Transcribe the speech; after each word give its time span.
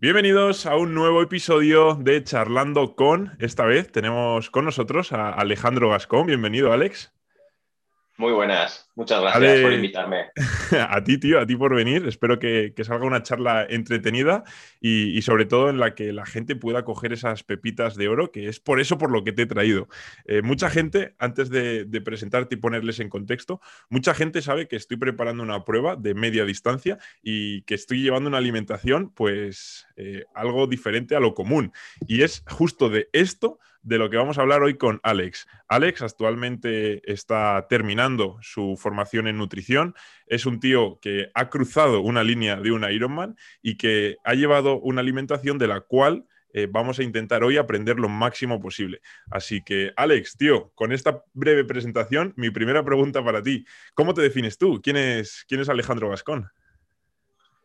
Bienvenidos 0.00 0.64
a 0.66 0.76
un 0.76 0.94
nuevo 0.94 1.22
episodio 1.22 1.96
de 1.96 2.22
Charlando 2.22 2.94
con. 2.94 3.36
Esta 3.40 3.64
vez 3.64 3.90
tenemos 3.90 4.48
con 4.48 4.64
nosotros 4.64 5.12
a 5.12 5.30
Alejandro 5.30 5.90
Gascón. 5.90 6.28
Bienvenido, 6.28 6.72
Alex. 6.72 7.12
Muy 8.18 8.32
buenas, 8.32 8.90
muchas 8.96 9.20
gracias 9.20 9.60
por 9.60 9.72
invitarme. 9.72 10.24
A 10.90 11.04
ti, 11.04 11.18
tío, 11.18 11.38
a 11.38 11.46
ti 11.46 11.54
por 11.54 11.72
venir. 11.72 12.04
Espero 12.08 12.40
que, 12.40 12.74
salga 12.82 13.06
una 13.06 13.22
charla 13.22 13.64
entretenida 13.70 14.42
y, 14.80 15.22
sobre 15.22 15.46
todo 15.46 15.70
en 15.70 15.78
la 15.78 15.94
que 15.94 16.12
la 16.12 16.26
gente 16.26 16.56
pueda 16.56 16.84
coger 16.84 17.12
esas 17.12 17.44
pepitas 17.44 17.94
de 17.94 18.08
oro, 18.08 18.32
que 18.32 18.48
es 18.48 18.58
por 18.58 18.80
eso 18.80 18.98
por 18.98 19.12
lo 19.12 19.22
que 19.22 19.30
te 19.30 19.42
he 19.42 19.46
traído. 19.46 19.86
Eh, 20.24 20.42
mucha 20.42 20.68
gente, 20.68 21.14
antes 21.20 21.48
de, 21.48 21.86
presentarte 22.04 22.56
y 22.56 22.58
ponerles 22.58 22.98
en 22.98 23.08
contexto, 23.08 23.60
mucha 23.88 24.14
gente 24.14 24.42
sabe 24.42 24.66
que 24.66 24.74
estoy 24.74 24.96
preparando 24.96 25.44
una 25.44 25.64
prueba 25.64 25.94
de 25.94 26.14
media 26.14 26.44
distancia 26.44 26.98
y 27.22 27.62
que 27.62 27.74
estoy 27.74 28.02
llevando 28.02 28.28
una 28.28 28.38
alimentación, 28.38 29.10
pues, 29.14 29.86
eh, 29.94 30.24
algo 30.34 30.66
diferente 30.66 31.14
a 31.14 31.20
lo 31.20 31.34
común. 31.34 31.72
Y 32.08 32.22
es 32.22 32.42
justo 32.48 32.88
de 32.88 33.08
esto 33.12 33.60
de 33.88 33.96
lo 33.96 34.10
que 34.10 34.18
vamos 34.18 34.36
a 34.36 34.42
hablar 34.42 34.62
hoy 34.62 34.76
con 34.76 35.00
Alex. 35.02 35.48
Alex 35.66 36.02
actualmente 36.02 37.00
está 37.10 37.66
terminando 37.70 38.36
su 38.42 38.76
formación 38.76 39.26
en 39.28 39.38
nutrición. 39.38 39.94
Es 40.26 40.44
un 40.44 40.60
tío 40.60 40.98
que 41.00 41.30
ha 41.34 41.48
cruzado 41.48 42.02
una 42.02 42.22
línea 42.22 42.56
de 42.56 42.70
un 42.70 42.84
Ironman 42.84 43.36
y 43.62 43.78
que 43.78 44.16
ha 44.24 44.34
llevado 44.34 44.78
una 44.78 45.00
alimentación 45.00 45.56
de 45.56 45.68
la 45.68 45.80
cual 45.80 46.26
eh, 46.52 46.68
vamos 46.70 46.98
a 46.98 47.02
intentar 47.02 47.42
hoy 47.42 47.56
aprender 47.56 47.98
lo 47.98 48.10
máximo 48.10 48.60
posible. 48.60 49.00
Así 49.30 49.62
que, 49.62 49.90
Alex, 49.96 50.36
tío, 50.36 50.70
con 50.74 50.92
esta 50.92 51.24
breve 51.32 51.64
presentación, 51.64 52.34
mi 52.36 52.50
primera 52.50 52.84
pregunta 52.84 53.24
para 53.24 53.42
ti. 53.42 53.64
¿Cómo 53.94 54.12
te 54.12 54.20
defines 54.20 54.58
tú? 54.58 54.82
¿Quién 54.82 54.98
es, 54.98 55.46
quién 55.48 55.62
es 55.62 55.68
Alejandro 55.70 56.10
Vascón? 56.10 56.50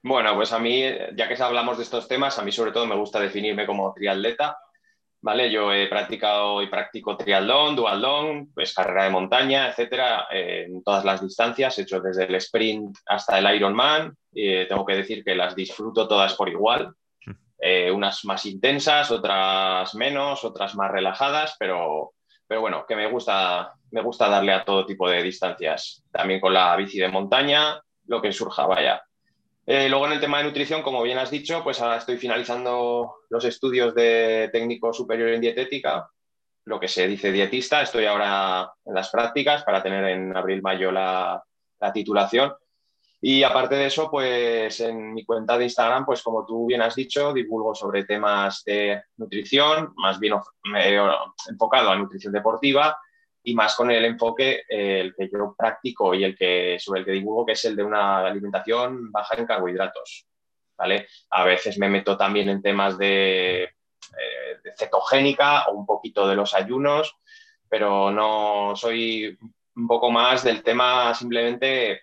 Bueno, 0.02 0.36
pues 0.36 0.54
a 0.54 0.60
mí, 0.60 0.84
ya 1.16 1.28
que 1.28 1.42
hablamos 1.44 1.78
de 1.78 1.84
estos 1.84 2.08
temas, 2.08 2.40
a 2.40 2.44
mí 2.44 2.52
sobre 2.54 2.72
todo 2.72 2.86
me 2.86 2.96
gusta 2.96 3.20
definirme 3.20 3.66
como 3.66 3.94
triatleta 3.94 4.58
¿vale? 5.24 5.50
Yo 5.50 5.72
he 5.72 5.88
practicado 5.88 6.62
y 6.62 6.68
practico 6.68 7.16
triatlón, 7.16 7.78
duatlón, 7.78 8.52
pues 8.54 8.74
carrera 8.74 9.06
de 9.06 9.10
montaña, 9.10 9.70
etcétera, 9.70 10.28
en 10.30 10.84
todas 10.84 11.06
las 11.06 11.22
distancias, 11.22 11.80
he 11.80 11.84
hecho 11.84 12.02
desde 12.02 12.26
el 12.26 12.36
sprint 12.36 12.98
hasta 13.08 13.40
el 13.40 13.56
Ironman. 13.56 14.16
y 14.34 14.68
tengo 14.68 14.86
que 14.86 14.98
decir 14.98 15.24
que 15.24 15.34
las 15.34 15.56
disfruto 15.56 16.08
todas 16.08 16.34
por 16.36 16.50
igual. 16.50 16.94
Eh, 17.58 17.90
unas 17.90 18.26
más 18.26 18.46
intensas, 18.46 19.10
otras 19.12 19.96
menos, 19.96 20.44
otras 20.44 20.76
más 20.76 20.92
relajadas, 20.92 21.56
pero, 21.58 22.12
pero 22.46 22.60
bueno, 22.60 22.86
que 22.86 22.98
me 22.98 23.08
gusta, 23.08 23.74
me 23.92 24.02
gusta 24.02 24.28
darle 24.28 24.52
a 24.52 24.66
todo 24.66 24.86
tipo 24.86 25.10
de 25.10 25.24
distancias. 25.24 26.04
También 26.12 26.42
con 26.42 26.54
la 26.54 26.76
bici 26.76 27.00
de 27.00 27.08
montaña, 27.08 27.82
lo 28.08 28.22
que 28.22 28.34
surja, 28.34 28.66
vaya. 28.66 29.02
Eh, 29.66 29.88
luego 29.88 30.08
en 30.08 30.14
el 30.14 30.20
tema 30.20 30.40
de 30.40 30.44
nutrición, 30.44 30.82
como 30.82 31.02
bien 31.04 31.18
has 31.18 31.32
dicho, 31.32 31.64
pues 31.64 31.82
ahora 31.82 31.98
estoy 31.98 32.18
finalizando 32.18 33.16
los 33.30 33.46
estudios 33.46 33.96
de 33.96 34.50
técnico 34.52 34.92
superior 34.92 35.30
en 35.30 35.40
dietética, 35.40 36.10
lo 36.66 36.80
que 36.80 36.90
se 36.90 37.08
dice 37.08 37.32
dietista. 37.32 37.82
Estoy 37.82 38.06
ahora 38.06 38.70
en 38.86 38.94
las 38.94 39.10
prácticas 39.10 39.64
para 39.64 39.82
tener 39.82 40.04
en 40.06 40.36
abril-mayo 40.36 40.92
la, 40.92 41.44
titulación. 41.94 42.54
Y 43.20 43.44
aparte 43.44 43.76
de 43.76 43.88
eso, 43.88 44.10
pues 44.10 44.80
en 44.80 45.14
mi 45.14 45.26
cuenta 45.26 45.58
de 45.58 45.66
Instagram, 45.66 46.06
pues 46.06 46.24
como 46.24 46.46
tú 46.46 46.66
bien 46.66 46.82
has 46.82 46.96
dicho, 46.96 47.34
divulgo 47.34 47.76
sobre 47.76 48.06
temas 48.06 48.64
de 48.66 49.02
nutrición, 49.18 49.94
más 49.98 50.18
bien 50.18 50.36
enfocado 51.50 51.90
a 51.90 51.96
nutrición 51.98 52.32
deportiva 52.32 52.98
y 53.44 53.54
más 53.54 53.76
con 53.76 53.92
el 53.92 54.06
enfoque 54.06 54.64
eh, 54.70 55.02
el 55.02 55.16
que 55.16 55.30
yo 55.30 55.54
practico 55.58 56.14
y 56.14 56.24
el 56.24 56.38
que 56.38 56.78
sobre 56.80 57.02
el 57.02 57.06
que 57.06 57.12
divulgo, 57.12 57.46
que 57.46 57.52
es 57.54 57.66
el 57.66 57.76
de 57.76 57.84
una 57.84 58.26
alimentación 58.26 59.12
baja 59.12 59.36
en 59.36 59.46
carbohidratos. 59.46 60.26
¿vale? 60.78 61.08
A 61.32 61.44
veces 61.44 61.78
me 61.78 61.90
meto 61.90 62.18
también 62.18 62.50
en 62.50 62.62
temas 62.62 62.98
de, 62.98 63.64
eh, 63.64 64.58
de 64.64 64.74
cetogénica 64.78 65.66
o 65.68 65.74
un 65.74 65.86
poquito 65.86 66.28
de 66.28 66.36
los 66.36 66.54
ayunos, 66.54 67.16
pero 67.68 68.12
no 68.12 68.74
soy 68.76 69.38
un 69.76 69.88
poco 69.88 70.10
más 70.10 70.44
del 70.44 70.64
tema 70.64 71.14
simplemente 71.14 72.02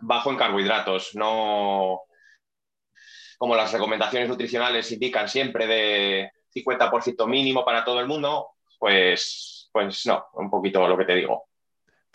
bajo 0.00 0.30
en 0.30 0.36
carbohidratos, 0.36 1.14
no 1.14 2.02
como 3.36 3.54
las 3.54 3.72
recomendaciones 3.72 4.28
nutricionales 4.28 4.90
indican 4.90 5.28
siempre 5.28 5.66
de 5.66 6.32
50% 6.54 7.26
mínimo 7.26 7.64
para 7.64 7.84
todo 7.84 8.00
el 8.00 8.06
mundo, 8.06 8.48
pues 8.78 9.57
pues 9.86 10.06
no, 10.06 10.26
un 10.34 10.50
poquito 10.50 10.86
lo 10.88 10.96
que 10.96 11.04
te 11.04 11.14
digo. 11.14 11.48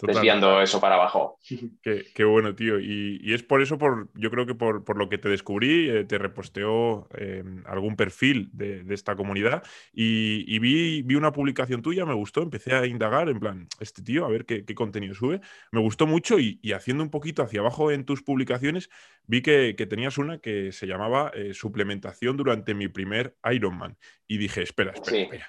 Desviando 0.01 0.62
eso 0.62 0.81
para 0.81 0.96
abajo. 0.96 1.40
Qué, 1.81 2.24
bueno, 2.25 2.56
tío. 2.56 2.79
Y, 2.79 3.34
es 3.34 3.44
por 3.44 3.62
eso, 3.62 3.78
por, 3.78 4.09
yo 4.16 4.29
creo 4.31 4.46
que 4.46 4.56
por, 4.56 4.97
lo 4.97 5.07
que 5.07 5.18
te 5.18 5.29
descubrí, 5.29 5.90
eh, 5.90 6.03
te 6.03 6.18
reposteó 6.18 7.07
em, 7.13 7.63
algún 7.66 7.96
perfil 7.96 8.50
de, 8.51 8.84
esta 8.90 9.16
comunidad 9.16 9.63
y, 9.94 10.59
vi, 10.59 11.03
vi, 11.03 11.16
una 11.16 11.31
publicación 11.31 11.81
tuya, 11.81 12.06
me 12.06 12.13
gustó, 12.13 12.41
empecé 12.41 12.74
a 12.74 12.85
indagar 12.85 13.29
en 13.29 13.40
plan, 13.40 13.68
este 13.80 14.01
tío, 14.01 14.25
a 14.25 14.30
ver 14.30 14.45
qué, 14.45 14.66
contenido 14.75 15.13
sube. 15.13 15.40
Me 15.72 15.80
gustó 15.80 16.06
mucho 16.06 16.38
y, 16.40 16.59
haciendo 16.74 17.03
un 17.03 17.09
poquito 17.09 17.44
hacia 17.44 17.62
abajo 17.62 17.91
en 17.91 18.03
tus 18.03 18.24
publicaciones, 18.24 18.90
vi 19.25 19.41
que, 19.41 19.74
tenías 19.90 20.18
una 20.18 20.40
que 20.40 20.72
se 20.72 20.88
llamaba 20.88 21.31
eh, 21.35 21.53
Suplementación 21.53 22.35
durante 22.35 22.74
mi 22.74 22.88
primer 22.88 23.38
Ironman. 23.50 23.97
Y 24.28 24.38
dije, 24.38 24.63
espera, 24.63 24.91
espera, 24.91 25.22
espera 25.24 25.47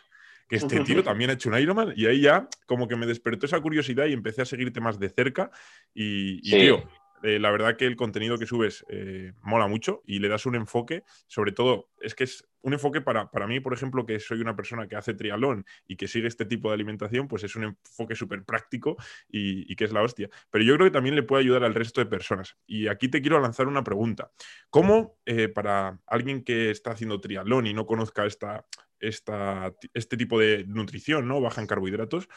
que 0.48 0.56
este 0.56 0.80
tío 0.80 1.02
también 1.02 1.30
ha 1.30 1.34
hecho 1.34 1.48
un 1.48 1.58
Ironman 1.58 1.92
y 1.96 2.06
ahí 2.06 2.20
ya 2.20 2.48
como 2.66 2.88
que 2.88 2.96
me 2.96 3.06
despertó 3.06 3.46
esa 3.46 3.60
curiosidad 3.60 4.06
y 4.06 4.12
empecé 4.12 4.42
a 4.42 4.46
seguirte 4.46 4.80
más 4.80 4.98
de 4.98 5.08
cerca 5.08 5.50
y, 5.94 6.40
tío, 6.42 6.84
eh, 7.24 7.38
la 7.38 7.50
verdad 7.50 7.78
que 7.78 7.86
el 7.86 7.96
contenido 7.96 8.36
que 8.36 8.44
subes 8.44 8.84
eh, 8.90 9.32
mola 9.42 9.66
mucho 9.66 10.02
y 10.06 10.18
le 10.18 10.28
das 10.28 10.44
un 10.44 10.56
enfoque, 10.56 11.04
sobre 11.26 11.52
todo, 11.52 11.88
es 11.98 12.14
que 12.14 12.24
es 12.24 12.46
un 12.60 12.74
enfoque 12.74 13.00
para, 13.00 13.30
para 13.30 13.46
mí, 13.46 13.60
por 13.60 13.72
ejemplo, 13.72 14.04
que 14.04 14.20
soy 14.20 14.42
una 14.42 14.54
persona 14.54 14.86
que 14.86 14.96
hace 14.96 15.14
trialón 15.14 15.64
y 15.86 15.96
que 15.96 16.06
sigue 16.06 16.28
este 16.28 16.44
tipo 16.44 16.68
de 16.68 16.74
alimentación, 16.74 17.26
pues 17.26 17.42
es 17.44 17.56
un 17.56 17.64
enfoque 17.64 18.14
súper 18.14 18.44
práctico 18.44 18.98
y, 19.26 19.74
que 19.74 19.84
es 19.84 19.92
la 19.92 20.02
hostia. 20.02 20.28
Pero 20.50 20.64
yo 20.64 20.74
creo 20.74 20.86
que 20.86 20.92
también 20.92 21.14
le 21.14 21.22
puede 21.22 21.42
ayudar 21.42 21.64
al 21.64 21.74
resto 21.74 22.02
de 22.02 22.06
personas. 22.06 22.58
Y 22.66 22.88
aquí 22.88 23.08
te 23.08 23.22
quiero 23.22 23.40
lanzar 23.40 23.68
una 23.68 23.84
pregunta. 23.84 24.30
¿Cómo 24.68 25.16
eh, 25.24 25.48
para 25.48 25.98
alguien 26.06 26.44
que 26.44 26.70
está 26.70 26.90
haciendo 26.90 27.22
trialón 27.22 27.66
y 27.66 27.72
no 27.72 27.86
conozca 27.86 28.26
esta, 28.26 28.66
este 29.08 30.16
tipo 30.16 30.38
de 30.38 30.64
nutrición, 30.66 31.28
¿no? 31.28 31.40
Baja 31.40 31.60
en 31.60 31.66
carbohidratos, 31.66 32.28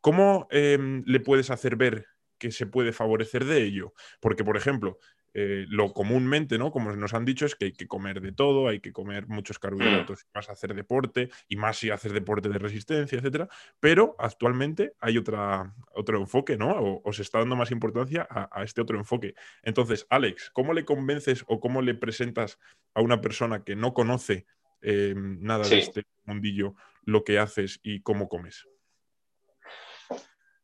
¿cómo 0.00 0.46
em, 0.50 1.02
le 1.06 1.20
puedes 1.20 1.50
hacer 1.50 1.76
ver 1.76 2.06
que 2.38 2.50
se 2.52 2.66
puede 2.66 2.92
favorecer 2.92 3.44
de 3.44 3.62
ello? 3.62 3.92
Porque, 4.20 4.44
por 4.44 4.56
ejemplo, 4.56 4.98
eh, 5.38 5.66
lo 5.68 5.92
comúnmente, 5.92 6.56
¿no? 6.56 6.72
Como 6.72 6.96
nos 6.96 7.12
han 7.12 7.26
dicho, 7.26 7.44
es 7.44 7.54
que 7.54 7.66
hay 7.66 7.72
que 7.72 7.86
comer 7.86 8.22
de 8.22 8.32
todo, 8.32 8.68
hay 8.68 8.80
que 8.80 8.94
comer 8.94 9.28
muchos 9.28 9.58
carbohidratos 9.58 10.24
vas 10.32 10.48
a 10.48 10.52
hacer 10.52 10.74
deporte, 10.74 11.28
y 11.46 11.56
más 11.56 11.76
si 11.76 11.90
haces 11.90 12.14
deporte 12.14 12.48
de 12.48 12.58
resistencia, 12.58 13.18
etcétera. 13.18 13.46
Pero 13.78 14.16
actualmente 14.18 14.94
hay 14.98 15.18
otra, 15.18 15.74
otro 15.92 16.18
enfoque, 16.18 16.56
¿no? 16.56 17.02
O, 17.04 17.12
se 17.12 17.20
está 17.20 17.40
dando 17.40 17.54
más 17.54 17.70
importancia 17.70 18.26
a, 18.30 18.64
este 18.64 18.80
otro 18.80 18.96
enfoque. 18.96 19.34
Entonces, 19.62 20.06
Alex, 20.08 20.50
¿cómo 20.54 20.72
le 20.72 20.86
convences 20.86 21.44
o 21.48 21.60
cómo 21.60 21.82
le 21.82 21.94
presentas 21.94 22.58
a 22.94 23.02
una 23.02 23.20
persona 23.20 23.62
que 23.62 23.76
no 23.76 23.92
conoce 23.92 24.46
eh, 24.88 25.14
nada 25.16 25.66
de 25.66 25.78
este 25.80 26.04
mundillo, 26.26 26.76
lo 27.02 27.24
que 27.24 27.40
haces 27.40 27.80
y 27.82 28.02
cómo 28.02 28.28
comes? 28.28 28.64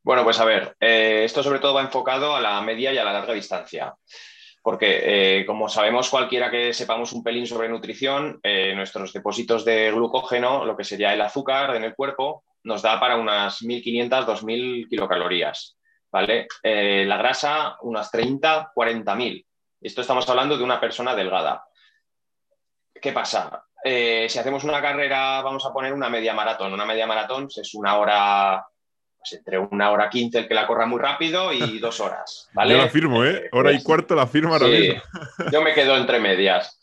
Bueno, 0.04 0.22
pues 0.22 0.38
a 0.38 0.44
ver, 0.44 0.76
eh, 0.78 1.22
esto 1.24 1.42
sobre 1.42 1.58
todo 1.58 1.74
va 1.74 1.82
enfocado 1.82 2.36
a 2.36 2.40
la 2.40 2.60
media 2.62 2.92
y 2.92 2.98
a 2.98 3.04
la 3.04 3.12
larga 3.12 3.34
distancia. 3.34 3.92
Porque, 4.62 5.40
eh, 5.40 5.44
como 5.44 5.68
sabemos 5.68 6.08
cualquiera 6.08 6.52
que 6.52 6.72
sepamos 6.72 7.12
un 7.12 7.24
pelín 7.24 7.48
sobre 7.48 7.68
nutrición, 7.68 8.40
nuestros 8.76 9.12
depósitos 9.12 9.64
de 9.64 9.90
glucógeno, 9.90 10.64
lo 10.64 10.76
que 10.76 10.84
sería 10.84 11.12
el 11.12 11.20
azúcar 11.20 11.74
en 11.74 11.82
el 11.82 11.96
cuerpo, 11.96 12.44
nos 12.62 12.80
da 12.80 13.00
para 13.00 13.16
unas 13.16 13.60
1.500, 13.60 14.24
2.000 14.24 14.88
kilocalorías. 14.88 15.76
¿vale? 16.12 16.46
la 16.62 17.16
grasa, 17.16 17.76
unas 17.82 18.08
30, 18.12 18.70
40.000. 18.72 19.44
Esto 19.80 20.00
estamos 20.00 20.28
hablando 20.28 20.56
de 20.56 20.62
una 20.62 20.78
persona 20.78 21.16
delgada. 21.16 21.64
¿Qué 23.02 23.10
pasa? 23.10 23.64
Eh, 23.84 24.26
si 24.28 24.38
hacemos 24.38 24.64
una 24.64 24.80
carrera, 24.80 25.42
vamos 25.42 25.64
a 25.66 25.72
poner 25.72 25.92
una 25.92 26.08
media 26.08 26.34
maratón. 26.34 26.72
Una 26.72 26.84
media 26.84 27.06
maratón 27.06 27.48
es 27.54 27.74
una 27.74 27.96
hora, 27.96 28.64
pues 29.18 29.32
entre 29.32 29.58
una 29.58 29.90
hora 29.90 30.08
quince 30.08 30.40
el 30.40 30.48
que 30.48 30.54
la 30.54 30.66
corra 30.66 30.86
muy 30.86 31.00
rápido 31.00 31.52
y 31.52 31.78
dos 31.80 32.00
horas. 32.00 32.48
¿vale? 32.52 32.74
Yo 32.74 32.78
la 32.78 32.88
firmo, 32.88 33.24
¿eh? 33.24 33.48
Hora 33.52 33.70
y 33.70 33.76
pues, 33.76 33.84
cuarto 33.84 34.14
la 34.14 34.26
firma 34.26 34.56
ahora 34.56 34.66
Yo 35.50 35.62
me 35.62 35.74
quedo 35.74 35.96
entre 35.96 36.20
medias. 36.20 36.78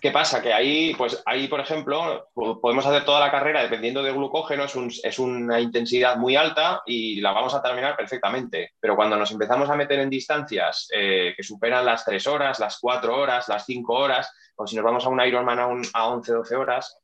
¿Qué 0.00 0.10
pasa? 0.10 0.42
Que 0.42 0.52
ahí, 0.52 0.94
pues 0.94 1.22
ahí, 1.26 1.48
por 1.48 1.60
ejemplo, 1.60 2.28
podemos 2.34 2.84
hacer 2.86 3.04
toda 3.04 3.20
la 3.20 3.30
carrera 3.30 3.62
dependiendo 3.62 4.02
de 4.02 4.12
glucógeno, 4.12 4.64
es, 4.64 5.18
una 5.18 5.60
intensidad 5.60 6.16
muy 6.16 6.36
alta 6.36 6.82
y 6.86 7.20
la 7.20 7.32
vamos 7.32 7.54
a 7.54 7.62
terminar 7.62 7.96
perfectamente. 7.96 8.72
Pero 8.80 8.96
cuando 8.96 9.16
nos 9.16 9.30
empezamos 9.30 9.70
a 9.70 9.76
meter 9.76 10.00
en 10.00 10.10
distancias 10.10 10.88
eh, 10.92 11.34
que 11.36 11.42
superan 11.42 11.84
las 11.84 12.04
tres 12.04 12.26
horas, 12.26 12.58
las 12.58 12.78
cuatro 12.78 13.16
horas, 13.16 13.48
las 13.48 13.64
cinco 13.64 13.94
horas, 13.94 14.32
o 14.56 14.66
si 14.66 14.76
nos 14.76 14.84
vamos 14.84 15.04
a 15.04 15.08
un 15.08 15.20
Ironman 15.20 15.58
a, 15.58 15.68
a 15.92 16.08
11, 16.08 16.32
12 16.32 16.56
horas, 16.56 16.98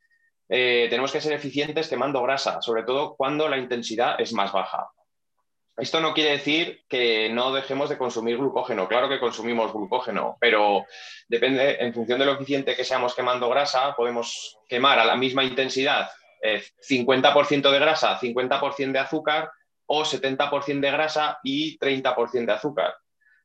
eh, 0.49 0.88
tenemos 0.91 1.12
que 1.12 1.20
ser 1.20 1.32
eficientes 1.32 1.88
quemando 1.88 2.20
grasa, 2.23 2.61
sobre 2.61 2.82
todo 2.82 3.14
cuando 3.14 3.49
la 3.49 3.56
intensidad 3.58 4.20
es 4.20 4.32
más 4.32 4.52
baja. 4.52 4.91
Esto 5.80 6.00
no 6.00 6.12
quiere 6.12 6.32
decir 6.32 6.82
que 6.88 7.30
no 7.30 7.52
dejemos 7.52 7.88
de 7.88 7.96
consumir 7.96 8.36
glucógeno. 8.36 8.86
Claro 8.86 9.08
que 9.08 9.18
consumimos 9.18 9.72
glucógeno, 9.72 10.36
pero 10.38 10.84
depende, 11.26 11.78
en 11.80 11.94
función 11.94 12.18
de 12.18 12.26
lo 12.26 12.32
eficiente 12.32 12.76
que 12.76 12.84
seamos 12.84 13.14
quemando 13.14 13.48
grasa, 13.48 13.96
podemos 13.96 14.58
quemar 14.68 14.98
a 14.98 15.06
la 15.06 15.16
misma 15.16 15.42
intensidad 15.42 16.10
50% 16.42 17.68
eh, 17.68 17.72
de 17.72 17.78
grasa, 17.78 18.18
50% 18.18 18.92
de 18.92 18.98
azúcar 18.98 19.50
o 19.86 20.04
70% 20.04 20.80
de 20.80 20.90
grasa 20.90 21.38
y 21.42 21.78
30% 21.78 22.44
de 22.44 22.52
azúcar. 22.52 22.94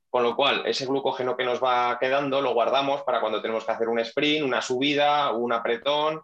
Con 0.09 0.23
lo 0.23 0.35
cual, 0.35 0.63
ese 0.65 0.85
glucógeno 0.85 1.35
que 1.35 1.43
nos 1.43 1.63
va 1.63 1.97
quedando 1.99 2.41
lo 2.41 2.53
guardamos 2.53 3.01
para 3.03 3.21
cuando 3.21 3.41
tenemos 3.41 3.65
que 3.65 3.71
hacer 3.71 3.89
un 3.89 3.99
sprint, 3.99 4.45
una 4.45 4.61
subida, 4.61 5.31
un 5.31 5.53
apretón 5.53 6.21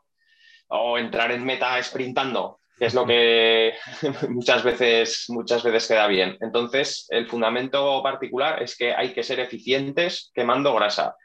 o 0.68 0.98
entrar 0.98 1.32
en 1.32 1.44
meta 1.44 1.82
sprintando, 1.84 2.61
que 2.82 2.88
es 2.88 2.96
lo 2.96 3.06
que 3.06 3.76
muchas 4.30 4.64
veces, 4.64 5.26
muchas 5.28 5.62
veces 5.62 5.88
queda 5.88 6.08
bien. 6.08 6.36
Entonces, 6.42 7.06
el 7.12 7.28
fundamento 7.28 8.02
particular 8.02 8.64
es 8.64 8.76
que 8.76 8.92
hay 8.92 9.14
que 9.14 9.22
ser 9.22 9.40
eficientes 9.40 10.32
quemando 10.34 10.74
grasa. 10.74 11.16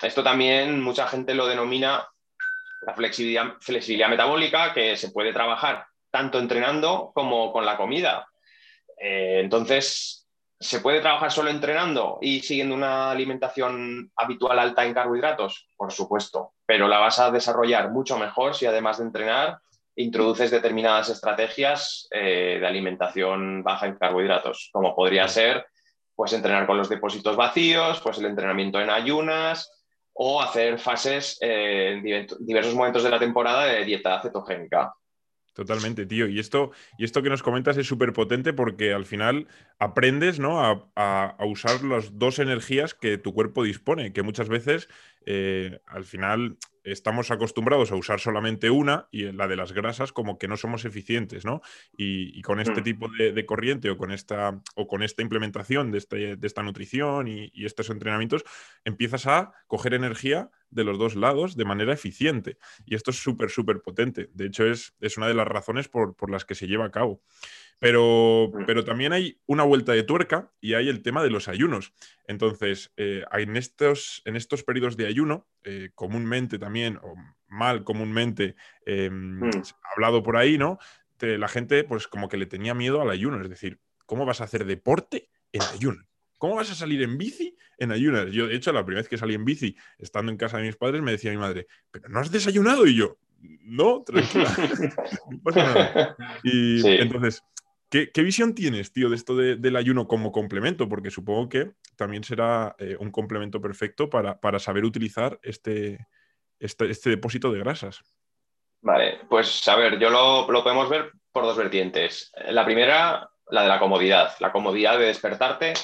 Esto 0.00 0.22
también 0.22 0.80
mucha 0.80 1.06
gente 1.06 1.34
lo 1.34 1.46
denomina 1.46 2.08
la 2.86 2.94
flexibilidad, 2.94 4.08
metabólica, 4.08 4.72
que 4.72 4.96
se 4.96 5.10
puede 5.10 5.34
trabajar 5.34 5.84
tanto 6.10 6.38
entrenando 6.38 7.12
como 7.14 7.52
con 7.52 7.66
la 7.66 7.76
comida. 7.76 8.26
Eh, 8.98 9.40
entonces, 9.44 10.22
¿Se 10.58 10.80
puede 10.80 11.00
trabajar 11.00 11.30
solo 11.30 11.50
entrenando 11.50 12.18
y 12.22 12.40
siguiendo 12.40 12.74
una 12.74 13.10
alimentación 13.10 14.10
habitual 14.16 14.58
alta 14.58 14.86
en 14.86 14.94
carbohidratos? 14.94 15.68
Por 15.76 15.92
supuesto, 15.92 16.54
pero 16.64 16.88
la 16.88 17.00
vas 17.00 17.18
a 17.18 17.30
desarrollar 17.30 17.90
mucho 17.90 18.16
mejor 18.16 18.54
si 18.54 18.64
además 18.64 18.96
de 18.96 19.04
entrenar 19.04 19.58
introduces 19.96 20.50
determinadas 20.50 21.08
estrategias 21.08 22.08
eh, 22.10 22.58
de 22.60 22.66
alimentación 22.66 23.62
baja 23.62 23.86
en 23.86 23.96
carbohidratos, 23.96 24.70
como 24.72 24.94
podría 24.94 25.28
ser 25.28 25.66
pues 26.16 26.32
entrenar 26.32 26.66
con 26.66 26.76
los 26.76 26.88
depósitos 26.88 27.36
vacíos, 27.36 28.00
pues 28.00 28.18
el 28.18 28.26
entrenamiento 28.26 28.80
en 28.80 28.90
ayunas 28.90 29.70
o 30.12 30.40
hacer 30.40 30.78
fases 30.78 31.38
eh, 31.40 32.00
en 32.04 32.26
diversos 32.40 32.74
momentos 32.74 33.02
de 33.02 33.10
la 33.10 33.18
temporada 33.18 33.66
de 33.66 33.84
dieta 33.84 34.20
cetogénica. 34.22 34.94
Totalmente, 35.54 36.04
tío. 36.04 36.26
Y 36.26 36.40
esto, 36.40 36.72
y 36.98 37.04
esto 37.04 37.22
que 37.22 37.30
nos 37.30 37.42
comentas 37.42 37.76
es 37.76 37.86
súper 37.86 38.12
potente 38.12 38.52
porque 38.52 38.92
al 38.92 39.06
final 39.06 39.46
aprendes 39.78 40.40
¿no? 40.40 40.60
a, 40.60 40.90
a, 40.96 41.44
usar 41.46 41.84
las 41.84 42.18
dos 42.18 42.40
energías 42.40 42.92
que 42.92 43.18
tu 43.18 43.32
cuerpo 43.32 43.62
dispone, 43.62 44.12
que 44.12 44.22
muchas 44.22 44.48
veces 44.48 44.88
eh, 45.26 45.80
al 45.86 46.04
final 46.04 46.58
estamos 46.84 47.30
acostumbrados 47.30 47.90
a 47.90 47.96
usar 47.96 48.20
solamente 48.20 48.70
una 48.70 49.08
y 49.10 49.32
la 49.32 49.48
de 49.48 49.56
las 49.56 49.72
grasas 49.72 50.12
como 50.12 50.38
que 50.38 50.48
no 50.48 50.56
somos 50.56 50.84
eficientes, 50.84 51.44
¿no? 51.44 51.62
Y, 51.96 52.42
con 52.42 52.60
este 52.60 52.82
mm. 52.82 52.84
tipo 52.84 53.08
de, 53.08 53.46
corriente 53.46 53.88
o 53.90 53.96
con 53.96 54.12
esta, 54.12 54.60
o 54.74 54.86
con 54.86 55.02
esta 55.02 55.22
implementación 55.22 55.90
de, 55.90 55.98
este, 55.98 56.38
esta 56.42 56.62
nutrición 56.62 57.26
y, 57.26 57.50
estos 57.64 57.88
entrenamientos, 57.88 58.44
empiezas 58.84 59.26
a 59.26 59.52
coger 59.66 59.94
energía 59.94 60.50
de 60.70 60.84
los 60.84 60.98
dos 60.98 61.16
lados 61.16 61.56
de 61.56 61.64
manera 61.64 61.94
eficiente. 61.94 62.58
Y 62.84 62.94
esto 62.94 63.10
es 63.10 63.22
súper, 63.22 63.48
súper 63.48 63.80
potente. 63.80 64.28
De 64.34 64.46
hecho, 64.46 64.66
es, 64.66 64.94
es, 65.00 65.16
una 65.16 65.28
de 65.28 65.34
las 65.34 65.48
razones 65.48 65.88
por, 65.88 66.14
por 66.14 66.30
las 66.30 66.44
que 66.44 66.54
se 66.54 66.66
lleva 66.66 66.84
a 66.84 66.90
cabo. 66.90 67.22
Pero, 67.84 68.50
mm. 68.50 68.64
pero, 68.64 68.82
también 68.82 69.12
hay 69.12 69.38
una 69.44 69.62
vuelta 69.62 69.92
de 69.92 70.04
tuerca 70.04 70.50
y 70.58 70.72
hay 70.72 70.88
el 70.88 71.02
tema 71.02 71.22
de 71.22 71.28
los 71.28 71.48
ayunos. 71.48 71.92
Entonces, 72.26 72.94
eh, 72.96 73.24
en, 73.30 73.58
estos, 73.58 74.22
en 74.24 74.36
estos 74.36 74.64
periodos 74.64 74.96
de 74.96 75.06
ayuno, 75.06 75.46
eh, 75.64 75.90
comúnmente 75.94 76.58
también, 76.58 76.98
o 77.02 77.14
mal 77.46 77.84
comúnmente, 77.84 78.56
em, 78.86 79.38
mm. 79.38 79.50
hablado 79.94 80.22
por 80.22 80.38
ahí, 80.38 80.56
¿no? 80.56 80.78
la 81.20 81.48
gente, 81.48 81.84
pues 81.84 82.06
como 82.06 82.28
que 82.28 82.36
le 82.36 82.44
tenía 82.44 82.74
miedo 82.74 83.00
al 83.00 83.08
ayuno. 83.08 83.40
Es 83.40 83.48
decir, 83.48 83.80
¿cómo 84.04 84.26
vas 84.26 84.42
a 84.42 84.44
hacer 84.44 84.66
deporte 84.66 85.30
en 85.52 85.62
ayuno? 85.62 86.06
¿Cómo 86.36 86.56
vas 86.56 86.70
a 86.70 86.74
salir 86.74 87.02
en 87.02 87.16
bici 87.16 87.56
en 87.78 87.92
ayunas? 87.92 88.30
Yo, 88.30 88.46
de 88.46 88.54
hecho, 88.54 88.72
la 88.72 88.84
primera 88.84 89.00
vez 89.00 89.08
que 89.08 89.16
salí 89.16 89.34
en 89.34 89.46
bici, 89.46 89.74
estando 89.98 90.30
en 90.30 90.36
casa 90.36 90.58
de 90.58 90.64
mis 90.64 90.76
padres, 90.76 91.00
me 91.00 91.12
decía 91.12 91.30
mi 91.30 91.38
madre, 91.38 91.66
¿pero 91.90 92.10
no 92.10 92.20
has 92.20 92.30
desayunado? 92.30 92.86
Y 92.86 92.94
yo, 92.94 93.16
no, 93.62 94.02
tranquila, 94.04 94.54
no 95.30 95.40
pasa 95.42 95.64
nada. 95.64 96.16
Y 96.42 96.86
entonces, 96.86 97.42
¿Qué, 98.12 98.22
visión 98.22 98.56
tienes, 98.56 98.92
tío, 98.92 99.08
de 99.08 99.14
esto 99.14 99.36
del 99.36 99.76
ayuno 99.76 100.08
como 100.08 100.32
complemento? 100.32 100.88
Porque 100.88 101.12
supongo 101.12 101.48
que 101.48 101.70
también 101.96 102.24
será 102.24 102.74
eh, 102.76 102.96
un 102.98 103.12
complemento 103.12 103.60
perfecto 103.60 104.10
para, 104.10 104.58
saber 104.58 104.84
utilizar 104.84 105.38
este, 105.44 106.04
este, 106.58 106.90
este, 106.90 107.10
depósito 107.10 107.52
de 107.52 107.60
grasas. 107.60 108.02
Vale, 108.80 109.20
pues 109.28 109.68
a 109.68 109.76
ver, 109.76 110.00
yo 110.00 110.10
lo, 110.10 110.44
podemos 110.64 110.90
ver 110.90 111.12
por 111.30 111.44
dos 111.44 111.56
vertientes. 111.56 112.32
La 112.48 112.64
primera, 112.64 113.30
la 113.50 113.62
de 113.62 113.68
la 113.68 113.78
comodidad, 113.78 114.32
la 114.40 114.50
comodidad 114.50 114.98
de 114.98 115.06
despertarte, 115.06 115.74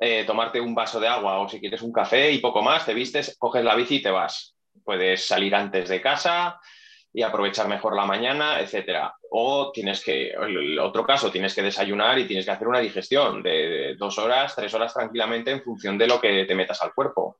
eh, 0.00 0.24
tomarte 0.24 0.60
un 0.60 0.74
vaso 0.74 0.98
de 0.98 1.06
agua 1.06 1.38
o 1.38 1.48
si 1.48 1.60
quieres 1.60 1.82
un 1.82 1.92
café 1.92 2.32
y 2.32 2.40
poco 2.40 2.62
más, 2.62 2.84
te 2.84 2.94
vistes, 2.94 3.36
coges 3.38 3.62
la 3.62 3.76
bici 3.76 3.96
y 3.96 4.02
te 4.02 4.10
vas. 4.10 4.56
Puedes 4.82 5.24
salir 5.24 5.54
antes 5.54 5.88
de 5.88 6.00
casa, 6.00 6.58
y 7.12 7.22
aprovechar 7.22 7.68
mejor 7.68 7.96
la 7.96 8.06
mañana, 8.06 8.60
etcétera. 8.60 9.14
O 9.30 9.70
tienes 9.72 10.02
que, 10.02 10.30
el 10.30 10.78
otro 10.78 11.04
caso, 11.04 11.30
tienes 11.30 11.54
que 11.54 11.62
desayunar 11.62 12.18
y 12.18 12.26
tienes 12.26 12.44
que 12.44 12.50
hacer 12.50 12.68
una 12.68 12.80
digestión 12.80 13.42
de 13.42 13.94
dos 13.98 14.18
horas, 14.18 14.54
tres 14.54 14.72
horas 14.74 14.94
tranquilamente 14.94 15.50
en 15.50 15.62
función 15.62 15.98
de 15.98 16.06
lo 16.06 16.20
que 16.20 16.44
te 16.44 16.54
metas 16.54 16.82
al 16.82 16.94
cuerpo. 16.94 17.38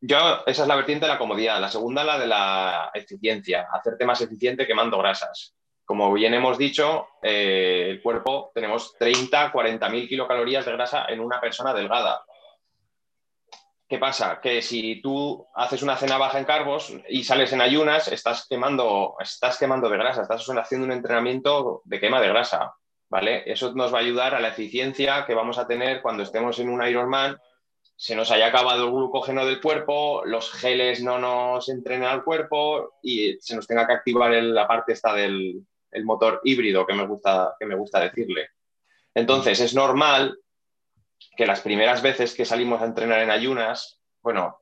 Yo, 0.00 0.42
esa 0.46 0.62
es 0.62 0.68
la 0.68 0.74
vertiente 0.74 1.06
de 1.06 1.12
la 1.12 1.18
comodidad. 1.18 1.60
La 1.60 1.68
segunda, 1.68 2.02
la 2.02 2.18
de 2.18 2.26
la 2.26 2.90
eficiencia, 2.92 3.68
hacerte 3.72 4.04
más 4.04 4.20
eficiente 4.20 4.66
quemando 4.66 4.98
grasas. 4.98 5.54
Como 5.84 6.12
bien 6.12 6.34
hemos 6.34 6.58
dicho, 6.58 7.08
eh, 7.22 7.86
el 7.90 8.02
cuerpo 8.02 8.50
tenemos 8.52 8.96
30, 8.98 9.52
40 9.52 9.88
mil 9.90 10.08
kilocalorías 10.08 10.64
de 10.66 10.72
grasa 10.72 11.06
en 11.08 11.20
una 11.20 11.40
persona 11.40 11.72
delgada. 11.72 12.24
¿Qué 13.92 13.98
pasa? 13.98 14.40
Que 14.40 14.62
si 14.62 15.02
tú 15.02 15.46
haces 15.54 15.82
una 15.82 15.98
cena 15.98 16.16
baja 16.16 16.38
en 16.38 16.46
carbos 16.46 16.94
y 17.10 17.24
sales 17.24 17.52
en 17.52 17.60
ayunas, 17.60 18.08
estás 18.08 18.46
quemando, 18.48 19.16
estás 19.20 19.58
quemando 19.58 19.90
de 19.90 19.98
grasa, 19.98 20.22
estás 20.22 20.48
haciendo 20.48 20.86
un 20.86 20.92
entrenamiento 20.92 21.82
de 21.84 22.00
quema 22.00 22.18
de 22.18 22.28
grasa, 22.28 22.72
¿vale? 23.10 23.42
Eso 23.44 23.74
nos 23.74 23.92
va 23.92 23.98
a 23.98 24.00
ayudar 24.00 24.34
a 24.34 24.40
la 24.40 24.48
eficiencia 24.48 25.26
que 25.26 25.34
vamos 25.34 25.58
a 25.58 25.66
tener 25.66 26.00
cuando 26.00 26.22
estemos 26.22 26.58
en 26.58 26.70
un 26.70 26.82
Ironman, 26.82 27.36
se 27.94 28.16
nos 28.16 28.30
haya 28.30 28.46
acabado 28.46 28.86
el 28.86 28.92
glucógeno 28.92 29.44
del 29.44 29.60
cuerpo, 29.60 30.22
los 30.24 30.50
geles 30.50 31.02
no 31.02 31.18
nos 31.18 31.68
entrenen 31.68 32.08
al 32.08 32.24
cuerpo 32.24 32.94
y 33.02 33.36
se 33.40 33.54
nos 33.54 33.66
tenga 33.66 33.86
que 33.86 33.92
activar 33.92 34.32
la 34.42 34.66
parte 34.66 34.94
esta 34.94 35.12
del 35.12 35.66
motor 36.02 36.40
híbrido 36.44 36.86
que 36.86 36.94
me 36.94 37.06
gusta, 37.06 37.56
que 37.60 37.66
me 37.66 37.74
gusta 37.74 38.00
decirle. 38.00 38.52
Entonces, 39.14 39.60
es 39.60 39.74
normal 39.74 40.38
que 41.36 41.46
las 41.46 41.60
primeras 41.60 42.02
veces 42.02 42.34
que 42.34 42.44
salimos 42.44 42.82
a 42.82 42.86
entrenar 42.86 43.20
en 43.20 43.30
ayunas, 43.30 44.00
bueno, 44.22 44.58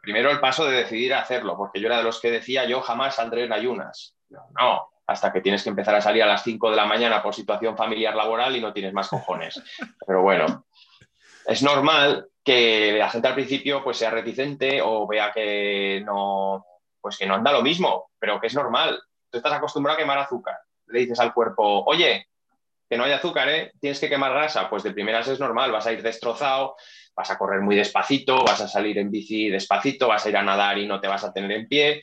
primero 0.00 0.30
el 0.30 0.40
paso 0.40 0.64
de 0.64 0.76
decidir 0.76 1.14
hacerlo, 1.14 1.56
porque 1.56 1.80
yo 1.80 1.86
era 1.86 1.98
de 1.98 2.04
los 2.04 2.20
que 2.20 2.30
decía, 2.30 2.64
yo 2.64 2.80
jamás 2.80 3.16
saldré 3.16 3.44
en 3.44 3.52
ayunas. 3.52 4.16
No, 4.28 4.90
hasta 5.06 5.32
que 5.32 5.40
tienes 5.40 5.62
que 5.62 5.70
empezar 5.70 5.94
a 5.94 6.00
salir 6.00 6.22
a 6.22 6.26
las 6.26 6.42
5 6.42 6.70
de 6.70 6.76
la 6.76 6.86
mañana 6.86 7.22
por 7.22 7.34
situación 7.34 7.76
familiar 7.76 8.14
laboral 8.14 8.56
y 8.56 8.60
no 8.60 8.72
tienes 8.72 8.92
más 8.92 9.08
cojones. 9.08 9.62
Pero 10.06 10.22
bueno, 10.22 10.66
es 11.46 11.62
normal 11.62 12.28
que 12.42 12.96
la 12.98 13.10
gente 13.10 13.28
al 13.28 13.34
principio 13.34 13.82
pues 13.82 13.96
sea 13.96 14.10
reticente 14.10 14.80
o 14.82 15.06
vea 15.06 15.32
que 15.32 16.02
no, 16.04 16.64
pues 17.00 17.18
que 17.18 17.26
no 17.26 17.34
anda 17.34 17.52
lo 17.52 17.62
mismo, 17.62 18.10
pero 18.18 18.40
que 18.40 18.48
es 18.48 18.54
normal. 18.54 19.00
Tú 19.30 19.38
estás 19.38 19.52
acostumbrado 19.52 19.96
a 19.96 20.00
quemar 20.00 20.18
azúcar. 20.18 20.56
Le 20.86 21.00
dices 21.00 21.20
al 21.20 21.34
cuerpo, 21.34 21.84
oye, 21.84 22.28
que 22.88 22.96
no 22.96 23.04
hay 23.04 23.12
azúcar, 23.12 23.48
¿eh? 23.48 23.72
Tienes 23.80 23.98
que 23.98 24.08
quemar 24.08 24.32
grasa, 24.32 24.70
pues 24.70 24.82
de 24.82 24.92
primeras 24.92 25.26
es 25.28 25.40
normal, 25.40 25.72
vas 25.72 25.86
a 25.86 25.92
ir 25.92 26.02
destrozado, 26.02 26.76
vas 27.14 27.30
a 27.30 27.38
correr 27.38 27.60
muy 27.60 27.74
despacito, 27.74 28.44
vas 28.44 28.60
a 28.60 28.68
salir 28.68 28.98
en 28.98 29.10
bici 29.10 29.48
despacito, 29.48 30.08
vas 30.08 30.24
a 30.24 30.28
ir 30.28 30.36
a 30.36 30.42
nadar 30.42 30.78
y 30.78 30.86
no 30.86 31.00
te 31.00 31.08
vas 31.08 31.24
a 31.24 31.32
tener 31.32 31.50
en 31.52 31.66
pie, 31.66 32.02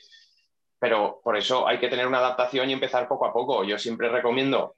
pero 0.80 1.22
por 1.24 1.38
eso 1.38 1.68
hay 1.68 1.80
que 1.80 1.88
tener 1.88 2.08
una 2.08 2.18
adaptación 2.18 2.70
y 2.70 2.74
empezar 2.74 3.08
poco 3.08 3.26
a 3.26 3.32
poco. 3.34 3.64
Yo 3.64 3.78
siempre 3.80 4.10
recomiendo, 4.10 4.76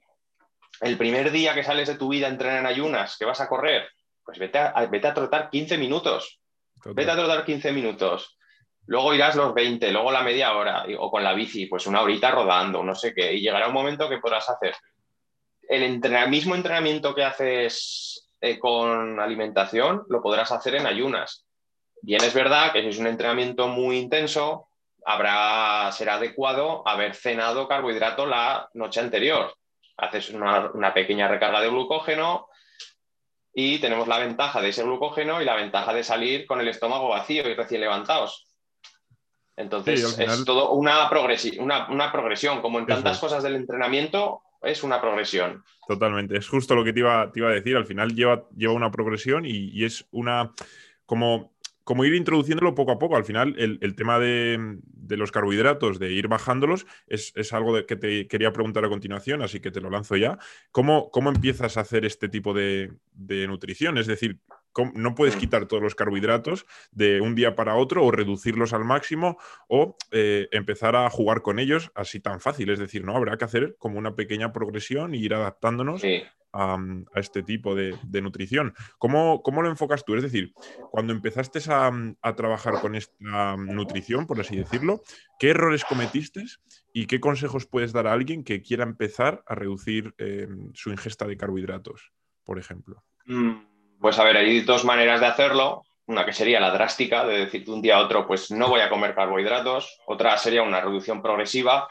el 0.81 0.97
primer 0.97 1.31
día 1.31 1.55
que 1.55 1.63
sales 1.63 1.87
de 1.87 1.95
tu 1.95 2.09
vida 2.09 2.27
a 2.27 2.29
entrenar 2.29 2.59
en 2.59 2.65
ayunas, 2.67 3.17
que 3.17 3.25
vas 3.25 3.41
a 3.41 3.47
correr, 3.47 3.89
pues 4.23 4.37
vete 4.37 4.59
a, 4.59 4.73
vete 4.85 5.07
a 5.07 5.13
trotar 5.13 5.49
15 5.49 5.77
minutos, 5.77 6.39
vete 6.83 7.11
a 7.11 7.15
trotar 7.15 7.45
15 7.45 7.71
minutos. 7.71 8.37
Luego 8.87 9.15
irás 9.15 9.35
los 9.35 9.51
20, 9.55 9.91
luego 9.91 10.11
la 10.11 10.21
media 10.21 10.53
hora, 10.53 10.85
o 10.99 11.09
con 11.09 11.23
la 11.23 11.33
bici, 11.33 11.65
pues 11.65 11.87
una 11.87 12.01
horita 12.01 12.29
rodando, 12.29 12.83
no 12.83 12.93
sé 12.93 13.15
qué, 13.15 13.33
y 13.33 13.41
llegará 13.41 13.67
un 13.67 13.73
momento 13.73 14.07
que 14.07 14.19
podrás 14.19 14.47
hacer 14.47 14.75
el 15.69 16.29
mismo 16.29 16.55
entrenamiento 16.55 17.15
que 17.15 17.23
haces 17.23 18.25
eh, 18.41 18.59
con 18.59 19.19
alimentación 19.19 20.03
lo 20.09 20.21
podrás 20.21 20.51
hacer 20.51 20.75
en 20.75 20.85
ayunas. 20.85 21.45
Bien 22.01 22.23
es 22.23 22.33
verdad 22.33 22.71
que 22.71 22.81
si 22.81 22.89
es 22.89 22.99
un 22.99 23.07
entrenamiento 23.07 23.67
muy 23.67 23.97
intenso, 23.97 24.67
habrá, 25.03 25.91
será 25.91 26.15
adecuado 26.15 26.87
haber 26.87 27.15
cenado 27.15 27.67
carbohidrato 27.67 28.27
la 28.27 28.69
noche 28.73 28.99
anterior. 28.99 29.55
Haces 29.97 30.29
una, 30.29 30.93
pequeña 30.93 31.27
recarga 31.27 31.61
de 31.61 31.69
glucógeno 31.69 32.47
y 33.53 33.79
tenemos 33.79 34.07
la 34.07 34.19
ventaja 34.19 34.61
de 34.61 34.69
ese 34.69 34.83
glucógeno 34.83 35.41
y 35.41 35.45
la 35.45 35.55
ventaja 35.55 35.93
de 35.93 36.03
salir 36.03 36.45
con 36.45 36.59
el 36.59 36.67
estómago 36.67 37.09
vacío 37.09 37.49
y 37.49 37.55
recién 37.55 37.81
levantados. 37.81 38.45
Entonces, 39.55 40.19
es 40.19 40.45
todo 40.45 40.71
una, 40.71 41.09
una, 41.89 42.11
progresión. 42.11 42.61
Como 42.61 42.77
en 42.77 42.85
tantas 42.85 43.19
cosas 43.19 43.41
del 43.41 43.55
entrenamiento, 43.55 44.41
es 44.61 44.83
una 44.83 45.01
progresión. 45.01 45.63
Totalmente, 45.87 46.37
es 46.37 46.47
justo 46.47 46.75
lo 46.75 46.83
que 46.83 46.93
te 46.93 46.99
iba, 46.99 47.31
te 47.31 47.39
iba 47.39 47.49
a 47.49 47.53
decir. 47.53 47.75
Al 47.75 47.85
final 47.85 48.15
lleva, 48.15 48.47
lleva 48.55 48.73
una 48.73 48.91
progresión 48.91 49.45
y, 49.45 49.83
es 49.83 50.07
una 50.11 50.51
como, 51.05 51.55
como 51.83 52.05
ir 52.05 52.15
introduciéndolo 52.15 52.75
poco 52.75 52.91
a 52.91 52.99
poco. 52.99 53.15
Al 53.15 53.25
final, 53.25 53.55
el, 53.57 53.95
tema 53.95 54.19
de, 54.19 54.79
los 55.09 55.31
carbohidratos, 55.31 55.99
de 55.99 56.11
ir 56.11 56.27
bajándolos, 56.27 56.87
es, 57.07 57.53
algo 57.53 57.75
de 57.75 57.85
que 57.85 57.95
te 57.95 58.27
quería 58.27 58.51
preguntar 58.51 58.85
a 58.85 58.89
continuación, 58.89 59.41
así 59.41 59.59
que 59.59 59.71
te 59.71 59.81
lo 59.81 59.89
lanzo 59.89 60.15
ya. 60.15 60.37
¿Cómo, 60.71 61.11
cómo 61.11 61.29
empiezas 61.29 61.77
a 61.77 61.81
hacer 61.81 62.05
este 62.05 62.29
tipo 62.29 62.53
de, 62.53 62.93
de 63.13 63.47
nutrición? 63.47 63.97
Es 63.97 64.07
decir, 64.07 64.39
no 64.93 65.15
puedes 65.15 65.35
mm. 65.35 65.39
quitar 65.39 65.65
todos 65.67 65.81
los 65.81 65.95
carbohidratos 65.95 66.65
de 66.91 67.21
un 67.21 67.35
día 67.35 67.55
para 67.55 67.75
otro 67.75 68.03
o 68.03 68.11
reducirlos 68.11 68.73
al 68.73 68.85
máximo 68.85 69.37
o 69.67 69.97
eh, 70.11 70.47
empezar 70.51 70.95
a 70.95 71.09
jugar 71.09 71.41
con 71.41 71.59
ellos 71.59 71.91
así 71.95 72.19
tan 72.19 72.39
fácil. 72.39 72.69
Es 72.69 72.79
decir, 72.79 73.05
no 73.05 73.15
habrá 73.15 73.37
que 73.37 73.45
hacer 73.45 73.75
como 73.79 73.99
una 73.99 74.15
pequeña 74.15 74.51
progresión 74.51 75.15
y 75.15 75.19
ir 75.19 75.33
adaptándonos 75.33 76.03
a, 76.55 76.77
este 77.15 77.43
tipo 77.43 77.75
de, 77.75 77.97
nutrición. 78.21 78.73
¿Cómo, 78.97 79.41
lo 79.45 79.69
enfocas 79.69 80.05
tú? 80.05 80.15
Es 80.15 80.23
decir, 80.23 80.53
cuando 80.89 81.13
empezaste 81.13 81.59
a, 81.69 82.35
trabajar 82.35 82.79
con 82.81 82.95
esta 82.95 83.57
nutrición, 83.57 84.25
por 84.25 84.39
así 84.39 84.55
decirlo, 84.55 85.01
¿qué 85.39 85.49
errores 85.49 85.83
cometiste 85.83 86.43
y 86.93 87.07
qué 87.07 87.19
consejos 87.19 87.65
puedes 87.65 87.91
dar 87.91 88.07
a 88.07 88.13
alguien 88.13 88.43
que 88.43 88.61
quiera 88.61 88.83
empezar 88.83 89.43
a 89.47 89.55
reducir 89.55 90.13
eh, 90.17 90.47
su 90.73 90.91
ingesta 90.91 91.27
de 91.27 91.37
carbohidratos, 91.37 92.13
por 92.43 92.57
ejemplo? 92.57 93.03
Mm. 93.25 93.74
Pues 93.99 94.19
a 94.19 94.23
ver, 94.23 94.37
hay 94.37 94.61
dos 94.61 94.85
maneras 94.85 95.19
de 95.19 95.27
hacerlo. 95.27 95.83
Una 96.07 96.25
que 96.25 96.33
sería 96.33 96.59
la 96.59 96.71
drástica, 96.71 97.25
de 97.25 97.45
decir 97.45 97.65
de 97.65 97.71
un 97.71 97.81
día 97.81 97.97
a 97.97 98.01
otro, 98.01 98.27
pues 98.27 98.51
no 98.51 98.69
voy 98.69 98.81
a 98.81 98.89
comer 98.89 99.15
carbohidratos. 99.15 99.99
Otra 100.05 100.37
sería 100.37 100.61
una 100.61 100.81
reducción 100.81 101.21
progresiva. 101.21 101.87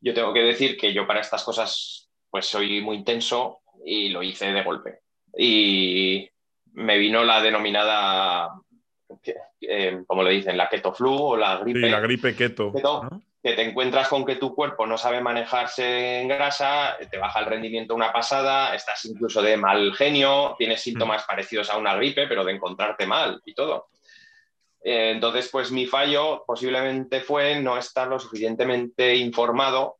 Yo 0.00 0.12
tengo 0.12 0.32
que 0.32 0.40
decir 0.40 0.76
que 0.76 0.92
yo 0.92 1.06
para 1.06 1.20
estas 1.20 1.44
cosas, 1.44 2.10
pues 2.30 2.46
soy 2.46 2.80
muy 2.80 2.96
intenso 2.96 3.60
y 3.84 4.08
lo 4.08 4.22
hice 4.22 4.52
de 4.52 4.62
golpe. 4.62 5.00
Y 5.36 6.28
me 6.72 6.98
vino 6.98 7.22
la 7.22 7.40
denominada, 7.40 8.50
eh, 9.60 10.02
como 10.06 10.22
le 10.24 10.30
dicen, 10.32 10.56
la 10.56 10.68
keto 10.68 10.92
flu 10.92 11.14
o 11.14 11.36
la 11.36 11.58
gripe. 11.58 11.80
Sí, 11.80 11.88
la 11.88 12.00
gripe 12.00 12.34
keto 12.34 12.72
que 13.44 13.52
te 13.52 13.60
encuentras 13.60 14.08
con 14.08 14.24
que 14.24 14.36
tu 14.36 14.54
cuerpo 14.54 14.86
no 14.86 14.96
sabe 14.96 15.20
manejarse 15.20 16.22
en 16.22 16.28
grasa, 16.28 16.96
te 17.10 17.18
baja 17.18 17.40
el 17.40 17.44
rendimiento 17.44 17.94
una 17.94 18.10
pasada, 18.10 18.74
estás 18.74 19.04
incluso 19.04 19.42
de 19.42 19.58
mal 19.58 19.94
genio, 19.94 20.54
tienes 20.56 20.80
síntomas 20.80 21.24
mm. 21.24 21.26
parecidos 21.26 21.68
a 21.68 21.76
una 21.76 21.94
gripe, 21.94 22.26
pero 22.26 22.42
de 22.42 22.52
encontrarte 22.52 23.06
mal 23.06 23.42
y 23.44 23.52
todo. 23.52 23.88
Eh, 24.82 25.10
entonces, 25.10 25.50
pues 25.52 25.70
mi 25.70 25.84
fallo 25.84 26.42
posiblemente 26.46 27.20
fue 27.20 27.60
no 27.60 27.76
estar 27.76 28.08
lo 28.08 28.18
suficientemente 28.18 29.14
informado, 29.14 29.98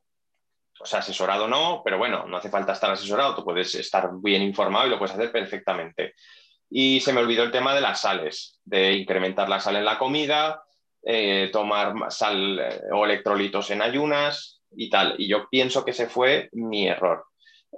o 0.80 0.86
sea, 0.86 1.00
asesorado 1.00 1.46
no, 1.46 1.82
pero 1.84 1.98
bueno, 1.98 2.24
no 2.26 2.38
hace 2.38 2.48
falta 2.48 2.72
estar 2.72 2.92
asesorado, 2.92 3.34
tú 3.34 3.44
puedes 3.44 3.74
estar 3.74 4.08
bien 4.22 4.40
informado 4.40 4.86
y 4.86 4.90
lo 4.90 4.98
puedes 4.98 5.16
hacer 5.16 5.30
perfectamente. 5.30 6.14
Y 6.70 6.98
se 7.00 7.12
me 7.12 7.20
olvidó 7.20 7.42
el 7.42 7.50
tema 7.50 7.74
de 7.74 7.82
las 7.82 8.00
sales, 8.00 8.58
de 8.64 8.94
incrementar 8.94 9.50
la 9.50 9.60
sal 9.60 9.76
en 9.76 9.84
la 9.84 9.98
comida, 9.98 10.62
eh, 11.06 11.50
tomar 11.52 11.94
sal 12.10 12.58
eh, 12.58 12.80
o 12.92 13.04
electrolitos 13.04 13.70
en 13.70 13.82
ayunas 13.82 14.62
y 14.74 14.88
tal. 14.88 15.14
Y 15.18 15.28
yo 15.28 15.48
pienso 15.50 15.84
que 15.84 15.90
ese 15.90 16.08
fue 16.08 16.48
mi 16.52 16.88
error. 16.88 17.26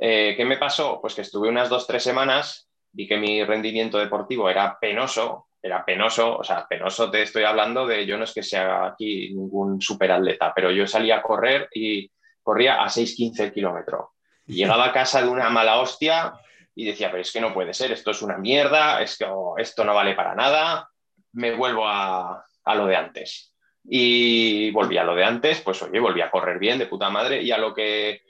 Eh, 0.00 0.34
¿Qué 0.36 0.44
me 0.44 0.58
pasó? 0.58 1.00
Pues 1.00 1.14
que 1.14 1.22
estuve 1.22 1.48
unas 1.48 1.68
dos, 1.68 1.86
tres 1.86 2.02
semanas, 2.02 2.68
vi 2.92 3.08
que 3.08 3.16
mi 3.16 3.42
rendimiento 3.44 3.98
deportivo 3.98 4.48
era 4.48 4.78
penoso, 4.80 5.48
era 5.60 5.84
penoso, 5.84 6.38
o 6.38 6.44
sea, 6.44 6.66
penoso 6.68 7.10
te 7.10 7.22
estoy 7.22 7.44
hablando 7.44 7.86
de, 7.86 8.06
yo 8.06 8.16
no 8.16 8.24
es 8.24 8.32
que 8.32 8.42
sea 8.42 8.86
aquí 8.86 9.34
ningún 9.34 9.80
superatleta, 9.80 10.52
pero 10.54 10.70
yo 10.70 10.86
salía 10.86 11.16
a 11.16 11.22
correr 11.22 11.68
y 11.74 12.10
corría 12.42 12.82
a 12.82 12.86
6-15 12.86 13.52
kilómetros. 13.52 14.10
Llegaba 14.46 14.86
a 14.86 14.92
casa 14.92 15.22
de 15.22 15.28
una 15.28 15.50
mala 15.50 15.80
hostia 15.80 16.34
y 16.74 16.84
decía, 16.84 17.10
pero 17.10 17.22
es 17.22 17.32
que 17.32 17.40
no 17.40 17.52
puede 17.52 17.74
ser, 17.74 17.90
esto 17.90 18.12
es 18.12 18.22
una 18.22 18.38
mierda, 18.38 19.02
es 19.02 19.18
que 19.18 19.24
oh, 19.24 19.56
esto 19.58 19.82
no 19.84 19.94
vale 19.94 20.14
para 20.14 20.34
nada, 20.34 20.88
me 21.32 21.54
vuelvo 21.56 21.88
a, 21.88 22.46
a 22.66 22.74
lo 22.74 22.86
de 22.86 22.96
antes. 22.96 23.54
Y 23.84 24.70
volví 24.72 24.98
a 24.98 25.04
lo 25.04 25.14
de 25.14 25.24
antes, 25.24 25.60
pues 25.60 25.80
oye, 25.82 26.00
volví 26.00 26.20
a 26.20 26.30
correr 26.30 26.58
bien, 26.58 26.78
de 26.78 26.86
puta 26.86 27.08
madre, 27.08 27.40
y 27.42 27.52
a 27.52 27.58
lo 27.58 27.72
que 27.72 28.22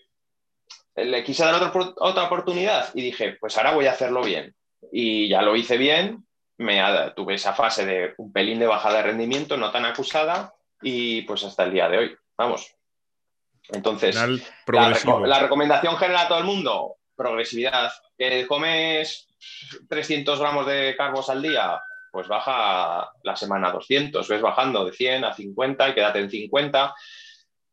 le 0.94 1.24
quise 1.24 1.44
dar 1.44 1.54
otra, 1.98 2.24
oportunidad 2.24 2.90
y 2.94 3.02
dije, 3.02 3.36
pues 3.40 3.56
ahora 3.56 3.72
voy 3.72 3.86
a 3.86 3.92
hacerlo 3.92 4.22
bien. 4.22 4.54
Y 4.92 5.28
ya 5.28 5.42
lo 5.42 5.56
hice 5.56 5.78
bien, 5.78 6.26
me 6.58 6.80
tuve 7.14 7.34
esa 7.34 7.54
fase 7.54 7.84
de 7.84 8.14
un 8.18 8.32
pelín 8.32 8.58
de 8.58 8.66
bajada 8.66 8.98
de 8.98 9.02
rendimiento, 9.04 9.56
no 9.56 9.70
tan 9.70 9.84
acusada, 9.84 10.54
y 10.82 11.22
pues 11.22 11.42
hasta 11.44 11.64
el 11.64 11.72
día 11.72 11.88
de 11.88 11.98
hoy, 11.98 12.16
vamos. 12.36 12.74
Entonces, 13.70 14.14
la, 14.14 15.38
recomendación 15.40 15.96
general 15.96 16.26
a 16.26 16.28
todo 16.28 16.38
el 16.38 16.44
mundo, 16.44 16.96
progresividad. 17.16 17.90
¿Que 18.16 18.46
comes 18.46 19.26
300 19.88 20.38
gramos 20.38 20.66
de 20.66 20.94
carbos 20.96 21.28
al 21.28 21.42
día? 21.42 21.80
Pues 22.16 22.28
baja 22.28 23.10
la 23.24 23.36
semana 23.36 23.70
200, 23.70 24.26
ves 24.26 24.40
bajando 24.40 24.86
de 24.86 24.92
100 24.92 25.24
a 25.26 25.34
50 25.34 25.90
y 25.90 25.94
quédate 25.94 26.20
en 26.20 26.30
50. 26.30 26.94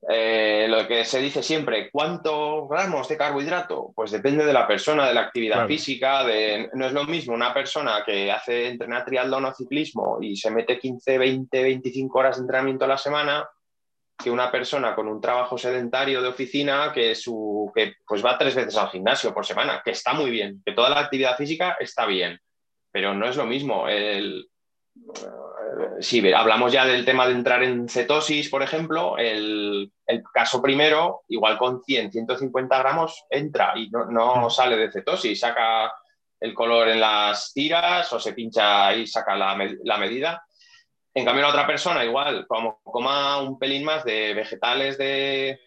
Eh, 0.09 0.67
lo 0.67 0.85
que 0.85 1.05
se 1.05 1.21
dice 1.21 1.41
siempre, 1.41 1.89
¿cuántos 1.89 2.67
gramos 2.67 3.07
de 3.07 3.15
carbohidrato? 3.15 3.93
Pues 3.95 4.11
depende 4.11 4.45
de 4.45 4.51
la 4.51 4.67
persona, 4.67 5.07
de 5.07 5.13
la 5.13 5.21
actividad 5.21 5.65
física, 5.65 6.25
de, 6.25 6.69
no 6.73 6.87
es 6.87 6.91
lo 6.91 7.05
mismo 7.05 7.33
una 7.33 7.53
persona 7.53 8.03
que 8.05 8.33
hace 8.33 8.67
entrenar 8.67 9.05
triatlón 9.05 9.45
o 9.45 9.53
ciclismo 9.53 10.17
y 10.19 10.35
se 10.35 10.51
mete 10.51 10.77
15, 10.77 11.17
20, 11.17 11.63
25 11.63 12.19
horas 12.19 12.35
de 12.35 12.41
entrenamiento 12.41 12.83
a 12.83 12.89
la 12.89 12.97
semana 12.97 13.47
que 14.21 14.29
una 14.29 14.51
persona 14.51 14.93
con 14.93 15.07
un 15.07 15.21
trabajo 15.21 15.57
sedentario 15.57 16.21
de 16.21 16.27
oficina 16.27 16.91
que, 16.93 17.15
su, 17.15 17.71
que 17.73 17.93
pues 18.05 18.23
va 18.25 18.37
tres 18.37 18.55
veces 18.55 18.75
al 18.75 18.89
gimnasio 18.89 19.33
por 19.33 19.45
semana, 19.45 19.81
que 19.85 19.91
está 19.91 20.11
muy 20.11 20.31
bien, 20.31 20.61
que 20.65 20.73
toda 20.73 20.89
la 20.89 20.99
actividad 20.99 21.37
física 21.37 21.77
está 21.79 22.05
bien, 22.05 22.37
pero 22.93 23.15
no 23.15 23.27
es 23.27 23.35
lo 23.35 23.45
mismo. 23.45 23.87
El, 23.89 24.47
si 25.99 26.31
hablamos 26.31 26.71
ya 26.71 26.85
del 26.85 27.03
tema 27.03 27.25
de 27.25 27.33
entrar 27.33 27.63
en 27.63 27.89
cetosis, 27.89 28.49
por 28.49 28.61
ejemplo, 28.61 29.17
el, 29.17 29.91
caso 30.31 30.61
primero, 30.61 31.23
igual 31.27 31.57
con 31.57 31.83
100, 31.83 32.11
150 32.11 32.77
gramos, 32.77 33.25
entra 33.31 33.73
y 33.75 33.89
no, 33.89 34.47
sale 34.51 34.77
de 34.77 34.91
cetosis, 34.91 35.39
saca 35.39 35.91
el 36.39 36.53
color 36.53 36.89
en 36.89 36.99
las 36.99 37.51
tiras 37.51 38.13
o 38.13 38.19
se 38.19 38.33
pincha 38.33 38.93
y 38.93 39.07
saca 39.07 39.35
la, 39.35 39.55
medida. 39.97 40.45
En 41.15 41.25
cambio, 41.25 41.41
la 41.41 41.49
otra 41.49 41.65
persona, 41.65 42.05
igual, 42.05 42.45
como 42.47 42.79
coma 42.83 43.41
un 43.41 43.57
pelín 43.57 43.85
más 43.85 44.03
de 44.03 44.35
vegetales 44.35 44.99
de, 44.99 45.59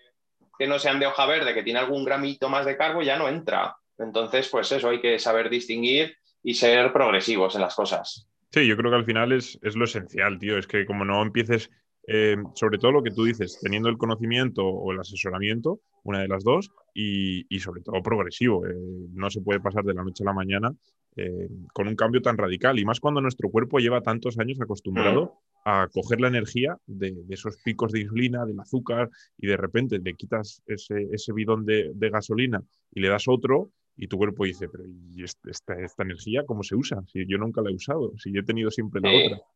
que 0.57 0.69
no 0.69 0.79
sean 0.79 1.01
de 1.01 1.07
hoja 1.07 1.27
verde, 1.27 1.55
que 1.55 1.65
tiene 1.65 1.81
algún 1.81 2.05
gramito 2.05 2.49
más 2.49 2.67
de 2.67 2.77
carbo, 2.77 3.03
ya 3.03 3.17
no 3.17 3.29
entra. 3.29 3.77
Entonces, 3.99 4.49
pues 4.49 4.71
eso, 4.71 4.91
hay 4.91 5.01
que 5.01 5.19
saber 5.19 5.51
distinguir 5.51 6.17
y 6.47 6.55
ser 6.55 6.93
progresivos 6.93 7.57
en 7.57 7.61
las 7.63 7.75
cosas. 7.75 8.29
Sí, 8.53 8.69
yo 8.69 8.77
creo 8.77 8.93
que 8.93 8.99
al 8.99 9.05
final 9.05 9.33
es, 9.33 9.59
lo 9.75 9.85
esencial, 9.85 10.39
tío. 10.39 10.57
Es 10.57 10.69
que 10.69 10.87
como 10.87 11.05
no 11.05 11.21
empieces, 11.21 11.73
eh, 12.07 12.37
sobre 12.55 12.79
todo 12.79 12.93
lo 12.93 13.03
que 13.03 13.11
tú 13.11 13.25
dices, 13.25 13.59
teniendo 13.61 13.89
el 13.89 13.99
conocimiento 13.99 14.65
o 14.65 14.93
el 14.93 15.01
asesoramiento, 15.01 15.81
una 16.05 16.21
de 16.21 16.29
las 16.29 16.45
dos, 16.45 16.71
y, 16.95 17.45
sobre 17.59 17.83
todo 17.83 18.01
progresivo. 18.01 18.65
Eh, 18.65 18.77
no 19.13 19.29
se 19.29 19.41
puede 19.41 19.59
pasar 19.59 19.83
de 19.83 19.95
la 19.95 20.05
noche 20.05 20.23
a 20.23 20.27
la 20.27 20.35
mañana 20.35 20.73
eh, 21.17 21.49
con 21.73 21.89
un 21.89 21.97
cambio 21.97 22.23
tan 22.23 22.39
radical. 22.39 22.79
Y 22.79 22.85
más 22.85 23.01
cuando 23.01 23.21
nuestro 23.21 23.51
cuerpo 23.51 23.81
lleva 23.81 24.01
tantos 24.03 24.39
años 24.39 24.61
acostumbrado 24.61 25.35
a 25.65 25.89
coger 25.93 26.21
la 26.21 26.29
energía 26.29 26.79
de, 26.87 27.13
esos 27.29 27.57
picos 27.65 27.91
de 27.91 28.03
insulina, 28.03 28.47
del 28.47 28.61
azúcar, 28.61 29.11
y 29.37 29.49
de 29.49 29.57
repente 29.57 29.99
le 29.99 30.15
quitas 30.15 30.63
ese, 30.69 31.09
ese 31.11 31.33
bidón 31.33 31.67
de, 31.67 31.91
de 31.93 32.09
gasolina 32.09 32.63
y 32.93 33.01
le 33.01 33.09
das 33.09 33.27
otro 33.27 33.73
y 33.97 34.09
tu 34.09 34.19
cuerpo 34.19 34.45
dice, 34.45 34.69
pero 34.69 34.85
¿y 34.87 35.25
esta, 35.25 35.75
esta, 35.81 36.03
energía 36.03 36.45
cómo 36.47 36.63
se 36.63 36.75
usa? 36.75 36.99
Si 37.11 37.27
yo 37.27 37.39
nunca 37.39 37.63
la 37.63 37.71
he 37.71 37.75
usado, 37.75 38.13
si 38.19 38.33
yo 38.33 38.41
he 38.41 38.45
tenido 38.45 38.71
siempre 38.71 39.01
la 39.01 39.11
otra. 39.11 39.47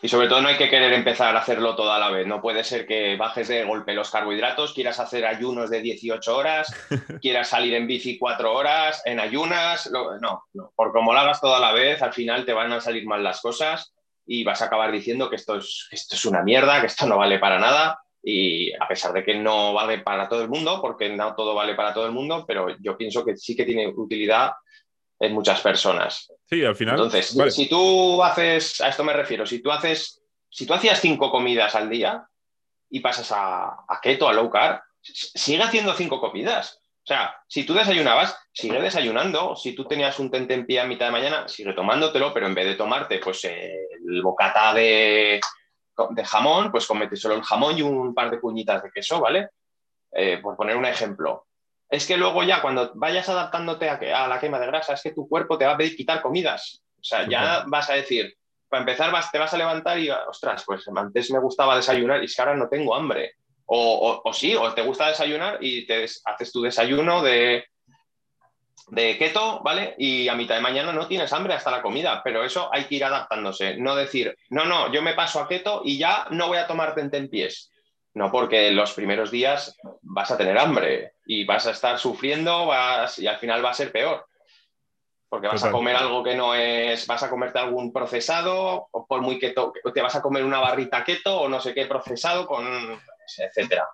Y 0.00 0.08
sobre 0.08 0.28
todo 0.28 0.40
no 0.40 0.48
hay 0.48 0.56
que 0.56 0.70
querer 0.70 0.92
empezar 0.94 1.36
a 1.36 1.40
hacerlo 1.40 1.76
todo 1.76 1.92
a 1.92 1.98
la 1.98 2.10
vez. 2.10 2.26
No 2.26 2.40
puede 2.40 2.64
ser 2.64 2.86
que 2.86 3.16
bajes 3.16 3.48
de 3.48 3.64
golpe 3.64 3.94
los 3.94 4.10
carbohidratos, 4.10 4.72
quieras 4.72 4.98
hacer 5.00 5.26
ayunos 5.26 5.68
de 5.68 5.82
18 5.82 6.36
horas, 6.36 6.74
quieras 7.20 7.48
salir 7.48 7.74
en 7.74 7.86
bici 7.86 8.18
4 8.18 8.52
horas, 8.52 9.02
en 9.04 9.20
ayunas. 9.20 9.90
no, 9.90 10.18
no, 10.20 10.72
por 10.74 10.92
como 10.92 11.12
lo 11.12 11.18
hagas 11.18 11.40
todo 11.40 11.56
a 11.56 11.60
la 11.60 11.72
vez, 11.72 12.00
al 12.02 12.14
final 12.14 12.46
te 12.46 12.54
van 12.54 12.72
a 12.72 12.80
salir 12.80 13.06
mal 13.06 13.22
las 13.22 13.40
cosas 13.40 13.92
y 14.26 14.42
vas 14.44 14.62
a 14.62 14.66
acabar 14.66 14.90
diciendo 14.90 15.28
que 15.28 15.36
esto 15.36 15.56
es, 15.56 15.86
que 15.90 15.96
esto 15.96 16.14
es 16.14 16.24
una 16.24 16.42
mierda, 16.42 16.80
que 16.80 16.86
esto 16.86 17.06
no 17.06 17.18
vale 17.18 17.38
para 17.38 17.58
nada 17.58 17.98
y 18.28 18.72
a 18.74 18.88
pesar 18.88 19.12
de 19.12 19.24
que 19.24 19.36
no 19.36 19.72
vale 19.72 19.98
para 19.98 20.28
todo 20.28 20.42
el 20.42 20.48
mundo, 20.48 20.80
porque 20.82 21.08
no 21.08 21.36
todo 21.36 21.54
vale 21.54 21.76
para 21.76 21.94
todo 21.94 22.06
el 22.06 22.12
mundo, 22.12 22.44
pero 22.44 22.76
yo 22.80 22.96
pienso 22.96 23.24
que 23.24 23.36
sí 23.36 23.54
que 23.54 23.64
tiene 23.64 23.86
utilidad 23.86 24.50
en 25.20 25.32
muchas 25.32 25.60
personas. 25.60 26.32
Sí, 26.44 26.64
al 26.64 26.74
final. 26.74 26.96
Entonces, 26.96 27.36
si 27.54 27.68
tú 27.68 28.20
haces, 28.24 28.80
a 28.80 28.88
esto 28.88 29.04
me 29.04 29.12
refiero, 29.12 29.46
si 29.46 29.62
tú 29.62 29.70
haces, 29.70 30.20
si 30.50 30.66
tú 30.66 30.74
hacías 30.74 31.00
cinco 31.00 31.30
comidas 31.30 31.76
al 31.76 31.88
día 31.88 32.26
y 32.90 32.98
pasas 32.98 33.30
a, 33.30 33.84
a 33.88 34.00
keto, 34.02 34.28
a 34.28 34.32
low 34.32 34.50
carb, 34.50 34.80
sigue 35.00 35.62
haciendo 35.62 35.94
cinco 35.94 36.20
comidas. 36.20 36.80
O 37.04 37.06
sea, 37.06 37.32
si 37.46 37.62
tú 37.62 37.74
desayunabas, 37.74 38.36
sigue 38.52 38.80
desayunando. 38.82 39.54
Si 39.54 39.72
tú 39.72 39.84
tenías 39.84 40.18
un 40.18 40.32
tentempié 40.32 40.80
a 40.80 40.84
mitad 40.84 41.06
de 41.06 41.12
mañana, 41.12 41.46
sigue 41.46 41.74
tomándotelo, 41.74 42.34
pero 42.34 42.48
en 42.48 42.56
vez 42.56 42.66
de 42.66 42.74
tomarte 42.74 43.20
pues 43.20 43.44
el 43.44 44.20
bocata 44.20 44.74
de, 44.74 45.38
de 46.10 46.24
jamón, 46.24 46.70
pues 46.70 46.86
comete 46.86 47.16
solo 47.16 47.34
el 47.34 47.42
jamón 47.42 47.78
y 47.78 47.82
un 47.82 48.14
par 48.14 48.30
de 48.30 48.38
puñitas 48.38 48.82
de 48.82 48.90
queso, 48.90 49.20
¿vale? 49.20 49.50
Eh, 50.12 50.38
por 50.38 50.56
poner 50.56 50.76
un 50.76 50.86
ejemplo. 50.86 51.46
es 51.88 52.06
que 52.06 52.16
luego 52.16 52.42
ya 52.42 52.62
cuando 52.62 52.92
vayas 52.94 53.28
adaptándote 53.28 53.88
a, 53.88 54.24
a, 54.24 54.28
la 54.28 54.40
quema 54.40 54.58
de 54.58 54.66
grasa, 54.66 54.94
es 54.94 55.02
que 55.02 55.12
tu 55.12 55.28
cuerpo 55.28 55.56
te 55.56 55.66
va 55.66 55.72
a 55.72 55.76
pedir 55.76 55.96
quitar 55.96 56.22
comidas. 56.22 56.82
O 56.98 57.04
sea, 57.04 57.28
ya 57.28 57.64
vas 57.66 57.88
a 57.90 57.94
decir, 57.94 58.36
para 58.68 58.80
empezar, 58.80 59.12
vas, 59.12 59.30
te 59.30 59.38
vas 59.38 59.52
a 59.54 59.58
levantar 59.58 59.98
y, 59.98 60.10
ostras, 60.10 60.64
pues 60.66 60.84
antes 60.94 61.30
me 61.30 61.38
gustaba 61.38 61.76
desayunar 61.76 62.22
y 62.22 62.24
es 62.24 62.34
que 62.34 62.42
ahora 62.42 62.56
no 62.56 62.68
tengo 62.68 62.94
hambre. 62.94 63.34
O, 63.66 64.22
o, 64.24 64.32
sí, 64.32 64.54
o 64.54 64.72
te 64.74 64.82
gusta 64.82 65.08
desayunar 65.08 65.58
y 65.60 65.86
te 65.86 66.04
haces 66.04 66.52
tu 66.52 66.62
desayuno 66.62 67.22
de, 67.22 67.66
de 68.88 69.18
keto, 69.18 69.60
¿vale? 69.62 69.94
Y 69.98 70.28
a 70.28 70.34
mitad 70.34 70.54
de 70.54 70.60
mañana 70.60 70.92
no 70.92 71.08
tienes 71.08 71.32
hambre 71.32 71.54
hasta 71.54 71.70
la 71.70 71.82
comida, 71.82 72.20
pero 72.22 72.44
eso 72.44 72.68
hay 72.72 72.84
que 72.84 72.96
ir 72.96 73.04
adaptándose. 73.04 73.76
No 73.76 73.96
decir, 73.96 74.36
no, 74.50 74.64
no, 74.64 74.92
yo 74.92 75.02
me 75.02 75.14
paso 75.14 75.40
a 75.40 75.48
keto 75.48 75.82
y 75.84 75.98
ya 75.98 76.26
no 76.30 76.48
voy 76.48 76.58
a 76.58 76.66
tomar 76.66 76.94
pies. 77.30 77.70
No, 78.14 78.30
porque 78.32 78.70
los 78.70 78.94
primeros 78.94 79.30
días 79.30 79.76
vas 80.00 80.30
a 80.30 80.38
tener 80.38 80.56
hambre 80.56 81.12
y 81.26 81.44
vas 81.44 81.66
a 81.66 81.72
estar 81.72 81.98
sufriendo 81.98 82.66
vas, 82.66 83.18
y 83.18 83.26
al 83.26 83.36
final 83.36 83.62
va 83.62 83.70
a 83.70 83.74
ser 83.74 83.92
peor. 83.92 84.24
Porque 85.28 85.48
vas 85.48 85.64
a 85.64 85.72
comer 85.72 85.96
algo 85.96 86.22
que 86.22 86.34
no 86.34 86.54
es, 86.54 87.06
vas 87.06 87.22
a 87.24 87.28
comerte 87.28 87.58
algún 87.58 87.92
procesado, 87.92 88.88
o 88.90 89.06
por 89.06 89.20
muy 89.20 89.38
keto, 89.38 89.72
te 89.92 90.00
vas 90.00 90.14
a 90.14 90.22
comer 90.22 90.44
una 90.44 90.60
barrita 90.60 91.04
keto 91.04 91.42
o 91.42 91.48
no 91.48 91.60
sé 91.60 91.74
qué 91.74 91.84
procesado 91.84 92.46
con, 92.46 92.66
etcétera. 93.36 93.86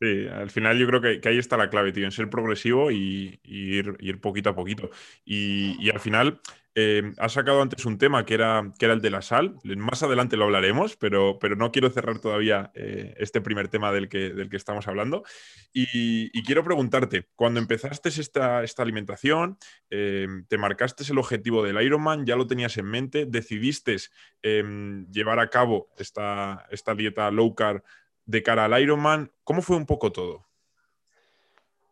Sí, 0.00 0.28
al 0.28 0.50
final 0.50 0.78
yo 0.78 0.86
creo 0.86 1.00
que, 1.00 1.28
ahí 1.28 1.38
está 1.38 1.56
la 1.56 1.68
clave, 1.68 1.92
tío, 1.92 2.04
en 2.04 2.12
ser 2.12 2.30
progresivo 2.30 2.92
y, 2.92 3.40
ir, 3.42 4.20
poquito 4.20 4.50
a 4.50 4.54
poquito. 4.54 4.90
Y, 5.24 5.90
al 5.90 5.98
final, 5.98 6.40
eh, 6.76 7.12
has 7.18 7.32
sacado 7.32 7.60
antes 7.60 7.84
un 7.84 7.98
tema 7.98 8.24
que 8.24 8.34
era, 8.34 8.72
el 8.78 9.00
de 9.00 9.10
la 9.10 9.20
sal. 9.20 9.56
Más 9.64 10.04
adelante 10.04 10.36
lo 10.36 10.44
hablaremos, 10.44 10.96
pero, 10.96 11.38
no 11.56 11.72
quiero 11.72 11.90
cerrar 11.90 12.20
todavía 12.20 12.70
eh, 12.74 13.14
este 13.18 13.40
primer 13.40 13.66
tema 13.66 13.90
del 13.90 14.08
que, 14.08 14.48
estamos 14.52 14.86
hablando. 14.86 15.24
Y, 15.72 16.30
quiero 16.44 16.62
preguntarte, 16.62 17.26
cuando 17.34 17.58
empezaste 17.58 18.10
esta, 18.10 18.62
alimentación, 18.78 19.58
eh, 19.90 20.28
te 20.46 20.56
marcaste 20.56 21.02
el 21.10 21.18
objetivo 21.18 21.64
del 21.64 21.82
Ironman, 21.82 22.26
ya 22.26 22.36
lo 22.36 22.46
tenías 22.46 22.76
en 22.78 22.86
mente, 22.86 23.26
decidiste 23.26 23.96
llevar 24.42 25.40
a 25.40 25.50
cabo 25.50 25.88
esta, 25.98 26.64
esta 26.70 26.94
dieta 26.94 27.28
low 27.32 27.56
carb 27.56 27.82
de 28.28 28.42
cara 28.42 28.66
al 28.66 28.80
Ironman. 28.80 29.32
¿Cómo 29.42 29.62
fue 29.62 29.76
un 29.76 29.86
poco 29.86 30.12
todo? 30.12 30.46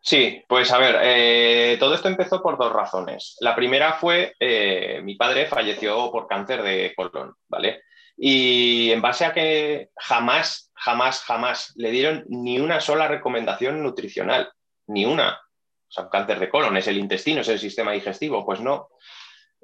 Sí, 0.02 0.44
pues 0.46 0.70
a 0.70 0.78
ver, 0.78 0.98
eh, 1.02 1.76
todo 1.80 1.94
esto 1.94 2.08
empezó 2.08 2.42
por 2.42 2.58
dos 2.58 2.72
razones. 2.72 3.36
La 3.40 3.56
primera 3.56 3.94
fue, 3.94 4.36
eh, 4.38 5.00
mi 5.02 5.16
padre 5.16 5.46
falleció 5.46 6.12
por 6.12 6.28
cáncer 6.28 6.62
de 6.62 6.92
colon, 6.94 7.34
¿vale? 7.48 7.82
Y 8.16 8.92
en 8.92 9.00
base 9.00 9.24
a 9.24 9.32
que 9.32 9.88
jamás, 9.96 10.70
jamás, 10.74 11.22
jamás 11.22 11.72
le 11.74 11.90
dieron 11.90 12.24
ni 12.28 12.60
una 12.60 12.80
sola 12.80 13.08
recomendación 13.08 13.82
nutricional, 13.82 14.52
ni 14.86 15.04
una. 15.06 15.40
O 15.88 15.90
sea, 15.90 16.08
cáncer 16.08 16.38
de 16.38 16.50
colon 16.50 16.76
es 16.76 16.86
el 16.86 16.98
intestino, 16.98 17.40
es 17.40 17.48
el 17.48 17.58
sistema 17.58 17.92
digestivo, 17.92 18.44
pues 18.44 18.60
no. 18.60 18.90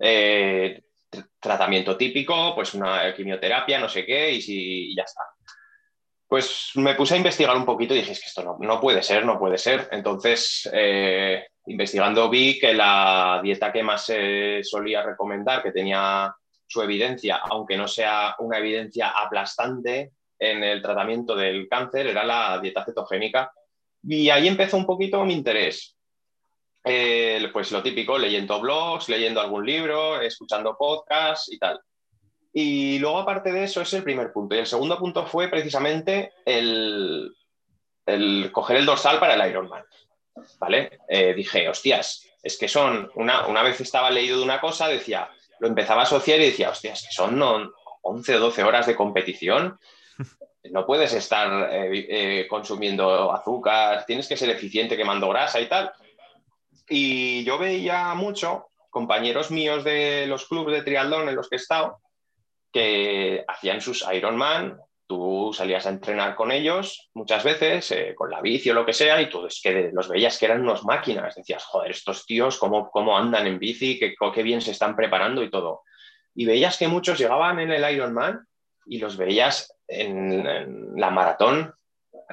Eh, 0.01 0.83
tratamiento 1.39 1.97
típico, 1.97 2.55
pues 2.55 2.75
una 2.75 3.15
quimioterapia, 3.15 3.79
no 3.79 3.89
sé 3.89 4.07
qué, 4.07 4.33
y, 4.33 4.41
si, 4.41 4.91
y 4.91 4.97
ya 4.97 5.03
está. 5.03 5.23
Pues 6.33 6.71
me 6.77 6.95
puse 6.95 7.13
a 7.13 7.19
investigar 7.19 7.55
un 7.55 7.67
poquito 7.67 7.93
y 7.93 7.99
dije, 7.99 8.15
que 8.15 8.27
esto 8.27 8.57
no, 8.59 8.81
puede 8.81 9.03
ser, 9.03 9.27
no 9.27 9.39
puede 9.39 9.59
ser. 9.59 9.91
Entonces, 9.93 10.67
eh, 10.73 11.47
investigando 11.67 12.31
vi 12.31 12.59
que 12.59 12.73
la 12.73 13.39
dieta 13.43 13.71
que 13.71 13.83
más 13.83 14.07
se 14.07 14.65
solía 14.65 15.03
recomendar, 15.03 15.63
que 15.63 15.73
tenía 15.73 16.35
su 16.67 16.81
evidencia, 16.81 17.37
aunque 17.37 17.77
no 17.77 17.87
sea 17.87 18.35
una 18.39 18.57
evidencia 18.57 19.11
aplastante 19.11 20.13
en 20.39 20.65
el 20.65 20.81
tratamiento 20.81 21.37
del 21.37 21.69
cáncer, 21.69 22.07
era 22.07 22.25
la 22.25 22.59
dieta 22.63 22.83
cetogénica. 22.83 23.53
Y 24.03 24.31
ahí 24.31 24.49
empezó 24.49 24.79
un 24.79 24.87
poquito 24.87 25.23
mi 25.27 25.35
interés. 25.35 25.99
Eh, 26.83 27.47
pues 27.53 27.71
lo 27.73 27.83
típico, 27.83 28.17
leyendo 28.17 28.59
blogs, 28.59 29.11
leyendo 29.11 29.39
algún 29.39 29.67
libro, 29.67 30.19
escuchando 30.19 30.79
podcasts 30.79 31.53
y 31.53 31.59
tal. 31.59 31.79
Y 32.53 32.99
luego, 32.99 33.19
aparte 33.19 33.51
de 33.51 33.65
eso, 33.65 33.81
es 33.81 33.93
el 33.95 34.03
primer 34.03 34.33
punto. 34.33 34.55
Y 34.55 34.59
el 34.59 34.67
segundo 34.67 34.99
punto 34.99 35.27
fue 35.27 35.49
precisamente 35.49 36.33
el, 36.45 37.35
coger 38.53 38.77
el 38.77 38.87
dorsal 38.87 39.19
para 39.19 39.35
el 39.35 39.51
Ironman. 39.51 39.85
¿Vale? 40.59 41.01
Eh, 41.09 41.35
dije, 41.35 41.69
hostias, 41.69 42.27
es 42.43 42.59
que 42.59 42.69
son, 42.69 43.11
una, 43.15 43.47
una 43.47 43.63
vez 43.63 43.81
estaba 43.81 44.11
leído 44.11 44.39
de 44.39 44.45
una 44.45 44.61
cosa, 44.61 44.89
decía, 44.89 45.31
lo 45.61 45.69
empezaba 45.69 46.01
a 46.01 46.05
asociar 46.05 46.41
y 46.41 46.47
decía, 46.47 46.71
hostias, 46.71 47.03
que 47.03 47.13
son 47.15 47.41
11 48.03 48.37
o 48.37 48.41
12 48.41 48.65
horas 48.65 48.87
de 48.87 48.97
competición. 48.97 49.79
No 50.71 50.87
puedes 50.87 51.13
estar 51.13 51.73
eh, 51.73 52.07
eh, 52.09 52.47
consumiendo 52.49 53.33
azúcar, 53.33 54.05
tienes 54.07 54.29
que 54.29 54.37
ser 54.37 54.51
eficiente 54.51 54.97
quemando 54.97 55.29
grasa 55.29 55.61
y 55.61 55.67
tal. 55.67 55.93
Y 56.89 57.45
yo 57.45 57.59
veía 57.59 58.13
mucho 58.15 58.69
compañeros 58.91 59.51
míos 59.51 59.85
de 59.85 60.27
los 60.27 60.47
clubes 60.47 60.75
de 60.77 60.83
triatlón 60.83 61.29
en 61.29 61.35
los 61.35 61.49
que 61.49 61.57
he 61.57 61.59
estado, 61.59 62.02
que 62.73 63.45
hacían 63.47 63.81
sus 63.81 64.05
Ironman, 64.13 64.79
tú 65.07 65.53
salías 65.53 65.87
a 65.87 65.91
entrenar 65.91 66.35
con 66.35 66.51
ellos 66.51 67.11
muchas 67.13 67.45
veces, 67.45 67.91
eh, 67.91 68.15
con 68.15 68.31
la 68.31 68.41
bici 68.41 68.71
o 68.71 68.75
lo 68.75 68.87
que 68.87 68.95
sea, 68.95 69.21
y 69.21 69.29
tú 69.29 69.47
es 69.47 69.61
que 69.63 69.91
los 69.93 70.09
veías 70.09 70.39
que 70.39 70.47
eran 70.47 70.63
unas 70.63 70.85
máquinas, 70.85 71.35
decías, 71.35 71.65
joder, 71.65 71.91
estos 71.91 72.25
tíos, 72.25 72.57
cómo, 72.57 72.91
cómo 72.91 73.17
andan 73.17 73.47
en 73.47 73.59
bici, 73.59 73.99
qué, 73.99 74.15
qué 74.35 74.43
bien 74.43 74.63
se 74.63 74.71
están 74.71 74.97
preparando 74.97 75.43
y 75.43 75.51
todo. 75.51 75.83
Y 76.35 76.47
veías 76.47 76.79
que 76.79 76.89
muchos 76.89 77.19
llegaban 77.19 77.61
en 77.61 77.73
el 77.73 77.95
Ironman 77.95 78.47
y 78.87 78.99
los 78.99 79.19
veías 79.19 79.77
en, 79.87 80.47
en 80.47 80.93
la 80.97 81.11
maratón 81.11 81.75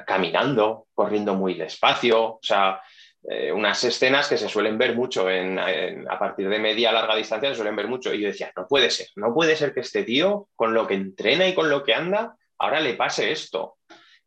caminando, 0.06 0.86
corriendo 0.94 1.34
muy 1.34 1.54
despacio, 1.54 2.24
o 2.24 2.40
sea, 2.42 2.80
eh, 3.28 3.52
unas 3.52 3.82
escenas 3.84 4.28
que 4.28 4.38
se 4.38 4.48
suelen 4.48 4.78
ver 4.78 4.94
mucho 4.94 5.26
a 5.28 6.18
partir 6.18 6.48
de 6.48 6.58
media 6.58 6.92
larga 6.92 7.16
distancia, 7.16 7.50
se 7.50 7.56
suelen 7.56 7.76
ver 7.76 7.88
mucho. 7.88 8.14
Y 8.14 8.20
yo 8.20 8.28
decía, 8.28 8.52
no 8.56 8.66
puede 8.66 8.90
ser, 8.90 9.08
no 9.16 9.34
puede 9.34 9.56
ser 9.56 9.74
que 9.74 9.80
este 9.80 10.04
tío, 10.04 10.48
con 10.54 10.72
lo 10.74 10.86
que 10.86 10.94
entrena 10.94 11.46
y 11.46 11.54
con 11.54 11.68
lo 11.68 11.84
que 11.84 11.94
anda, 11.94 12.36
ahora 12.58 12.80
le 12.80 12.94
pase 12.94 13.30
esto. 13.32 13.76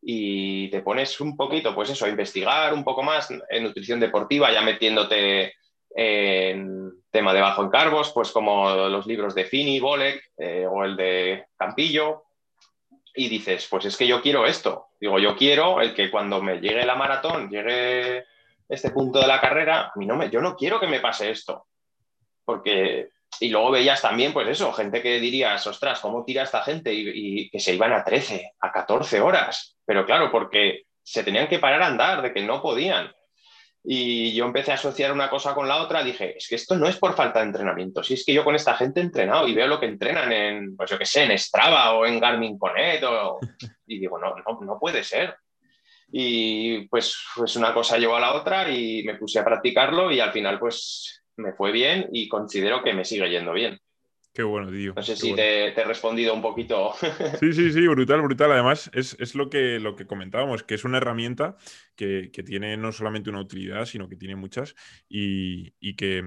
Y 0.00 0.68
te 0.68 0.82
pones 0.82 1.20
un 1.20 1.36
poquito, 1.36 1.74
pues 1.74 1.90
eso, 1.90 2.04
a 2.04 2.10
investigar 2.10 2.74
un 2.74 2.84
poco 2.84 3.02
más 3.02 3.30
en 3.48 3.62
nutrición 3.62 3.98
deportiva, 4.00 4.52
ya 4.52 4.60
metiéndote 4.60 5.54
en 5.94 6.90
tema 7.10 7.32
de 7.32 7.40
bajo 7.40 7.62
en 7.62 7.70
carbos, 7.70 8.10
pues 8.12 8.32
como 8.32 8.74
los 8.88 9.06
libros 9.06 9.34
de 9.34 9.44
Fini, 9.44 9.78
Bolek 9.78 10.32
eh, 10.36 10.66
o 10.68 10.84
el 10.84 10.96
de 10.96 11.46
Campillo, 11.56 12.24
y 13.14 13.28
dices, 13.28 13.68
pues 13.70 13.84
es 13.84 13.96
que 13.96 14.06
yo 14.06 14.20
quiero 14.20 14.44
esto. 14.44 14.88
Digo, 15.00 15.20
yo 15.20 15.36
quiero 15.36 15.80
el 15.80 15.94
que 15.94 16.10
cuando 16.10 16.42
me 16.42 16.60
llegue 16.60 16.84
la 16.84 16.96
maratón, 16.96 17.48
llegue 17.48 18.24
este 18.68 18.90
punto 18.90 19.20
de 19.20 19.26
la 19.26 19.40
carrera, 19.40 19.92
mí 19.96 20.06
no 20.06 20.16
me, 20.16 20.30
yo 20.30 20.40
no 20.40 20.56
quiero 20.56 20.80
que 20.80 20.86
me 20.86 21.00
pase 21.00 21.30
esto. 21.30 21.66
Porque, 22.44 23.08
y 23.40 23.48
luego 23.48 23.70
veías 23.70 24.02
también, 24.02 24.32
pues 24.32 24.48
eso, 24.48 24.72
gente 24.72 25.02
que 25.02 25.20
dirías, 25.20 25.66
ostras, 25.66 26.00
¿cómo 26.00 26.24
tira 26.24 26.42
esta 26.42 26.62
gente? 26.62 26.92
Y, 26.92 27.48
que 27.50 27.60
se 27.60 27.74
iban 27.74 27.92
a 27.92 28.04
13, 28.04 28.52
a 28.60 28.72
14 28.72 29.20
horas. 29.20 29.76
Pero 29.84 30.06
claro, 30.06 30.30
porque 30.30 30.84
se 31.02 31.24
tenían 31.24 31.48
que 31.48 31.58
parar 31.58 31.82
a 31.82 31.86
andar, 31.86 32.22
de 32.22 32.32
que 32.32 32.42
no 32.42 32.62
podían. 32.62 33.12
Y 33.86 34.34
yo 34.34 34.46
empecé 34.46 34.70
a 34.70 34.76
asociar 34.76 35.12
una 35.12 35.28
cosa 35.28 35.54
con 35.54 35.68
la 35.68 35.82
otra, 35.82 36.02
dije, 36.02 36.38
es 36.38 36.48
que 36.48 36.54
esto 36.54 36.74
no 36.74 36.88
es 36.88 36.96
por 36.96 37.14
falta 37.14 37.40
de 37.40 37.46
entrenamiento, 37.46 38.02
si 38.02 38.14
es 38.14 38.24
que 38.24 38.32
yo 38.32 38.42
con 38.42 38.54
esta 38.54 38.74
gente 38.76 39.00
he 39.00 39.02
entrenado 39.02 39.46
y 39.46 39.54
veo 39.54 39.66
lo 39.66 39.78
que 39.78 39.84
entrenan 39.84 40.32
en, 40.32 40.74
pues 40.74 40.90
yo 40.90 40.96
qué 40.96 41.04
sé, 41.04 41.24
en 41.24 41.38
Strava 41.38 41.92
o 41.92 42.06
en 42.06 42.18
Garmin 42.18 42.58
Connect, 42.58 43.04
y 43.86 43.98
digo, 43.98 44.18
no, 44.18 44.34
no, 44.36 44.60
no 44.62 44.78
puede 44.78 45.04
ser. 45.04 45.36
Y 46.10 46.86
pues, 46.88 47.16
pues 47.34 47.56
una 47.56 47.74
cosa 47.74 47.98
llevó 47.98 48.16
a 48.16 48.20
la 48.20 48.34
otra 48.34 48.70
y 48.70 49.02
me 49.04 49.16
puse 49.16 49.38
a 49.38 49.44
practicarlo 49.44 50.10
y 50.12 50.20
al 50.20 50.32
final 50.32 50.58
pues 50.58 51.22
me 51.36 51.52
fue 51.52 51.72
bien 51.72 52.08
y 52.12 52.28
considero 52.28 52.82
que 52.82 52.92
me 52.92 53.04
sigue 53.04 53.28
yendo 53.28 53.52
bien. 53.52 53.78
Qué 54.32 54.42
bueno, 54.42 54.68
tío. 54.68 54.94
No 54.96 55.02
sé 55.02 55.14
si 55.14 55.32
te, 55.32 55.68
he 55.68 55.84
respondido 55.84 56.34
un 56.34 56.42
poquito. 56.42 56.92
Sí, 57.38 57.52
sí, 57.52 57.72
sí, 57.72 57.86
brutal, 57.86 58.20
brutal. 58.22 58.50
Además, 58.50 58.90
es, 58.92 59.34
lo, 59.36 59.48
que, 59.48 59.78
lo 59.78 59.94
que 59.94 60.06
comentábamos, 60.06 60.64
que 60.64 60.74
es 60.74 60.84
una 60.84 60.98
herramienta 60.98 61.56
que, 61.94 62.30
tiene 62.44 62.76
no 62.76 62.90
solamente 62.90 63.30
una 63.30 63.40
utilidad, 63.40 63.84
sino 63.86 64.08
que 64.08 64.16
tiene 64.16 64.34
muchas 64.34 64.74
y, 65.08 65.74
y 65.78 65.94
que 65.94 66.24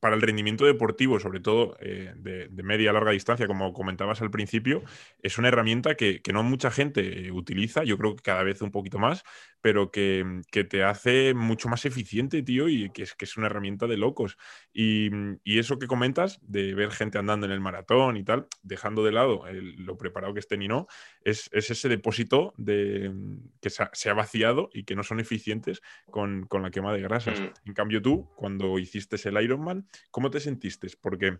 para 0.00 0.14
el 0.14 0.22
rendimiento 0.22 0.64
deportivo, 0.64 1.20
sobre 1.20 1.40
todo 1.40 1.76
eh, 1.80 2.12
de, 2.16 2.48
media 2.62 2.90
a 2.90 2.92
larga 2.92 3.12
distancia, 3.12 3.46
como 3.46 3.72
comentabas 3.72 4.22
al 4.22 4.30
principio, 4.30 4.82
es 5.22 5.38
una 5.38 5.48
herramienta 5.48 5.94
que, 5.94 6.20
no 6.32 6.42
mucha 6.42 6.70
gente 6.70 7.30
utiliza, 7.30 7.84
yo 7.84 7.96
creo 7.98 8.16
que 8.16 8.22
cada 8.22 8.42
vez 8.42 8.60
un 8.62 8.70
poquito 8.70 8.98
más, 8.98 9.24
pero 9.60 9.90
que, 9.90 10.42
te 10.50 10.82
hace 10.82 11.34
mucho 11.34 11.68
más 11.68 11.84
eficiente, 11.84 12.42
tío, 12.42 12.68
y 12.68 12.90
que 12.90 13.02
es, 13.02 13.14
que 13.14 13.24
es 13.24 13.36
una 13.36 13.46
herramienta 13.46 13.86
de 13.86 13.96
locos. 13.96 14.36
Y, 14.72 15.10
eso 15.44 15.78
que 15.78 15.86
comentas, 15.86 16.40
de 16.42 16.74
ver 16.74 16.90
gente 16.90 17.16
andando 17.16 17.46
en 17.46 17.52
el 17.52 17.60
maratón 17.60 18.16
y 18.16 18.24
tal, 18.24 18.48
dejando 18.62 19.04
de 19.04 19.12
lado 19.12 19.44
lo 19.78 19.96
preparado 19.96 20.34
que 20.34 20.40
estén 20.40 20.62
y 20.62 20.68
no, 20.68 20.86
es, 21.22 21.48
ese 21.52 21.88
depósito 21.88 22.52
de, 22.56 23.12
que 23.60 23.70
se 23.70 24.10
ha, 24.10 24.14
vaciado 24.14 24.68
y 24.72 24.84
que 24.84 24.96
no 24.96 25.02
son 25.02 25.20
eficientes 25.20 25.80
con, 26.10 26.46
la 26.50 26.70
quema 26.70 26.92
de 26.92 27.02
grasas. 27.02 27.40
Mm. 27.40 27.68
En 27.68 27.74
cambio 27.74 28.02
tú, 28.02 28.28
cuando 28.36 28.78
hiciste 28.78 29.16
el 29.28 29.42
Ironman, 29.42 29.73
¿cómo 30.10 30.30
te 30.30 30.40
sentiste? 30.40 30.88
Porque 31.00 31.38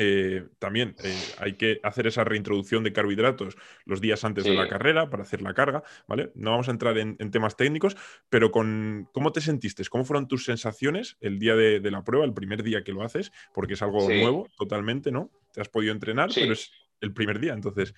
eh, 0.00 0.46
también 0.60 0.94
eh, 1.02 1.18
hay 1.38 1.54
que 1.54 1.80
hacer 1.82 2.06
esa 2.06 2.22
reintroducción 2.22 2.84
de 2.84 2.92
carbohidratos 2.92 3.56
los 3.84 4.00
días 4.00 4.24
antes 4.24 4.44
de 4.44 4.54
la 4.54 4.68
carrera 4.68 5.10
para 5.10 5.24
hacer 5.24 5.42
la 5.42 5.54
carga, 5.54 5.82
¿vale? 6.06 6.30
No 6.36 6.52
vamos 6.52 6.68
a 6.68 6.70
entrar 6.70 6.96
en, 6.98 7.16
temas 7.32 7.56
técnicos, 7.56 7.96
pero 8.30 8.52
con 8.52 9.08
cómo 9.12 9.32
te 9.32 9.40
sentiste, 9.40 9.82
cómo 9.90 10.04
fueron 10.04 10.28
tus 10.28 10.44
sensaciones 10.44 11.16
el 11.20 11.40
día 11.40 11.56
de, 11.56 11.90
la 11.90 12.04
prueba, 12.04 12.24
el 12.24 12.32
primer 12.32 12.62
día 12.62 12.84
que 12.84 12.92
lo 12.92 13.02
haces, 13.02 13.32
porque 13.52 13.74
es 13.74 13.82
algo 13.82 14.08
nuevo 14.08 14.48
totalmente, 14.56 15.10
¿no? 15.10 15.32
Te 15.52 15.60
has 15.60 15.68
podido 15.68 15.92
entrenar, 15.92 16.30
pero 16.32 16.52
es 16.52 16.70
el 17.00 17.12
primer 17.12 17.40
día. 17.40 17.54
Entonces, 17.54 17.92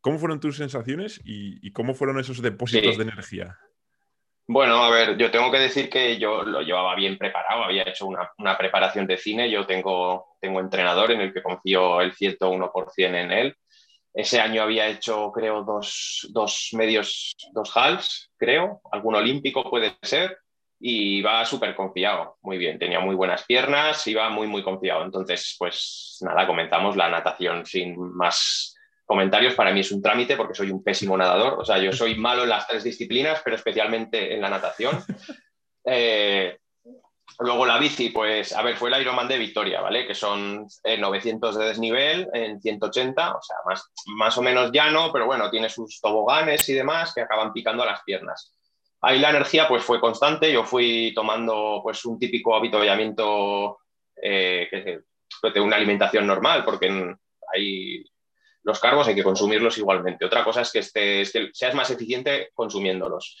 ¿cómo 0.00 0.18
fueron 0.18 0.40
tus 0.40 0.56
sensaciones 0.56 1.20
y 1.22 1.70
cómo 1.72 1.92
fueron 1.92 2.18
esos 2.18 2.40
depósitos 2.40 2.96
de 2.96 3.02
energía? 3.02 3.58
Bueno, 4.52 4.84
a 4.84 4.90
ver, 4.90 5.16
yo 5.16 5.30
tengo 5.30 5.50
que 5.50 5.58
decir 5.58 5.88
que 5.88 6.18
yo 6.18 6.42
lo 6.42 6.60
llevaba 6.60 6.94
bien 6.94 7.16
preparado, 7.16 7.64
había 7.64 7.88
hecho 7.88 8.06
una, 8.06 8.58
preparación 8.58 9.06
de 9.06 9.16
cine, 9.16 9.50
yo 9.50 9.64
tengo, 9.64 10.36
tengo 10.42 10.60
entrenador 10.60 11.10
en 11.10 11.22
el 11.22 11.32
que 11.32 11.42
confío 11.42 12.02
el 12.02 12.12
101% 12.12 13.14
en 13.14 13.32
él. 13.32 13.56
Ese 14.12 14.40
año 14.40 14.62
había 14.62 14.88
hecho, 14.88 15.32
creo, 15.32 15.64
dos, 15.64 16.28
dos 16.32 16.68
medios, 16.72 17.34
dos 17.54 17.74
halves, 17.74 18.30
creo, 18.36 18.82
algún 18.92 19.14
olímpico 19.14 19.70
puede 19.70 19.96
ser, 20.02 20.36
y 20.78 21.20
iba 21.20 21.42
súper 21.46 21.74
confiado, 21.74 22.36
muy 22.42 22.58
bien, 22.58 22.78
tenía 22.78 23.00
muy 23.00 23.14
buenas 23.14 23.44
piernas, 23.46 24.06
iba 24.06 24.28
muy, 24.28 24.48
muy 24.48 24.62
confiado. 24.62 25.02
Entonces, 25.02 25.56
pues 25.58 26.18
nada, 26.20 26.46
comenzamos 26.46 26.94
la 26.94 27.08
natación 27.08 27.64
sin 27.64 27.96
más 28.14 28.74
comentarios, 29.12 29.54
para 29.54 29.72
mí 29.72 29.80
es 29.80 29.92
un 29.92 30.00
trámite 30.00 30.38
porque 30.38 30.54
soy 30.54 30.70
un 30.70 30.82
pésimo 30.82 31.18
nadador. 31.18 31.60
O 31.60 31.64
sea, 31.66 31.76
yo 31.76 31.92
soy 31.92 32.14
malo 32.14 32.44
en 32.44 32.48
las 32.48 32.66
tres 32.66 32.82
disciplinas, 32.82 33.42
pero 33.44 33.56
especialmente 33.56 34.34
en 34.34 34.40
la 34.40 34.48
natación. 34.48 35.04
Eh, 35.84 36.58
luego 37.40 37.66
la 37.66 37.76
bici, 37.76 38.10
pues, 38.10 38.52
a 38.52 38.62
ver, 38.62 38.76
fue 38.76 38.88
el 38.88 39.00
Ironman 39.00 39.26
de 39.26 39.36
Victoria, 39.36 39.80
¿vale? 39.80 40.06
Que 40.06 40.14
son 40.14 40.68
900 40.84 41.56
eh, 41.56 41.58
de 41.58 41.64
desnivel 41.64 42.28
en 42.32 42.62
180, 42.62 43.34
o 43.34 43.42
sea, 43.42 43.56
más, 43.66 43.90
más 44.16 44.38
o 44.38 44.42
menos 44.42 44.70
llano, 44.70 45.10
pero 45.12 45.26
bueno, 45.26 45.50
tiene 45.50 45.68
sus 45.68 46.00
toboganes 46.00 46.68
y 46.68 46.74
demás 46.74 47.12
que 47.12 47.22
acaban 47.22 47.52
picando 47.52 47.82
a 47.82 47.86
las 47.86 48.04
piernas. 48.04 48.54
Ahí 49.00 49.18
la 49.18 49.30
energía, 49.30 49.66
pues, 49.66 49.82
fue 49.82 49.98
constante. 49.98 50.52
Yo 50.52 50.62
fui 50.62 51.12
tomando, 51.16 51.80
pues, 51.82 52.04
un 52.04 52.16
típico 52.16 52.54
avituallamiento 52.54 53.80
eh, 54.22 54.68
que, 54.70 55.50
de 55.50 55.60
una 55.60 55.74
alimentación 55.74 56.28
normal, 56.28 56.64
porque 56.64 57.16
hay 57.52 58.04
los 58.64 58.80
carbos 58.80 59.08
hay 59.08 59.14
que 59.14 59.24
consumirlos 59.24 59.78
igualmente. 59.78 60.24
Otra 60.24 60.44
cosa 60.44 60.62
es 60.62 60.72
que, 60.72 60.80
estés, 60.80 61.32
que 61.32 61.50
seas 61.52 61.74
más 61.74 61.90
eficiente 61.90 62.50
consumiéndolos. 62.54 63.36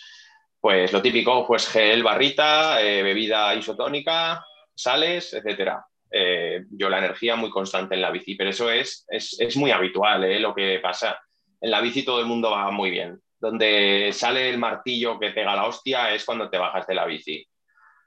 Pues 0.60 0.92
lo 0.92 1.02
típico, 1.02 1.46
pues 1.46 1.68
gel, 1.68 2.02
barrita, 2.02 2.80
eh, 2.82 3.02
bebida 3.02 3.54
isotónica, 3.54 4.44
sales, 4.74 5.34
etcétera. 5.34 5.84
Eh, 6.10 6.64
yo 6.70 6.88
la 6.88 6.98
energía 6.98 7.36
muy 7.36 7.50
constante 7.50 7.94
en 7.94 8.02
la 8.02 8.10
bici, 8.10 8.34
pero 8.34 8.50
eso 8.50 8.70
es, 8.70 9.04
es, 9.08 9.56
muy 9.56 9.70
habitual 9.70 10.24
eh, 10.24 10.38
lo 10.38 10.54
que 10.54 10.78
pasa. 10.80 11.18
En 11.60 11.70
la 11.70 11.80
bici 11.80 12.04
todo 12.04 12.20
el 12.20 12.26
mundo 12.26 12.50
va 12.50 12.70
muy 12.70 12.90
bien. 12.90 13.20
Donde 13.40 14.10
sale 14.12 14.50
el 14.50 14.58
martillo 14.58 15.18
que 15.18 15.30
pega 15.30 15.56
la 15.56 15.66
hostia 15.66 16.14
es 16.14 16.24
cuando 16.24 16.48
te 16.48 16.58
bajas 16.58 16.86
de 16.86 16.94
la 16.94 17.06
bici. 17.06 17.44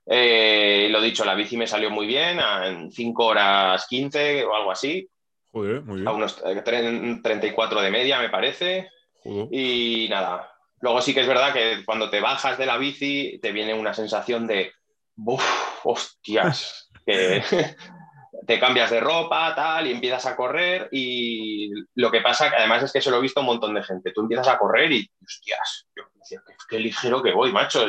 lo 0.06 1.01
dicho, 1.01 1.25
la 1.25 1.36
bici 1.36 1.58
me 1.58 1.67
salió 1.67 1.89
muy 1.89 2.08
bien, 2.08 2.39
en 2.39 2.89
5 2.89 3.25
horas 3.25 3.86
15 3.88 4.45
o 4.45 4.56
algo 4.56 4.71
así, 4.71 5.10
a 5.56 6.12
unos 6.12 6.41
34 6.44 7.82
de 7.82 7.91
media, 7.91 8.20
me 8.20 8.30
parece. 8.30 8.89
Y 9.24 10.08
nada. 10.10 10.52
Luego 10.82 11.02
sí 11.02 11.13
que 11.13 11.22
es 11.22 11.28
verdad 11.28 11.54
que 11.54 11.84
cuando 11.86 12.10
te 12.10 12.20
bajas 12.20 12.58
de 12.58 12.65
la 12.65 12.78
bici 12.78 13.39
te 13.41 13.52
viene 13.52 13.74
una 13.74 13.94
sensación 13.94 14.46
de, 14.46 14.74
¡Buf! 15.15 15.44
¡Hostias! 15.84 16.91
que 17.06 17.41
te 18.48 18.60
cambias 18.60 18.91
de 18.91 19.00
ropa, 19.00 19.56
tal, 19.56 19.88
y 19.88 19.91
empiezas 19.91 20.26
a 20.26 20.36
correr. 20.36 20.89
Y 20.91 21.72
lo 21.96 22.12
que 22.12 22.22
pasa, 22.22 22.50
que 22.50 22.58
además 22.58 22.84
es 22.84 22.91
que 22.91 23.02
se 23.02 23.10
lo 23.10 23.18
he 23.18 23.22
visto 23.22 23.39
un 23.39 23.48
montón 23.48 23.74
de 23.74 23.84
gente. 23.84 24.12
Tú 24.12 24.22
empiezas 24.22 24.50
a 24.50 24.58
correr 24.58 24.91
y, 24.91 25.10
hostias, 25.24 25.88
yo 25.96 26.04
decía, 26.15 26.41
qué, 26.70 26.80
ligero 26.80 27.24
que 27.24 27.32
voy, 27.32 27.52
macho. 27.52 27.88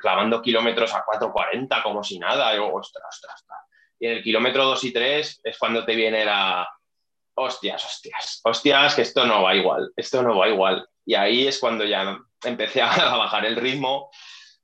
clavando 0.00 0.42
kilómetros 0.42 0.94
a 0.94 1.04
4.40 1.04 1.82
como 1.82 2.04
si 2.04 2.18
nada. 2.18 2.52
Y 2.52 2.58
yo, 2.58 2.72
ostras, 2.72 3.06
ostras, 3.08 3.34
ostras 3.34 3.65
y 3.98 4.06
en 4.06 4.12
el 4.12 4.22
kilómetro 4.22 4.64
2 4.64 4.84
y 4.84 4.92
3 4.92 5.40
es 5.44 5.58
cuando 5.58 5.84
te 5.84 5.94
viene 5.94 6.24
la, 6.24 6.68
hostias, 7.36 7.84
hostias, 7.84 8.40
hostias, 8.44 8.94
que 8.94 9.02
esto 9.02 9.26
no 9.26 9.42
va 9.42 9.54
igual, 9.54 9.92
esto 9.96 10.22
no 10.22 10.36
va 10.36 10.48
igual. 10.48 10.88
Y 11.04 11.14
ahí 11.14 11.46
es 11.46 11.58
cuando 11.58 11.84
ya 11.84 12.18
empecé 12.44 12.82
a 12.82 12.88
bajar 13.16 13.44
el 13.44 13.56
ritmo. 13.56 14.10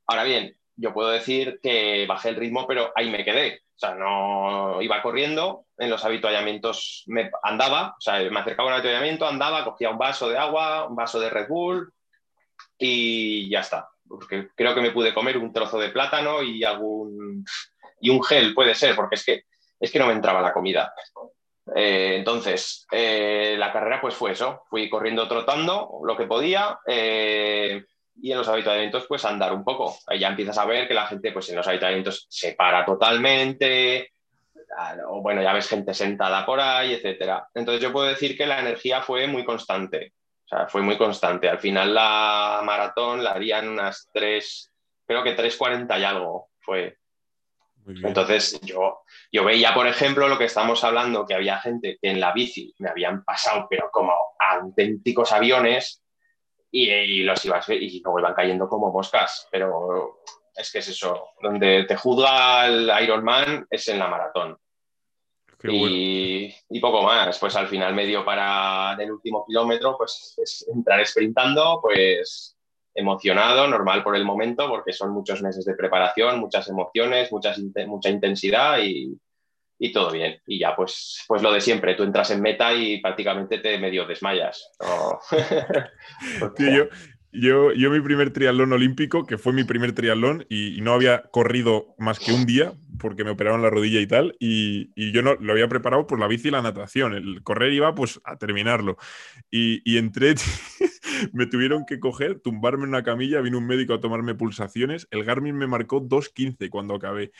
Ahora 0.07 0.25
bien, 0.25 0.57
yo 0.77 0.92
puedo 0.92 1.11
decir 1.11 1.61
que 1.62 2.07
bajé 2.07 2.31
el 2.31 2.37
ritmo, 2.37 2.66
pero 2.66 2.92
ahí 2.97 3.11
me 3.11 3.25
quedé. 3.25 3.62
O 3.75 3.79
sea, 3.79 3.95
no 3.95 4.81
iba 4.81 5.03
corriendo, 5.03 5.66
en 5.77 5.90
los 5.90 6.05
habituallamientos 6.05 7.05
me 7.07 7.31
andaba, 7.42 7.95
o 7.99 8.01
sea, 8.01 8.18
me 8.31 8.40
acercaba 8.40 8.68
a 8.68 8.73
un 8.73 8.75
habituallamiento, 8.75 9.27
andaba, 9.27 9.64
cogía 9.64 9.90
un 9.90 9.99
vaso 9.99 10.29
de 10.29 10.38
agua, 10.38 10.87
un 10.87 10.95
vaso 10.95 11.18
de 11.18 11.31
Red 11.31 11.49
Bull 11.49 11.92
y 12.79 13.51
ya 13.51 13.61
está. 13.61 13.88
Porque 14.07 14.49
creo 14.55 14.75
que 14.75 14.83
me 14.83 14.90
pude 14.90 15.14
comer 15.14 15.37
un 15.38 15.53
trozo 15.53 15.79
de 15.79 15.88
plátano 15.88 16.42
y 16.42 16.64
algún 16.64 17.45
y 18.02 18.10
un 18.10 18.22
gel 18.22 18.52
puede 18.52 18.74
ser, 18.74 18.94
porque 18.94 19.14
es 19.14 19.24
que, 19.24 19.44
es 19.80 19.90
que 19.90 19.98
no 19.98 20.06
me 20.06 20.12
entraba 20.12 20.42
la 20.42 20.52
comida. 20.52 20.92
Eh, 21.74 22.16
entonces, 22.18 22.86
eh, 22.90 23.54
la 23.56 23.72
carrera 23.72 24.00
pues 24.00 24.14
fue 24.14 24.32
eso, 24.32 24.64
fui 24.68 24.90
corriendo 24.90 25.28
trotando 25.28 26.00
lo 26.04 26.16
que 26.16 26.26
podía 26.26 26.80
eh, 26.84 27.84
y 28.20 28.32
en 28.32 28.38
los 28.38 28.48
habituamientos 28.48 29.06
pues 29.08 29.24
andar 29.24 29.52
un 29.52 29.62
poco. 29.62 29.96
Ya 30.18 30.28
empiezas 30.28 30.58
a 30.58 30.66
ver 30.66 30.88
que 30.88 30.94
la 30.94 31.06
gente 31.06 31.30
pues 31.30 31.48
en 31.50 31.56
los 31.56 31.66
habituamientos 31.66 32.26
se 32.28 32.54
para 32.54 32.84
totalmente, 32.84 34.12
o 35.08 35.22
bueno, 35.22 35.40
ya 35.40 35.52
ves 35.52 35.68
gente 35.68 35.94
sentada 35.94 36.44
por 36.44 36.60
ahí, 36.60 36.94
etcétera. 36.94 37.48
Entonces 37.54 37.80
yo 37.80 37.92
puedo 37.92 38.08
decir 38.08 38.36
que 38.36 38.46
la 38.46 38.58
energía 38.58 39.00
fue 39.00 39.28
muy 39.28 39.44
constante, 39.44 40.12
o 40.44 40.48
sea, 40.48 40.66
fue 40.66 40.82
muy 40.82 40.98
constante. 40.98 41.48
Al 41.48 41.60
final 41.60 41.94
la 41.94 42.62
maratón 42.64 43.22
la 43.22 43.30
harían 43.30 43.68
unas 43.68 44.10
tres, 44.12 44.72
creo 45.06 45.22
que 45.22 45.36
3.40 45.36 46.00
y 46.00 46.04
algo 46.04 46.48
fue. 46.58 46.98
Entonces 47.87 48.61
yo, 48.62 49.01
yo 49.33 49.45
veía, 49.45 49.75
por 49.75 49.87
ejemplo, 49.87 50.29
lo 50.29 50.38
que 50.38 50.45
estamos 50.45 50.85
hablando, 50.85 51.27
que 51.27 51.35
había 51.35 51.59
gente 51.59 51.99
que 52.01 52.11
en 52.11 52.21
la 52.21 52.33
bici 52.33 52.75
me 52.79 52.88
habían 52.88 53.25
pasado, 53.25 53.66
pero 53.68 53.90
como 53.90 54.12
auténticos 54.38 55.33
aviones, 55.33 56.03
y, 56.73 57.23
los 57.23 57.45
ibas, 57.45 57.68
y 57.68 58.01
luego 58.01 58.18
iban 58.18 58.35
cayendo 58.35 58.68
como 58.68 58.90
moscas. 58.90 59.47
Pero 59.51 60.23
es 60.55 60.73
que 60.73 60.79
es 60.79 60.88
eso, 60.88 61.31
donde 61.40 61.85
te 61.85 61.97
juzga 61.97 62.66
el 62.66 62.90
Ironman 63.03 63.66
es 63.71 63.88
en 63.88 63.99
la 63.99 64.09
maratón. 64.09 64.57
Y, 65.64 66.53
y, 66.71 66.81
poco 66.81 67.03
más. 67.03 67.38
Pues 67.38 67.55
al 67.55 67.68
final 67.68 67.95
medio 67.95 68.25
para 68.25 68.97
el 68.99 69.12
último 69.12 69.45
kilómetro, 69.47 69.97
pues 69.97 70.35
es 70.42 70.66
entrar 70.75 71.07
sprintando, 71.07 71.79
pues 71.81 72.51
emocionado, 72.94 73.66
normal 73.68 74.02
por 74.02 74.16
el 74.16 74.24
momento, 74.24 74.68
porque 74.68 74.92
son 74.92 75.12
muchos 75.12 75.42
meses 75.42 75.64
de 75.64 75.74
preparación, 75.74 76.40
muchas 76.40 76.68
emociones, 76.68 77.33
muchas, 77.33 77.61
mucha 77.87 78.11
intensidad 78.11 78.78
y, 78.83 79.18
todo 79.92 80.12
bien. 80.12 80.40
Y 80.46 80.61
ya, 80.61 80.76
pues, 80.76 81.24
pues 81.26 81.42
lo 81.42 81.52
de 81.52 81.61
siempre, 81.61 81.94
tú 81.94 82.05
entras 82.05 82.31
en 82.31 82.40
meta 82.40 82.72
y 82.72 83.00
prácticamente 83.00 83.59
te 83.59 83.78
medio 83.78 84.07
desmayas. 84.07 84.70
yo, 87.33 87.72
yo, 87.72 87.90
mi 87.90 88.00
primer 88.00 88.33
triatlón 88.33 88.72
olímpico, 88.72 89.24
que 89.24 89.38
fue 89.38 89.52
mi 89.52 89.64
primer 89.64 89.92
triatlón, 89.92 90.46
y, 90.48 90.81
no 90.83 90.92
había 90.92 91.22
corrido 91.22 91.94
más 91.98 92.20
que 92.20 92.33
un 92.33 92.46
día, 92.46 92.74
porque 93.02 93.24
me 93.24 93.30
operaron 93.30 93.60
la 93.60 93.68
rodilla 93.68 94.00
y 94.00 94.06
tal, 94.06 94.36
y, 94.38 94.92
yo 95.12 95.20
no 95.20 95.34
lo 95.34 95.52
había 95.52 95.68
preparado 95.68 96.06
por 96.06 96.18
la 96.18 96.28
bici 96.28 96.48
y 96.48 96.50
la 96.52 96.62
natación. 96.62 97.14
El 97.14 97.42
correr 97.42 97.72
iba 97.72 97.94
pues 97.94 98.20
a 98.24 98.36
terminarlo. 98.36 98.96
Y, 99.50 99.82
y 99.84 99.98
entré, 99.98 100.34
me 101.32 101.46
tuvieron 101.46 101.84
que 101.84 101.98
coger, 102.00 102.40
tumbarme 102.40 102.84
en 102.84 102.90
una 102.90 103.02
camilla, 103.02 103.40
vino 103.40 103.58
un 103.58 103.66
médico 103.66 103.94
a 103.94 104.00
tomarme 104.00 104.34
pulsaciones, 104.34 105.08
el 105.10 105.24
Garmin 105.24 105.56
me 105.56 105.66
marcó 105.66 106.00
2.15 106.00 106.70
cuando 106.70 106.94
acabé. 106.94 107.32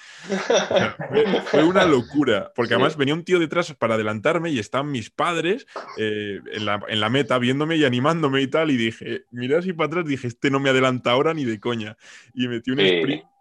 fue, 1.47 1.65
una 1.65 1.85
locura, 1.85 2.53
porque 2.55 2.75
además 2.75 2.97
venía 2.97 3.15
un 3.15 3.25
tío 3.25 3.39
detrás 3.39 3.73
para 3.75 3.95
adelantarme 3.95 4.51
y 4.51 4.59
estaban 4.59 4.91
mis 4.91 5.11
padres 5.11 5.67
eh, 5.97 6.41
en, 6.53 6.65
la, 6.65 7.09
meta 7.09 7.39
viéndome 7.39 7.77
y 7.77 7.85
animándome 7.85 8.43
y 8.43 8.49
tal, 8.49 8.71
y 8.71 8.77
dije, 8.77 9.25
mira 9.31 9.59
así 9.59 9.73
para 9.73 9.87
atrás, 9.87 10.07
dije, 10.07 10.27
este 10.27 10.51
no 10.51 10.61
me 10.61 10.71
adelanta 10.71 11.13
ahora 11.13 11.33
ni 11.35 11.45
de 11.45 11.61
coña. 11.61 11.97
Y 12.35 12.49
metí 12.49 12.71
un 12.71 12.81
sprint 12.81 13.32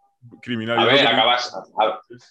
criminal. 0.42 0.80
A 0.80 0.86
ver, 0.86 1.08
acabas. 1.08 1.54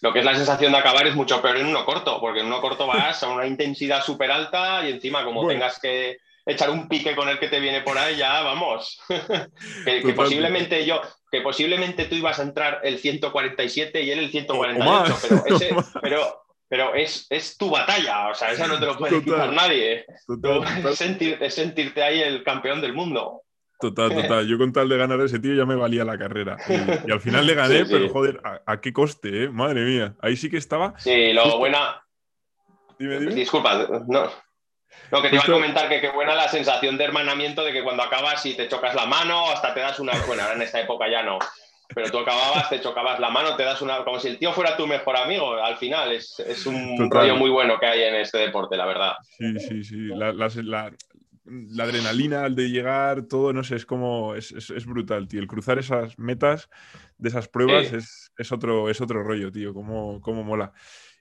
lo 0.00 0.12
que 0.12 0.20
es 0.20 0.24
la 0.24 0.34
sensación 0.34 0.72
de 0.72 0.78
acabar 0.78 1.06
es 1.06 1.14
mucho 1.14 1.40
peor 1.42 1.56
en 1.56 1.66
uno 1.66 1.84
corto, 1.84 2.20
porque 2.20 2.40
en 2.40 2.46
uno 2.46 2.60
corto 2.60 2.86
vas 2.86 3.22
a 3.22 3.28
una 3.28 3.46
intensidad 3.46 4.02
súper 4.02 4.30
alta 4.30 4.86
y 4.86 4.92
encima, 4.92 5.24
como 5.24 5.46
tengas 5.46 5.78
que 5.78 6.18
echar 6.46 6.70
un 6.70 6.88
pique 6.88 7.14
con 7.14 7.28
el 7.28 7.38
que 7.38 7.48
te 7.48 7.60
viene 7.60 7.80
por 7.82 7.98
ahí, 7.98 8.16
ya 8.16 8.42
vamos. 8.42 9.00
que, 9.84 10.12
posiblemente 10.14 10.84
yo, 10.84 11.00
que 11.30 11.40
posiblemente 11.40 12.06
tú 12.06 12.16
ibas 12.16 12.38
a 12.38 12.42
entrar 12.42 12.80
el 12.82 12.98
147 12.98 14.02
y 14.02 14.10
él 14.10 14.18
el 14.20 14.30
148, 14.30 15.16
pero, 15.22 15.56
ese, 15.56 15.76
pero, 16.02 16.44
pero 16.68 16.94
es, 16.94 17.26
es, 17.30 17.56
tu 17.56 17.70
batalla, 17.70 18.28
o 18.28 18.34
sea, 18.34 18.52
esa 18.52 18.66
no 18.66 18.78
te 18.78 18.86
lo 18.86 18.96
puede 18.96 19.22
quitar 19.22 19.52
nadie. 19.52 20.06
Es, 20.90 21.54
sentirte 21.54 22.02
ahí 22.02 22.20
el 22.20 22.42
campeón 22.42 22.80
del 22.80 22.92
mundo. 22.92 23.42
Total, 23.80 24.10
total. 24.22 24.46
Yo 24.46 24.58
con 24.58 24.72
tal 24.72 24.88
de 24.88 24.96
ganar 24.96 25.20
a 25.20 25.24
ese 25.24 25.38
tío 25.38 25.54
ya 25.54 25.66
me 25.66 25.76
valía 25.76 26.04
la 26.04 26.18
carrera. 26.18 26.56
Y, 27.06 27.10
al 27.10 27.20
final 27.20 27.46
le 27.46 27.54
gané, 27.54 27.84
pero 27.84 28.08
joder, 28.08 28.40
¿a, 28.66 28.80
qué 28.80 28.92
coste, 28.92 29.44
eh? 29.44 29.48
Madre 29.48 29.84
mía. 29.84 30.14
Ahí 30.20 30.36
sí 30.36 30.50
que 30.50 30.56
estaba. 30.56 30.94
Sí, 30.98 31.32
lo 31.32 31.58
buena, 31.58 32.02
Disculpa, 33.00 33.86
no. 34.06 34.30
No, 35.10 35.22
que 35.22 35.28
te 35.28 35.36
iba 35.36 35.44
a 35.44 35.46
comentar 35.46 35.88
que 35.88 36.00
qué 36.00 36.10
buena 36.10 36.34
la 36.34 36.48
sensación 36.48 36.98
de 36.98 37.04
hermanamiento 37.04 37.64
de 37.64 37.72
que 37.72 37.82
cuando 37.82 38.02
acabas 38.02 38.44
y 38.46 38.54
te 38.54 38.68
chocas 38.68 38.94
la 38.94 39.06
mano, 39.06 39.50
hasta 39.50 39.72
te 39.72 39.80
das 39.80 39.98
una. 39.98 40.12
Bueno, 40.26 40.42
ahora 40.42 40.54
en 40.54 40.62
esta 40.62 40.80
época 40.80 41.08
ya 41.10 41.22
no. 41.22 41.38
Pero 41.92 42.08
tú 42.10 42.18
acababas, 42.18 42.68
te 42.68 42.80
chocabas 42.80 43.18
la 43.18 43.30
mano, 43.30 43.56
te 43.56 43.64
das 43.64 43.82
una. 43.82 44.04
Como 44.04 44.20
si 44.20 44.28
el 44.28 44.38
tío 44.38 44.52
fuera 44.52 44.76
tu 44.76 44.86
mejor 44.86 45.16
amigo. 45.16 45.54
Al 45.54 45.76
final 45.76 46.12
es, 46.12 46.38
es 46.40 46.66
un 46.66 47.10
rollo 47.10 47.36
muy 47.36 47.50
bueno 47.50 47.78
que 47.80 47.86
hay 47.86 48.02
en 48.02 48.16
este 48.16 48.38
deporte, 48.38 48.76
la 48.76 48.86
verdad. 48.86 49.14
Sí, 49.38 49.58
sí, 49.58 49.82
sí. 49.82 49.96
La, 50.14 50.32
la, 50.32 50.92
adrenalina 51.84 52.44
al 52.44 52.54
de 52.54 52.70
llegar, 52.70 53.22
todo, 53.22 53.52
no 53.52 53.64
sé, 53.64 53.76
es 53.76 53.86
como. 53.86 54.34
Es, 54.34 54.52
es, 54.52 54.86
brutal, 54.86 55.28
tío. 55.28 55.40
El 55.40 55.46
cruzar 55.46 55.78
esas 55.78 56.18
metas 56.18 56.68
de 57.18 57.28
esas 57.28 57.48
pruebas 57.48 57.92
es, 57.92 58.32
es, 58.36 58.52
otro, 58.52 58.90
es 58.90 59.00
otro 59.00 59.22
rollo, 59.22 59.50
tío. 59.52 59.74
Cómo, 59.74 60.20
cómo 60.20 60.44
mola. 60.44 60.72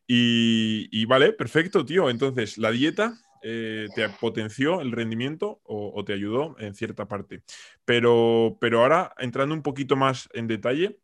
Y, 0.07 0.89
y 0.91 1.05
vale, 1.05 1.33
perfecto, 1.33 1.85
tío. 1.85 2.09
Entonces, 2.09 2.57
la 2.57 2.71
dieta 2.71 3.19
eh, 3.41 3.87
te 3.95 4.09
potenció 4.09 4.81
el 4.81 4.91
rendimiento 4.91 5.61
o, 5.63 6.03
te 6.03 6.13
ayudó 6.13 6.55
en 6.59 6.73
cierta 6.75 7.07
parte. 7.07 7.43
Pero, 7.85 8.57
pero 8.59 8.81
ahora, 8.81 9.13
entrando 9.17 9.55
un 9.55 9.63
poquito 9.63 9.95
más 9.95 10.29
en 10.33 10.47
detalle, 10.47 10.99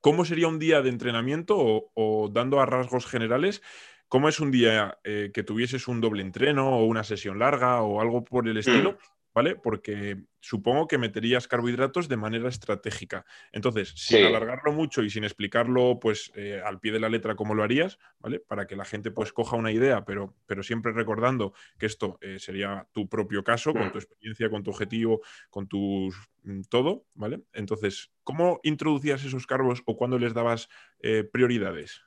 ¿cómo 0.00 0.24
sería 0.24 0.48
un 0.48 0.58
día 0.58 0.82
de 0.82 0.90
entrenamiento 0.90 1.56
o, 1.58 2.30
dando 2.32 2.60
a 2.60 2.66
rasgos 2.66 3.06
generales? 3.06 3.62
¿Cómo 4.08 4.28
es 4.28 4.40
un 4.40 4.50
día 4.50 4.98
eh, 5.04 5.30
que 5.34 5.42
tuvieses 5.42 5.88
un 5.88 6.00
doble 6.00 6.22
entreno 6.22 6.78
o 6.78 6.84
una 6.84 7.04
sesión 7.04 7.38
larga 7.38 7.82
o 7.82 8.00
algo 8.00 8.24
por 8.24 8.48
el 8.48 8.56
estilo? 8.56 8.92
Mm. 8.92 9.16
¿vale? 9.36 9.54
Porque 9.54 10.16
supongo 10.40 10.88
que 10.88 10.96
meterías 10.96 11.46
carbohidratos 11.46 12.08
de 12.08 12.16
manera 12.16 12.48
estratégica. 12.48 13.26
Entonces, 13.52 13.92
sin 13.94 14.24
alargarlo 14.24 14.72
mucho 14.72 15.02
y 15.02 15.10
sin 15.10 15.24
explicarlo 15.24 16.00
pues 16.00 16.32
eh, 16.36 16.62
al 16.64 16.80
pie 16.80 16.92
de 16.92 17.00
la 17.00 17.10
letra 17.10 17.36
cómo 17.36 17.54
lo 17.54 17.62
harías, 17.62 17.98
¿vale? 18.18 18.40
Para 18.40 18.66
que 18.66 18.76
la 18.76 18.86
gente 18.86 19.10
pues 19.10 19.34
coja 19.34 19.56
una 19.56 19.70
idea, 19.70 20.06
pero, 20.06 20.34
pero 20.46 20.62
siempre 20.62 20.92
recordando 20.92 21.52
que 21.78 21.84
esto 21.84 22.16
eh, 22.22 22.38
sería 22.38 22.88
tu 22.92 23.10
propio 23.10 23.44
caso, 23.44 23.74
con 23.74 23.92
tu 23.92 23.98
experiencia, 23.98 24.48
con 24.48 24.62
tu 24.62 24.70
objetivo, 24.70 25.20
con 25.50 25.68
tu 25.68 26.10
mm, 26.44 26.62
todo, 26.70 27.04
¿vale? 27.12 27.42
Entonces, 27.52 28.10
¿cómo 28.24 28.60
introducías 28.62 29.22
esos 29.22 29.46
carbos 29.46 29.82
o 29.84 29.98
cuándo 29.98 30.18
les 30.18 30.32
dabas 30.32 30.70
eh, 31.00 31.24
prioridades? 31.30 32.05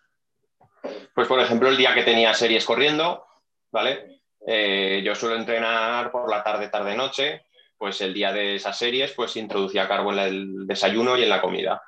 Pues, 1.14 1.28
por 1.28 1.40
ejemplo, 1.40 1.70
el 1.70 1.78
día 1.78 1.94
que 1.94 2.04
tenía 2.04 2.34
series 2.34 2.66
corriendo, 2.66 3.26
¿vale? 3.72 4.22
Eh, 4.46 5.02
yo 5.04 5.16
suelo 5.16 5.36
entrenar 5.36 6.12
por 6.12 6.30
la 6.30 6.44
tarde, 6.44 6.70
tarde, 6.70 6.96
noche, 6.96 7.46
pues 7.78 8.02
el 8.02 8.14
día 8.14 8.32
de 8.32 8.56
esas 8.56 8.78
series, 8.78 9.12
pues 9.14 9.36
introducía 9.38 9.88
carbo 9.88 10.12
en 10.14 10.20
el 10.20 10.68
desayuno 10.68 11.18
y 11.18 11.24
en 11.24 11.30
la 11.30 11.42
comida, 11.42 11.82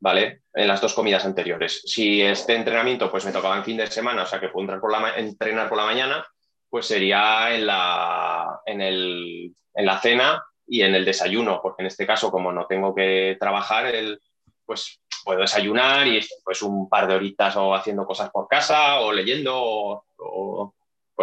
¿vale? 0.00 0.42
En 0.54 0.68
las 0.68 0.80
dos 0.80 0.94
comidas 0.94 1.24
anteriores. 1.24 1.82
Si 1.84 2.22
este 2.22 2.54
entrenamiento, 2.54 3.10
pues 3.10 3.24
me 3.24 3.32
tocaba 3.32 3.56
en 3.56 3.64
fin 3.64 3.76
de 3.76 3.86
semana, 3.88 4.22
o 4.22 4.26
sea 4.26 4.40
que 4.40 4.48
puedo 4.48 4.62
entrar 4.62 4.80
por 4.80 4.92
la 4.92 5.16
entrenar 5.16 5.68
por 5.68 5.78
la 5.78 5.84
mañana, 5.84 6.26
pues 6.70 6.86
sería 6.86 7.54
en 7.54 7.66
la, 7.66 8.60
en, 8.64 8.80
el, 8.80 9.54
en 9.74 9.86
la 9.86 9.98
cena 9.98 10.42
y 10.66 10.82
en 10.82 10.94
el 10.94 11.04
desayuno, 11.04 11.60
porque 11.62 11.82
en 11.82 11.88
este 11.88 12.06
caso, 12.06 12.30
como 12.30 12.52
no 12.52 12.66
tengo 12.66 12.94
que 12.94 13.36
trabajar, 13.38 13.86
el, 13.86 14.20
pues 14.64 15.01
puedo 15.24 15.40
desayunar 15.40 16.06
y 16.06 16.20
pues 16.44 16.62
un 16.62 16.88
par 16.88 17.06
de 17.06 17.14
horitas 17.14 17.56
o 17.56 17.74
haciendo 17.74 18.04
cosas 18.04 18.30
por 18.30 18.48
casa 18.48 19.00
o 19.00 19.12
leyendo 19.12 20.04
o 20.16 20.74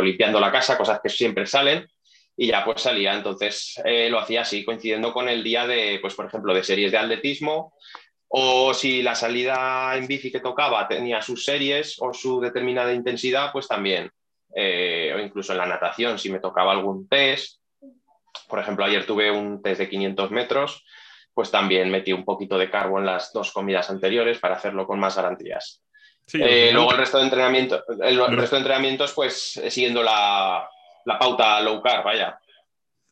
limpiando 0.01 0.39
la 0.39 0.51
casa, 0.51 0.77
cosas 0.77 0.99
que 1.01 1.09
siempre 1.09 1.45
salen, 1.45 1.88
y 2.39 2.47
ya 2.47 2.63
pues 2.63 2.81
salía. 2.81 3.13
Entonces 3.13 3.79
eh, 3.83 4.09
lo 4.09 4.19
hacía 4.19 4.41
así, 4.41 4.63
coincidiendo 4.63 5.13
con 5.13 5.27
el 5.27 5.43
día 5.43 5.67
de, 5.67 5.99
pues 6.01 6.15
por 6.15 6.25
ejemplo, 6.25 6.53
de 6.53 6.63
series 6.63 6.91
de 6.91 6.97
atletismo, 6.97 7.73
o 8.29 8.73
si 8.73 9.01
la 9.01 9.15
salida 9.15 9.95
en 9.97 10.07
bici 10.07 10.31
que 10.31 10.39
tocaba 10.39 10.88
tenía 10.88 11.21
sus 11.21 11.43
series 11.43 11.97
o 11.99 12.13
su 12.13 12.39
determinada 12.39 12.93
intensidad, 12.93 13.51
pues 13.51 13.67
también. 13.67 14.09
Eh, 14.55 15.12
o 15.15 15.19
incluso 15.19 15.51
en 15.51 15.57
la 15.57 15.65
natación, 15.65 16.17
si 16.17 16.31
me 16.31 16.39
tocaba 16.39 16.71
algún 16.71 17.07
test. 17.09 17.59
Por 18.47 18.59
ejemplo, 18.59 18.85
ayer 18.85 19.05
tuve 19.05 19.29
un 19.31 19.62
test 19.62 19.79
de 19.79 19.89
500 19.89 20.31
metros, 20.31 20.85
pues 21.33 21.51
también 21.51 21.89
metí 21.89 22.11
un 22.13 22.25
poquito 22.25 22.57
de 22.57 22.69
carbo 22.69 22.99
en 22.99 23.05
las 23.05 23.31
dos 23.33 23.51
comidas 23.51 23.89
anteriores 23.89 24.39
para 24.39 24.55
hacerlo 24.55 24.85
con 24.85 24.99
más 24.99 25.15
garantías. 25.15 25.81
Eh, 26.33 26.69
luego 26.71 26.91
el 26.91 26.97
resto 26.97 27.17
de 27.17 27.23
entrenamiento, 27.23 27.83
el, 28.01 28.37
resto 28.37 28.55
de 28.55 28.61
entrenamientos, 28.61 29.13
pues 29.13 29.59
siguiendo 29.69 30.03
la, 30.03 30.67
pauta 31.19 31.59
low 31.61 31.81
carb, 31.81 32.03
vaya. 32.03 32.39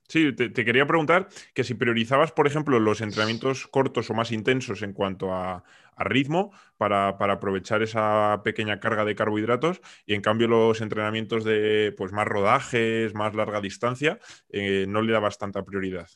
Sí, 0.08 0.34
te, 0.34 0.54
quería 0.54 0.86
preguntar 0.86 1.28
que 1.54 1.66
si 1.66 1.74
priorizabas, 1.74 2.32
por 2.32 2.48
ejemplo, 2.48 2.80
los 2.80 3.02
entrenamientos 3.02 3.68
cortos 3.68 4.10
o 4.10 4.14
más 4.14 4.32
intensos 4.32 4.82
en 4.82 4.94
cuanto 4.94 5.34
a, 5.34 5.64
ritmo 5.98 6.52
para, 6.78 7.10
aprovechar 7.10 7.82
esa 7.82 8.42
pequeña 8.44 8.80
carga 8.80 9.04
de 9.04 9.16
carbohidratos 9.16 9.82
y 10.06 10.14
en 10.14 10.22
cambio 10.22 10.48
los 10.48 10.80
entrenamientos 10.80 11.44
de 11.44 11.94
pues, 11.98 12.14
más 12.14 12.28
rodajes, 12.28 13.16
más 13.16 13.34
larga 13.36 13.62
distancia, 13.62 14.20
eh, 14.50 14.86
no 14.88 15.02
le 15.02 15.12
dabas 15.12 15.40
tanta 15.40 15.66
prioridad. 15.66 16.08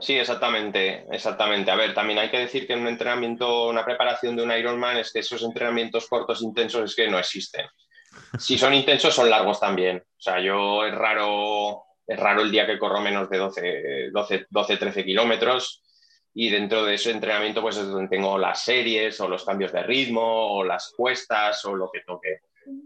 Sí, 0.00 0.14
exactamente, 0.14 1.06
exactamente. 1.10 1.70
A 1.70 1.76
ver, 1.76 1.94
también 1.94 2.18
hay 2.18 2.30
que 2.30 2.38
decir 2.38 2.66
que 2.66 2.74
en 2.74 2.80
un 2.80 2.88
entrenamiento, 2.88 3.68
una 3.68 3.84
preparación 3.84 4.36
de 4.36 4.42
un 4.42 4.52
Ironman 4.52 4.98
es 4.98 5.12
que 5.12 5.20
esos 5.20 5.42
entrenamientos 5.42 6.08
cortos 6.08 6.42
intensos 6.42 6.90
es 6.90 6.96
que 6.96 7.08
no 7.08 7.18
existen. 7.18 7.66
Si 8.38 8.56
son 8.58 8.74
intensos, 8.74 9.14
son 9.14 9.30
largos 9.30 9.60
también. 9.60 9.98
O 9.98 10.20
sea, 10.20 10.40
yo 10.40 10.84
es 10.84 10.94
raro, 10.94 11.84
es 12.06 12.18
raro 12.18 12.42
el 12.42 12.50
día 12.50 12.66
que 12.66 12.78
corro 12.78 13.00
menos 13.00 13.28
de 13.28 13.38
12, 13.38 14.10
12, 14.12 14.46
12 14.48 14.76
13 14.76 15.04
kilómetros 15.04 15.82
y 16.34 16.50
dentro 16.50 16.84
de 16.84 16.94
ese 16.94 17.10
entrenamiento 17.10 17.62
pues 17.62 17.76
es 17.76 17.88
donde 17.88 18.08
tengo 18.08 18.38
las 18.38 18.62
series 18.62 19.20
o 19.20 19.28
los 19.28 19.44
cambios 19.44 19.72
de 19.72 19.82
ritmo 19.82 20.22
o 20.22 20.64
las 20.64 20.92
cuestas 20.96 21.64
o 21.64 21.74
lo 21.74 21.90
que 21.90 22.00
toque. 22.00 22.40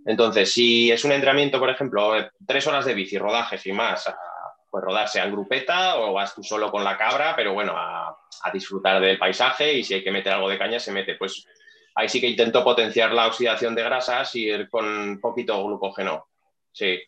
Entonces, 0.07 0.53
si 0.53 0.91
es 0.91 1.05
un 1.05 1.13
entrenamiento, 1.13 1.59
por 1.59 1.71
ejemplo, 1.71 2.15
tres 2.47 2.67
horas 2.67 2.85
de 2.85 2.95
bici, 2.95 3.19
rodajes 3.19 3.67
y 3.67 3.73
más, 3.73 4.07
pues 4.73 4.85
rodar 4.85 5.07
sea 5.07 5.25
en 5.25 5.33
grupeta 5.33 5.99
o 5.99 6.15
vas 6.15 6.35
tú 6.35 6.43
solo 6.43 6.71
con 6.71 6.83
la 6.83 6.97
cabra, 6.97 7.37
pero 7.37 7.53
bueno, 7.53 7.75
a, 7.77 8.17
disfrutar 8.55 9.03
del 9.03 9.19
paisaje 9.19 9.75
y 9.75 9.85
si 9.85 9.93
hay 9.93 10.03
que 10.03 10.11
meter 10.11 10.33
algo 10.33 10.49
de 10.49 10.57
caña 10.57 10.81
se 10.81 10.93
mete. 10.93 11.15
Pues 11.17 11.47
ahí 11.95 12.09
sí 12.09 12.23
que 12.23 12.27
intento 12.27 12.65
potenciar 12.65 13.13
la 13.13 13.27
oxidación 13.27 13.75
de 13.75 13.83
grasas 13.83 14.35
y 14.35 14.47
ir 14.47 14.71
con 14.71 15.21
poquito 15.21 15.63
glucógeno. 15.63 16.27
Sí. 16.73 16.99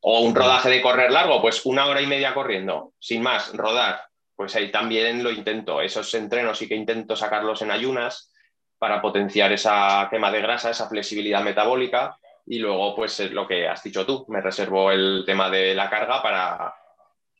O 0.00 0.22
un 0.22 0.34
rodaje 0.34 0.68
de 0.68 0.82
correr 0.82 1.12
largo, 1.12 1.40
pues 1.40 1.64
una 1.64 1.86
hora 1.86 2.02
y 2.02 2.06
media 2.08 2.34
corriendo, 2.34 2.94
sin 2.98 3.22
más, 3.22 3.56
rodar. 3.56 4.02
Pues 4.34 4.56
ahí 4.56 4.72
también 4.72 5.22
lo 5.22 5.30
intento. 5.30 5.80
Esos 5.80 6.12
entrenos 6.14 6.58
sí 6.58 6.66
que 6.66 6.74
intento 6.74 7.14
sacarlos 7.14 7.62
en 7.62 7.70
ayunas 7.70 8.32
para 8.76 9.00
potenciar 9.00 9.52
esa 9.52 10.08
quema 10.10 10.32
de 10.32 10.42
grasa, 10.42 10.70
esa 10.70 10.88
flexibilidad 10.88 11.44
metabólica. 11.44 12.18
Y 12.44 12.58
luego, 12.58 12.96
pues 12.96 13.20
es 13.20 13.30
lo 13.30 13.46
que 13.46 13.68
has 13.68 13.84
dicho 13.84 14.04
tú, 14.04 14.26
me 14.28 14.40
reservo 14.40 14.90
el 14.90 15.22
tema 15.24 15.48
de 15.48 15.76
la 15.76 15.88
carga 15.88 16.20
para, 16.20 16.74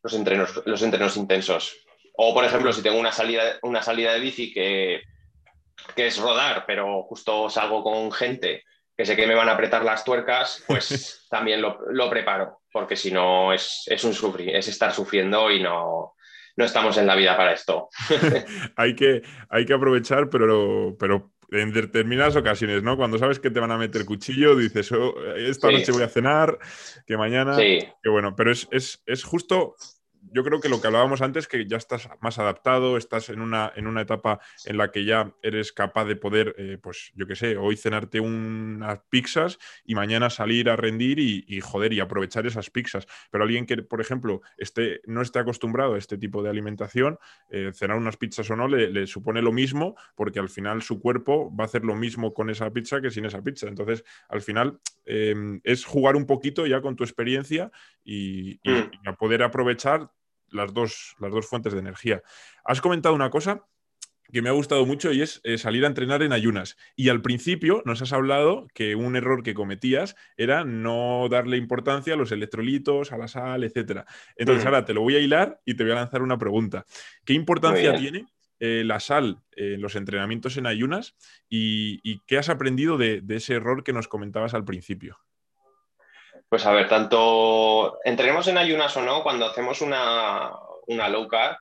los 0.04 0.14
entrenos, 0.14 0.62
los 0.66 0.82
entrenos 0.82 1.16
intensos. 1.16 1.76
O, 2.16 2.32
por 2.32 2.44
ejemplo, 2.44 2.72
si 2.72 2.82
tengo 2.82 2.98
una 2.98 3.10
salida, 3.10 3.58
una 3.62 3.82
salida 3.82 4.12
de 4.12 4.20
bici 4.20 4.52
que, 4.52 5.02
que 5.96 6.06
es 6.06 6.18
rodar, 6.18 6.64
pero 6.66 7.02
justo 7.02 7.50
salgo 7.50 7.82
con 7.82 8.12
gente 8.12 8.62
que 8.96 9.04
sé 9.04 9.16
que 9.16 9.26
me 9.26 9.34
van 9.34 9.48
a 9.48 9.52
apretar 9.52 9.84
las 9.84 10.04
tuercas, 10.04 10.62
pues 10.66 11.26
también 11.30 11.60
lo, 11.60 11.80
lo, 11.90 12.08
preparo, 12.08 12.60
porque 12.72 12.96
si 12.96 13.10
no 13.10 13.52
es, 13.52 13.82
es, 13.86 14.04
un 14.04 14.14
sufrir, 14.14 14.54
es 14.54 14.68
estar 14.68 14.92
sufriendo 14.92 15.50
y 15.50 15.60
no, 15.60 16.14
no 16.56 16.64
estamos 16.64 16.96
en 16.98 17.06
la 17.06 17.16
vida 17.16 17.36
para 17.36 17.52
esto. 17.52 17.88
hay, 18.76 18.94
que, 18.94 19.22
hay 19.48 19.66
que 19.66 19.74
aprovechar, 19.74 20.30
pero, 20.30 20.96
pero 20.98 21.32
en 21.50 21.72
determinadas 21.72 22.36
ocasiones, 22.36 22.82
¿no? 22.82 22.96
Cuando 22.96 23.18
sabes 23.18 23.40
que 23.40 23.50
te 23.50 23.60
van 23.60 23.72
a 23.72 23.78
meter 23.78 24.04
cuchillo, 24.04 24.54
dices, 24.54 24.92
oh, 24.92 25.14
esta 25.34 25.70
noche 25.70 25.92
voy 25.92 26.02
a 26.02 26.08
cenar, 26.08 26.58
que 27.06 27.16
mañana... 27.16 27.56
Sí. 27.56 27.80
Que 28.02 28.10
bueno, 28.10 28.36
pero 28.36 28.52
es, 28.52 28.68
es, 28.70 29.02
es 29.06 29.24
justo 29.24 29.74
yo 30.32 30.44
creo 30.44 30.60
que 30.60 30.68
lo 30.68 30.80
que 30.80 30.86
hablábamos 30.86 31.22
antes, 31.22 31.46
que 31.48 31.66
ya 31.66 31.76
estás 31.76 32.08
más 32.20 32.38
adaptado, 32.38 32.96
estás 32.96 33.28
en 33.28 33.40
una, 33.40 33.72
en 33.76 33.86
una 33.86 34.02
etapa 34.02 34.40
en 34.64 34.76
la 34.76 34.90
que 34.90 35.04
ya 35.04 35.34
eres 35.42 35.72
capaz 35.72 36.04
de 36.06 36.16
poder, 36.16 36.54
eh, 36.58 36.78
pues 36.80 37.12
yo 37.14 37.26
qué 37.26 37.36
sé, 37.36 37.56
hoy 37.56 37.76
cenarte 37.76 38.20
unas 38.20 39.00
pizzas 39.08 39.58
y 39.84 39.94
mañana 39.94 40.30
salir 40.30 40.70
a 40.70 40.76
rendir 40.76 41.18
y, 41.18 41.60
joder, 41.60 41.92
y 41.92 42.00
aprovechar 42.00 42.46
esas 42.46 42.70
pizzas. 42.70 43.06
Pero 43.30 43.44
alguien 43.44 43.66
que, 43.66 43.76
por 43.82 44.00
ejemplo, 44.00 44.42
esté, 44.56 45.00
no 45.06 45.22
esté 45.22 45.38
acostumbrado 45.38 45.94
a 45.94 45.98
este 45.98 46.18
tipo 46.18 46.42
de 46.42 46.50
alimentación, 46.50 47.18
eh, 47.50 47.72
cenar 47.74 47.96
unas 47.96 48.16
pizzas 48.16 48.50
o 48.50 48.56
no 48.56 48.68
le, 48.68 49.06
supone 49.06 49.42
lo 49.42 49.52
mismo, 49.52 49.96
porque 50.14 50.38
al 50.38 50.48
final 50.48 50.82
su 50.82 51.00
cuerpo 51.00 51.54
va 51.54 51.64
a 51.64 51.66
hacer 51.66 51.84
lo 51.84 51.94
mismo 51.94 52.34
con 52.34 52.50
esa 52.50 52.70
pizza 52.72 53.00
que 53.00 53.10
sin 53.10 53.24
esa 53.24 53.42
pizza. 53.42 53.68
Entonces, 53.68 54.04
al 54.28 54.40
final 54.40 54.80
em, 55.04 55.60
es 55.64 55.84
jugar 55.84 56.16
un 56.16 56.26
poquito 56.26 56.66
ya 56.66 56.80
con 56.80 56.96
tu 56.96 57.04
experiencia 57.04 57.70
y, 58.04 58.60
y 58.62 58.70
mm. 58.70 59.08
a 59.08 59.16
poder 59.16 59.42
aprovechar 59.42 60.10
las 60.50 60.72
dos, 60.72 61.14
las 61.18 61.32
dos 61.32 61.46
fuentes 61.46 61.72
de 61.72 61.80
energía. 61.80 62.22
Has 62.64 62.80
comentado 62.80 63.14
una 63.14 63.30
cosa 63.30 63.66
que 64.32 64.42
me 64.42 64.48
ha 64.48 64.52
gustado 64.52 64.84
mucho 64.86 65.12
y 65.12 65.22
es 65.22 65.40
eh, 65.44 65.58
salir 65.58 65.84
a 65.84 65.86
entrenar 65.86 66.22
en 66.22 66.32
ayunas. 66.32 66.76
Y 66.96 67.08
al 67.08 67.22
principio 67.22 67.82
nos 67.84 68.02
has 68.02 68.12
hablado 68.12 68.66
que 68.74 68.96
un 68.96 69.16
error 69.16 69.42
que 69.42 69.54
cometías 69.54 70.16
era 70.36 70.64
no 70.64 71.28
darle 71.30 71.56
importancia 71.56 72.14
a 72.14 72.16
los 72.16 72.32
electrolitos, 72.32 73.12
a 73.12 73.18
la 73.18 73.28
sal, 73.28 73.64
etc. 73.64 74.02
Entonces 74.36 74.64
ahora 74.64 74.84
te 74.84 74.94
lo 74.94 75.02
voy 75.02 75.16
a 75.16 75.20
hilar 75.20 75.60
y 75.64 75.74
te 75.74 75.84
voy 75.84 75.92
a 75.92 75.96
lanzar 75.96 76.22
una 76.22 76.38
pregunta. 76.38 76.84
¿Qué 77.24 77.34
importancia 77.34 77.96
tiene 77.96 78.26
eh, 78.58 78.82
la 78.84 78.98
sal 78.98 79.42
en 79.52 79.80
los 79.80 79.94
entrenamientos 79.94 80.56
en 80.56 80.66
ayunas 80.66 81.16
y, 81.48 82.20
qué 82.26 82.38
has 82.38 82.48
aprendido 82.48 82.96
de, 82.98 83.22
ese 83.28 83.54
error 83.54 83.84
que 83.84 83.92
nos 83.92 84.08
comentabas 84.08 84.54
al 84.54 84.64
principio? 84.64 85.18
Pues 86.54 86.66
a 86.66 86.72
ver, 86.72 86.88
tanto 86.88 87.98
entrenemos 88.04 88.46
en 88.46 88.58
ayunas 88.58 88.96
o 88.96 89.02
no, 89.02 89.24
cuando 89.24 89.44
hacemos 89.44 89.80
una, 89.80 90.52
una 90.86 91.08
low 91.08 91.26
carb, 91.26 91.56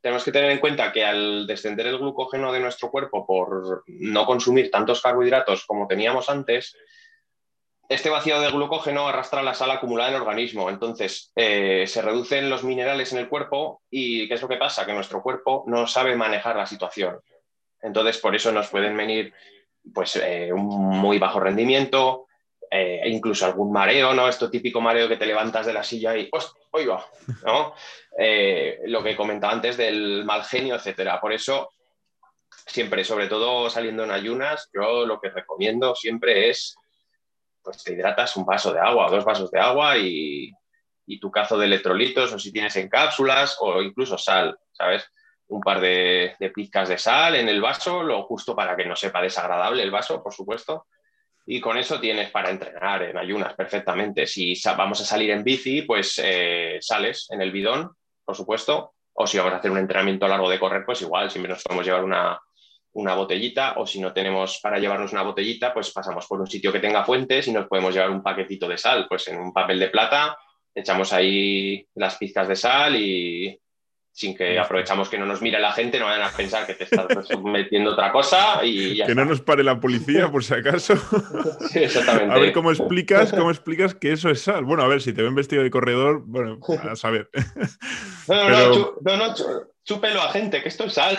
tenemos 0.00 0.22
que 0.22 0.30
tener 0.30 0.52
en 0.52 0.60
cuenta 0.60 0.92
que 0.92 1.04
al 1.04 1.44
descender 1.44 1.88
el 1.88 1.98
glucógeno 1.98 2.52
de 2.52 2.60
nuestro 2.60 2.88
cuerpo 2.88 3.26
por 3.26 3.82
no 3.88 4.26
consumir 4.26 4.70
tantos 4.70 5.02
carbohidratos 5.02 5.66
como 5.66 5.88
teníamos 5.88 6.30
antes, 6.30 6.76
este 7.88 8.10
vacío 8.10 8.40
de 8.40 8.52
glucógeno 8.52 9.08
arrastra 9.08 9.42
la 9.42 9.54
sal 9.54 9.72
acumulada 9.72 10.10
en 10.10 10.14
el 10.14 10.20
organismo. 10.20 10.70
Entonces, 10.70 11.32
eh, 11.34 11.88
se 11.88 12.00
reducen 12.00 12.48
los 12.48 12.62
minerales 12.62 13.12
en 13.12 13.18
el 13.18 13.28
cuerpo 13.28 13.82
y 13.90 14.28
¿qué 14.28 14.34
es 14.34 14.42
lo 14.42 14.46
que 14.46 14.56
pasa? 14.56 14.86
Que 14.86 14.92
nuestro 14.92 15.20
cuerpo 15.20 15.64
no 15.66 15.88
sabe 15.88 16.14
manejar 16.14 16.54
la 16.54 16.66
situación. 16.66 17.18
Entonces, 17.82 18.18
por 18.18 18.36
eso 18.36 18.52
nos 18.52 18.68
pueden 18.68 18.96
venir 18.96 19.34
pues, 19.92 20.14
eh, 20.14 20.52
un 20.52 20.64
muy 20.64 21.18
bajo 21.18 21.40
rendimiento, 21.40 22.27
eh, 22.70 23.02
incluso 23.06 23.46
algún 23.46 23.72
mareo, 23.72 24.14
¿no? 24.14 24.28
Esto 24.28 24.50
típico 24.50 24.80
mareo 24.80 25.08
que 25.08 25.16
te 25.16 25.26
levantas 25.26 25.66
de 25.66 25.72
la 25.72 25.82
silla 25.82 26.16
y 26.16 26.30
¡oiga! 26.70 27.04
¿no? 27.44 27.74
lo 28.86 29.02
que 29.02 29.16
comentaba 29.16 29.52
antes 29.52 29.76
del 29.76 30.24
mal 30.24 30.44
genio, 30.44 30.74
etcétera. 30.74 31.20
Por 31.20 31.32
eso, 31.32 31.70
siempre, 32.66 33.04
sobre 33.04 33.28
todo 33.28 33.70
saliendo 33.70 34.04
en 34.04 34.10
ayunas, 34.10 34.68
yo 34.72 35.06
lo 35.06 35.20
que 35.20 35.30
recomiendo 35.30 35.94
siempre 35.94 36.50
es 36.50 36.76
pues 37.68 37.84
te 37.84 37.92
hidratas 37.92 38.34
un 38.36 38.46
vaso 38.46 38.72
de 38.72 38.80
agua 38.80 39.10
dos 39.10 39.24
vasos 39.24 39.50
de 39.50 39.60
agua 39.60 39.96
y, 39.98 40.52
tu 41.20 41.30
cazo 41.30 41.56
de 41.56 41.64
electrolitos 41.66 42.32
o 42.34 42.38
si 42.38 42.52
tienes 42.52 42.76
en 42.76 42.88
cápsulas 42.88 43.56
o 43.60 43.80
incluso 43.80 44.18
sal, 44.18 44.58
¿sabes? 44.72 45.10
Un 45.48 45.62
par 45.62 45.80
de, 45.80 46.36
pizcas 46.54 46.90
de 46.90 46.98
sal 46.98 47.34
en 47.34 47.48
el 47.48 47.62
vaso, 47.62 48.02
lo 48.02 48.24
justo 48.24 48.54
para 48.54 48.76
que 48.76 48.84
no 48.84 48.94
sepa 48.94 49.22
desagradable 49.22 49.82
el 49.82 49.90
vaso, 49.90 50.22
por 50.22 50.34
supuesto. 50.34 50.86
Y 51.50 51.62
con 51.62 51.78
eso 51.78 51.98
tienes 51.98 52.30
para 52.30 52.50
entrenar 52.50 53.04
en 53.04 53.16
ayunas 53.16 53.54
perfectamente. 53.54 54.26
Si 54.26 54.54
vamos 54.76 55.00
a 55.00 55.04
salir 55.06 55.30
en 55.30 55.42
bici, 55.42 55.80
pues 55.80 56.20
eh, 56.22 56.76
sales 56.82 57.26
en 57.30 57.40
el 57.40 57.50
bidón, 57.50 57.90
por 58.22 58.36
supuesto. 58.36 58.92
O 59.14 59.26
si 59.26 59.38
vamos 59.38 59.54
a 59.54 59.56
hacer 59.56 59.70
un 59.70 59.78
entrenamiento 59.78 60.28
largo 60.28 60.50
de 60.50 60.58
correr, 60.58 60.84
pues 60.84 61.00
igual, 61.00 61.30
si 61.30 61.38
nos 61.38 61.62
podemos 61.62 61.86
llevar 61.86 62.04
una, 62.04 62.38
una 62.92 63.14
botellita 63.14 63.78
o 63.78 63.86
si 63.86 63.98
no 63.98 64.12
tenemos 64.12 64.60
para 64.62 64.78
llevarnos 64.78 65.12
una 65.12 65.22
botellita, 65.22 65.72
pues 65.72 65.90
pasamos 65.90 66.26
por 66.26 66.38
un 66.38 66.46
sitio 66.46 66.70
que 66.70 66.80
tenga 66.80 67.02
fuentes 67.02 67.48
y 67.48 67.52
nos 67.52 67.66
podemos 67.66 67.94
llevar 67.94 68.10
un 68.10 68.22
paquetito 68.22 68.68
de 68.68 68.76
sal, 68.76 69.06
pues 69.08 69.26
en 69.28 69.38
un 69.38 69.50
papel 69.50 69.78
de 69.78 69.88
plata 69.88 70.36
echamos 70.74 71.14
ahí 71.14 71.82
las 71.94 72.16
pizcas 72.16 72.46
de 72.46 72.56
sal 72.56 72.94
y 72.94 73.58
sin 74.18 74.36
que 74.36 74.58
aprovechamos 74.58 75.08
que 75.08 75.16
no 75.16 75.24
nos 75.26 75.40
mire 75.40 75.60
la 75.60 75.70
gente, 75.70 76.00
no 76.00 76.06
vayan 76.06 76.26
a 76.26 76.32
pensar 76.32 76.66
que 76.66 76.74
te 76.74 76.82
estás 76.82 77.06
metiendo 77.44 77.92
otra 77.92 78.10
cosa 78.10 78.64
y 78.64 79.00
Que 79.04 79.14
no 79.14 79.24
nos 79.24 79.40
pare 79.40 79.62
la 79.62 79.78
policía, 79.78 80.28
por 80.28 80.42
si 80.42 80.54
acaso. 80.54 80.94
Sí, 81.70 81.80
exactamente. 81.80 82.34
A 82.34 82.38
ver 82.38 82.52
cómo 82.52 82.72
explicas, 82.72 83.30
cómo 83.30 83.50
explicas 83.50 83.94
que 83.94 84.10
eso 84.10 84.28
es 84.30 84.42
sal. 84.42 84.64
Bueno, 84.64 84.82
a 84.82 84.88
ver, 84.88 85.02
si 85.02 85.12
te 85.12 85.22
ven 85.22 85.36
vestido 85.36 85.62
de 85.62 85.70
corredor, 85.70 86.24
bueno, 86.26 86.58
a 86.90 86.96
saber. 86.96 87.30
No, 88.26 88.50
no, 88.50 88.94
no, 89.02 89.16
no, 89.16 89.34
chúpelo 89.84 90.20
a 90.20 90.30
gente, 90.32 90.62
que 90.62 90.68
esto 90.68 90.84
es 90.84 90.94
sal. 90.94 91.16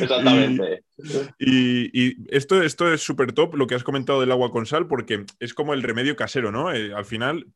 Exactamente. 0.00 0.84
Y, 1.38 2.16
esto, 2.34 2.62
esto 2.62 2.92
es 2.92 3.02
súper 3.02 3.32
top 3.32 3.54
lo 3.54 3.66
que 3.66 3.74
has 3.74 3.84
comentado 3.84 4.20
del 4.20 4.32
agua 4.32 4.50
con 4.50 4.66
sal, 4.66 4.86
porque 4.86 5.24
es 5.38 5.54
como 5.54 5.74
el 5.74 5.82
remedio 5.82 6.16
casero, 6.16 6.50
¿no? 6.52 6.72
Eh, 6.72 6.92
al 6.94 7.04
final, 7.04 7.46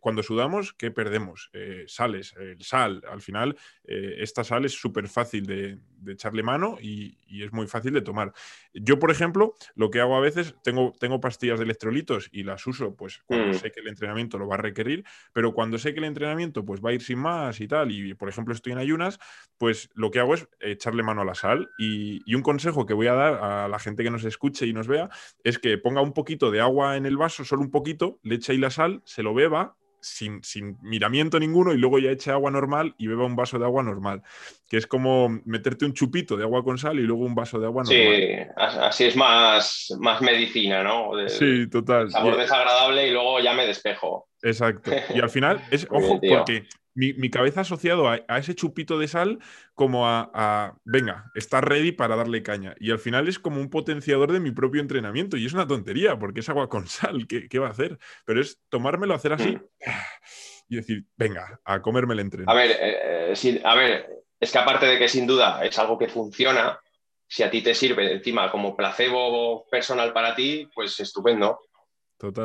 cuando 0.00 0.22
sudamos, 0.22 0.72
¿qué 0.72 0.90
perdemos? 0.90 1.50
Eh, 1.52 1.84
sales, 1.86 2.34
el 2.38 2.62
sal. 2.62 3.02
Al 3.10 3.20
final, 3.20 3.56
eh, 3.84 4.16
esta 4.18 4.44
sal 4.44 4.64
es 4.64 4.72
súper 4.72 5.08
fácil 5.08 5.46
de, 5.46 5.78
echarle 6.06 6.42
mano 6.42 6.76
y, 6.80 7.16
es 7.42 7.52
muy 7.52 7.66
fácil 7.66 7.92
de 7.92 8.00
tomar. 8.00 8.32
Yo, 8.72 9.00
por 9.00 9.10
ejemplo, 9.10 9.54
lo 9.74 9.90
que 9.90 10.00
hago 10.00 10.16
a 10.16 10.20
veces, 10.20 10.54
tengo, 10.62 10.92
tengo 11.00 11.20
pastillas 11.20 11.58
de 11.58 11.64
electrolitos 11.64 12.28
y 12.30 12.44
las 12.44 12.64
uso 12.66 12.94
pues 12.94 13.22
cuando 13.26 13.48
mm. 13.48 13.54
sé 13.54 13.72
que 13.72 13.80
el 13.80 13.88
entrenamiento 13.88 14.38
lo 14.38 14.46
va 14.46 14.54
a 14.54 14.58
requerir, 14.58 15.04
pero 15.32 15.52
cuando 15.52 15.76
sé 15.78 15.94
que 15.94 15.98
el 15.98 16.04
entrenamiento 16.04 16.64
pues 16.64 16.80
va 16.80 16.90
a 16.90 16.92
ir 16.92 17.02
sin 17.02 17.18
más, 17.18 17.60
y 17.60 17.66
tal, 17.66 17.90
y 17.90 18.14
por 18.14 18.28
ejemplo 18.28 18.54
estoy 18.54 18.72
en 18.72 18.78
ayunas, 18.78 19.18
pues 19.58 19.90
lo 19.94 20.10
que 20.10 20.20
hago 20.20 20.34
es 20.34 20.48
echarle 20.60 21.02
mano 21.02 21.22
a 21.22 21.24
la 21.24 21.34
sal. 21.34 21.70
Y, 21.78 22.34
un 22.34 22.42
consejo 22.42 22.84
que 22.84 22.93
voy 22.94 23.06
a 23.08 23.14
dar 23.14 23.34
a 23.34 23.68
la 23.68 23.78
gente 23.78 24.02
que 24.02 24.10
nos 24.10 24.24
escuche 24.24 24.66
y 24.66 24.72
nos 24.72 24.88
vea 24.88 25.10
es 25.42 25.58
que 25.58 25.78
ponga 25.78 26.00
un 26.00 26.12
poquito 26.12 26.50
de 26.50 26.60
agua 26.60 26.96
en 26.96 27.06
el 27.06 27.16
vaso, 27.16 27.44
solo 27.44 27.62
un 27.62 27.70
poquito, 27.70 28.18
le 28.22 28.36
eche 28.36 28.52
ahí 28.52 28.58
la 28.58 28.70
sal, 28.70 29.02
se 29.04 29.22
lo 29.22 29.34
beba 29.34 29.76
sin, 30.04 30.78
miramiento 30.82 31.38
ninguno 31.40 31.72
y 31.72 31.78
luego 31.78 31.98
ya 31.98 32.10
eche 32.10 32.30
agua 32.30 32.50
normal 32.50 32.94
y 32.98 33.06
beba 33.06 33.24
un 33.24 33.36
vaso 33.36 33.58
de 33.58 33.64
agua 33.64 33.82
normal. 33.82 34.22
Que 34.68 34.76
es 34.76 34.86
como 34.86 35.28
meterte 35.44 35.84
un 35.84 35.94
chupito 35.94 36.36
de 36.36 36.44
agua 36.44 36.62
con 36.62 36.78
sal 36.78 36.98
y 36.98 37.02
luego 37.02 37.24
un 37.24 37.34
vaso 37.34 37.58
de 37.58 37.66
agua 37.66 37.84
normal. 37.84 38.06
Sí, 38.06 38.36
así 38.56 39.04
es 39.04 39.16
más, 39.16 39.94
más 39.98 40.20
medicina, 40.20 40.82
¿no? 40.82 41.12
sí, 41.28 41.68
total. 41.68 42.10
Sabor 42.10 42.36
desagradable 42.36 43.08
y 43.08 43.10
luego 43.12 43.40
ya 43.40 43.54
me 43.54 43.66
despejo. 43.66 44.28
Exacto. 44.42 44.90
Y 45.14 45.20
al 45.20 45.30
final 45.30 45.62
es, 45.70 45.86
ojo, 45.90 46.20
porque 46.20 46.66
mi, 46.94 47.30
cabeza 47.30 47.62
asociado 47.62 48.08
a, 48.08 48.16
ese 48.38 48.54
chupito 48.54 48.98
de 48.98 49.08
sal 49.08 49.40
como 49.74 50.06
a, 50.06 50.78
venga, 50.84 51.30
está 51.34 51.60
ready 51.60 51.92
para 51.92 52.16
darle 52.16 52.42
caña. 52.42 52.74
Y 52.78 52.90
al 52.90 52.98
final 52.98 53.28
es 53.28 53.38
como 53.38 53.60
un 53.60 53.70
potenciador 53.70 54.32
de 54.32 54.40
mi 54.40 54.52
propio 54.52 54.80
entrenamiento. 54.80 55.36
Y 55.36 55.46
es 55.46 55.52
una 55.52 55.66
tontería, 55.66 56.18
porque 56.18 56.40
es 56.40 56.48
agua 56.48 56.68
con 56.68 56.86
sal, 56.88 57.26
¿qué, 57.26 57.58
va 57.58 57.68
a 57.68 57.70
hacer? 57.70 57.98
Pero 58.24 58.40
es 58.40 58.60
tomármelo, 58.68 59.14
hacer 59.14 59.32
así 59.32 59.58
y 60.68 60.76
decir, 60.76 61.04
venga, 61.16 61.60
a 61.64 61.82
comerme 61.82 62.14
el 62.14 62.20
entrenamiento. 62.20 62.52
A 62.52 62.54
ver, 62.54 62.70
eh, 62.80 63.32
eh, 63.32 63.62
a 63.64 63.74
ver, 63.74 64.08
es 64.38 64.52
que 64.52 64.58
aparte 64.58 64.86
de 64.86 64.98
que 64.98 65.08
sin 65.08 65.26
duda 65.26 65.64
es 65.64 65.78
algo 65.78 65.98
que 65.98 66.08
funciona, 66.08 66.78
si 67.26 67.42
a 67.42 67.50
ti 67.50 67.62
te 67.62 67.74
sirve 67.74 68.12
encima 68.12 68.50
como 68.50 68.76
placebo 68.76 69.66
personal 69.68 70.12
para 70.12 70.34
ti, 70.34 70.68
pues 70.74 70.98
estupendo. 71.00 71.58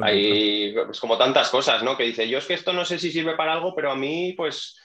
Hay 0.02 0.74
pues, 0.74 1.00
como 1.00 1.18
tantas 1.18 1.50
cosas, 1.50 1.84
¿no? 1.84 1.96
Que 1.96 2.04
dice, 2.04 2.28
yo 2.28 2.38
es 2.38 2.46
que 2.46 2.54
esto 2.54 2.74
no 2.74 2.86
sé 2.86 3.00
si 3.00 3.12
sirve 3.12 3.36
para 3.36 3.54
algo, 3.54 3.74
pero 3.76 3.92
a 3.92 3.96
mí, 3.96 4.34
pues, 4.34 4.78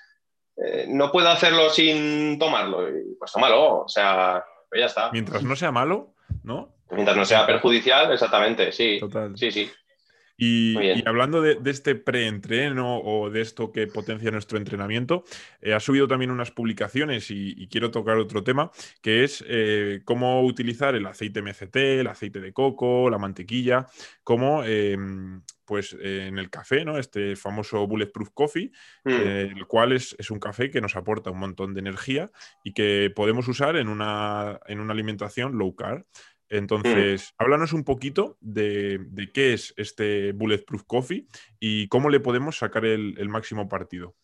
eh, 0.56 0.86
no 0.88 1.10
puedo 1.10 1.28
hacerlo 1.28 1.70
sin 1.70 2.38
tomarlo. 2.38 2.86
pues 3.18 3.32
tómalo, 3.32 3.82
o 3.82 3.88
sea, 3.88 4.44
pues 4.68 4.80
ya 4.80 4.86
está. 4.86 5.10
Mientras 5.12 5.42
no 5.42 5.56
sea 5.56 5.72
malo, 5.72 6.14
¿no? 6.42 6.74
Mientras 6.90 7.16
no 7.16 7.24
sea 7.24 7.46
perjudicial, 7.46 8.12
exactamente, 8.12 8.70
sí. 8.72 9.00
Sí, 9.34 9.50
sí. 9.50 9.70
Y, 10.36 11.06
hablando 11.06 11.40
de, 11.40 11.58
este 11.64 11.94
preentreno 11.94 12.98
o 12.98 13.30
de 13.30 13.40
esto 13.40 13.70
que 13.70 13.86
potencia 13.86 14.30
nuestro 14.30 14.58
entrenamiento, 14.58 15.24
eh, 15.60 15.74
ha 15.74 15.80
subido 15.80 16.08
también 16.08 16.30
unas 16.30 16.50
publicaciones 16.50 17.30
y, 17.30 17.68
quiero 17.68 17.90
tocar 17.90 18.18
otro 18.18 18.44
tema, 18.44 18.70
que 19.00 19.24
es 19.24 19.44
eh, 19.48 20.02
cómo 20.04 20.42
utilizar 20.42 20.94
el 20.94 21.06
aceite 21.06 21.42
MCT, 21.42 21.76
el 21.76 22.06
aceite 22.06 22.40
de 22.40 22.52
coco, 22.52 23.10
la 23.10 23.18
mantequilla, 23.18 23.86
como 24.22 24.64
em, 24.64 25.42
pues 25.64 25.96
en 25.98 26.38
el 26.38 26.50
café, 26.50 26.84
¿no? 26.84 26.98
Este 26.98 27.36
famoso 27.36 27.86
Bulletproof 27.86 28.30
Coffee, 28.34 28.70
mm. 29.04 29.10
el 29.10 29.66
cual 29.66 29.92
es, 29.92 30.14
es, 30.18 30.30
un 30.30 30.38
café 30.38 30.70
que 30.70 30.80
nos 30.80 30.94
aporta 30.94 31.30
un 31.30 31.38
montón 31.38 31.74
de 31.74 31.80
energía 31.80 32.30
y 32.62 32.72
que 32.74 33.10
podemos 33.14 33.48
usar 33.48 33.76
en 33.76 33.88
una, 33.88 34.60
en 34.66 34.80
una 34.80 34.92
alimentación 34.92 35.56
low 35.58 35.74
carb. 35.74 36.04
Mm. 36.54 36.58
Entonces, 36.58 37.34
háblanos 37.38 37.72
un 37.72 37.84
poquito 37.84 38.36
de, 38.40 39.00
qué 39.32 39.54
es 39.54 39.74
este 39.76 40.32
Bulletproof 40.32 40.84
Coffee 40.86 41.26
y 41.58 41.88
cómo 41.88 42.10
le 42.10 42.20
podemos 42.20 42.58
sacar 42.58 42.84
el, 42.84 43.28
máximo 43.28 43.68
partido. 43.68 44.14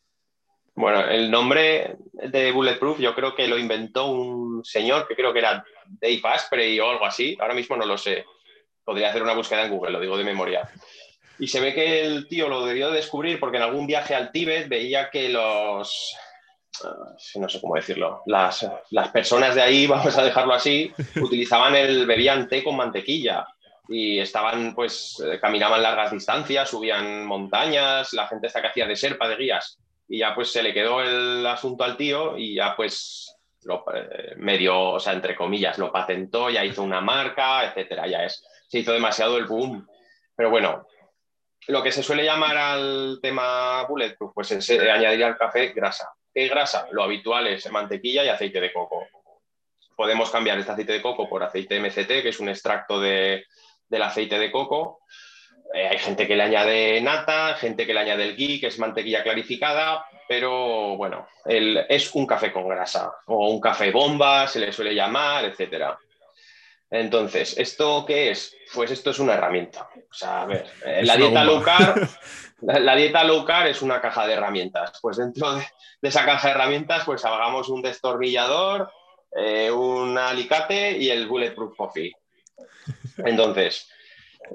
Bueno, 0.75 1.05
el 1.05 1.31
nombre 1.31 1.97
de 2.13 2.53
Bulletproof 2.53 3.01
yo 3.01 3.15
creo 3.15 3.35
que 3.35 3.49
lo 3.49 3.59
inventó 3.59 4.07
un 4.07 4.65
señor 4.65 5.09
que 5.09 5.17
creo 5.17 5.33
que 5.33 5.41
era 5.41 5.65
Dave 5.87 6.21
Asprey 6.23 6.79
o 6.79 6.91
algo 6.91 7.05
así. 7.05 7.37
Ahora 7.41 7.55
mismo 7.55 7.77
no 7.77 7.85
lo 7.85 7.99
sé. 7.99 8.25
Podría 8.85 9.11
hacer 9.11 9.23
una 9.23 9.35
búsqueda 9.35 9.65
en 9.65 9.73
Google, 9.73 9.93
lo 9.93 10.01
digo 10.01 10.17
de 10.17 10.25
memoria. 10.25 10.71
Y 11.39 11.49
se 11.49 11.61
ve 11.61 11.75
que 11.75 12.03
el 12.03 12.29
tío 12.29 12.49
lo 12.49 12.65
debió 12.65 12.91
descubrir 12.91 13.41
porque 13.41 13.57
en 13.57 13.65
algún 13.65 13.87
viaje 13.87 14.15
al 14.15 14.31
Tíbet 14.31 14.69
veía 14.69 15.11
que 15.11 15.29
los, 15.29 16.15
no 17.37 17.49
sé 17.49 17.61
cómo 17.61 17.75
decirlo, 17.75 18.23
las, 18.27 18.65
personas 19.13 19.55
de 19.55 19.63
ahí, 19.63 19.87
vamos 19.89 20.17
a 20.17 20.25
dejarlo 20.25 20.55
así, 20.55 20.93
utilizaban 21.21 21.75
el, 21.77 22.07
bebían 22.07 22.49
té 22.49 22.63
con 22.63 22.77
mantequilla 22.77 23.47
y 23.89 24.19
estaban, 24.21 24.75
pues, 24.75 25.23
eh, 25.27 25.39
caminaban 25.41 25.83
largas 25.83 26.13
distancias, 26.13 26.69
subían 26.69 27.27
montañas, 27.27 28.13
la 28.13 28.29
gente 28.29 28.47
esta 28.47 28.61
que 28.61 28.69
hacía 28.69 28.87
de 28.87 28.97
serpa, 28.97 29.29
de 29.29 29.37
guías, 29.37 29.79
y 30.09 30.19
ya 30.19 30.35
pues 30.35 30.53
se 30.53 30.63
le 30.63 30.73
quedó 30.73 31.03
el 31.03 31.47
asunto 31.47 31.85
al 31.85 31.97
tío 31.97 32.37
y 32.37 32.55
ya 32.55 32.75
pues 32.77 33.37
lo, 33.63 33.85
eh, 33.95 34.35
medio, 34.37 34.93
o 34.93 35.01
sea, 35.01 35.13
entre 35.13 35.37
comillas, 35.37 35.79
lo 35.79 35.93
patentó, 35.93 36.51
ya 36.51 36.65
hizo 36.65 36.83
una 36.83 37.01
marca, 37.01 37.65
etcétera, 37.65 38.07
ya 38.07 38.25
es, 38.25 38.45
se 38.69 38.79
hizo 38.79 38.93
demasiado 38.93 39.37
el 39.37 39.47
boom. 39.47 39.87
Pero 40.35 40.51
bueno, 40.51 40.87
lo 41.69 41.83
que 41.83 41.93
se 41.93 42.03
suele 42.03 42.25
llamar 42.25 42.57
al 42.57 43.19
tema 43.21 43.85
bulletproof, 43.85 44.33
pues 44.35 44.51
es 44.53 44.71
eh, 44.71 44.91
añadir 44.91 45.25
al 45.25 45.37
café 45.37 45.69
grasa. 45.69 46.09
¿Qué 46.33 46.49
grasa? 46.49 46.87
Lo 46.93 47.03
habitual 47.03 47.47
es 47.49 47.71
mantequilla 47.71 48.25
y 48.25 48.29
aceite 48.29 48.61
de 48.61 48.73
coco. 48.73 49.07
Podemos 49.97 50.31
cambiar 50.31 50.59
este 50.59 50.73
aceite 50.73 50.93
de 50.93 51.03
coco 51.03 51.29
por 51.29 51.43
aceite 51.43 51.81
MCT, 51.81 52.23
que 52.23 52.29
es 52.29 52.41
un 52.41 52.49
extracto 52.49 53.01
del 53.01 53.45
aceite 53.91 54.39
de 54.39 54.51
coco. 54.51 55.01
Eh, 55.75 55.87
hay 55.87 55.99
gente 55.99 56.27
que 56.27 56.37
le 56.37 56.45
añade 56.45 57.01
nata, 57.01 57.55
gente 57.55 57.87
que 57.87 57.95
le 57.95 58.01
añade 58.01 58.25
el 58.25 58.37
ghee, 58.37 58.61
que 58.61 58.69
es 58.69 58.79
mantequilla 58.79 59.23
clarificada, 59.23 60.05
pero 60.29 60.97
bueno, 60.97 61.29
es 61.45 62.15
un 62.15 62.27
café 62.27 62.53
con 62.53 62.69
grasa 62.69 63.13
o 63.27 63.51
un 63.51 63.61
café 63.61 63.91
bomba, 63.91 64.47
se 64.47 64.61
le 64.61 64.73
suele 64.73 64.95
llamar, 64.95 65.45
etc. 65.45 65.97
Entonces, 66.91 67.57
¿esto 67.57 68.05
qué 68.05 68.33
es? 68.33 68.57
Pues 68.75 68.91
esto 68.91 69.11
es 69.11 69.21
una 69.21 69.35
herramienta. 69.35 69.89
O 70.11 70.15
sea, 70.15 70.43
a 70.43 70.47
ver, 70.47 70.67
eh, 70.85 71.03
la 71.05 71.17
dieta 71.17 71.45
low 71.45 71.63
carb, 71.63 72.09
la, 72.63 72.97
dieta 72.97 73.23
low 73.23 73.45
carb 73.45 73.69
es 73.69 73.81
una 73.81 74.01
caja 74.01 74.27
de 74.27 74.33
herramientas. 74.33 74.99
Pues 75.01 75.19
dentro 75.19 75.55
de, 75.55 75.65
esa 76.03 76.25
caja 76.25 76.49
de 76.49 76.55
herramientas, 76.55 77.05
pues 77.05 77.25
hagamos 77.25 77.69
un 77.69 77.81
destornillador, 77.81 78.91
eh, 79.37 79.71
un 79.71 80.19
alicate 80.19 80.99
y 80.99 81.11
el 81.11 81.29
Bulletproof 81.29 81.77
Coffee. 81.77 82.13
Entonces, 83.19 83.89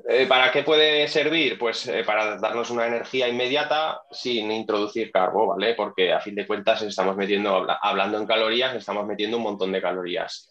eh, 0.09 0.25
¿para 0.27 0.51
qué 0.51 0.63
puede 0.63 1.07
servir? 1.07 1.57
Pues 1.57 1.89
para 2.05 2.37
darnos 2.37 2.69
una 2.69 2.85
energía 2.85 3.29
inmediata 3.29 4.01
sin 4.11 4.51
introducir 4.51 5.09
carbo, 5.09 5.47
¿vale? 5.47 5.73
Porque 5.73 6.11
a 6.11 6.19
fin 6.19 6.35
de 6.35 6.45
cuentas 6.45 6.81
estamos 6.81 7.15
metiendo, 7.15 7.65
hablando 7.81 8.17
en 8.17 8.25
calorías, 8.25 8.75
estamos 8.75 9.05
metiendo 9.05 9.37
un 9.37 9.43
montón 9.43 9.71
de 9.71 9.81
calorías. 9.81 10.49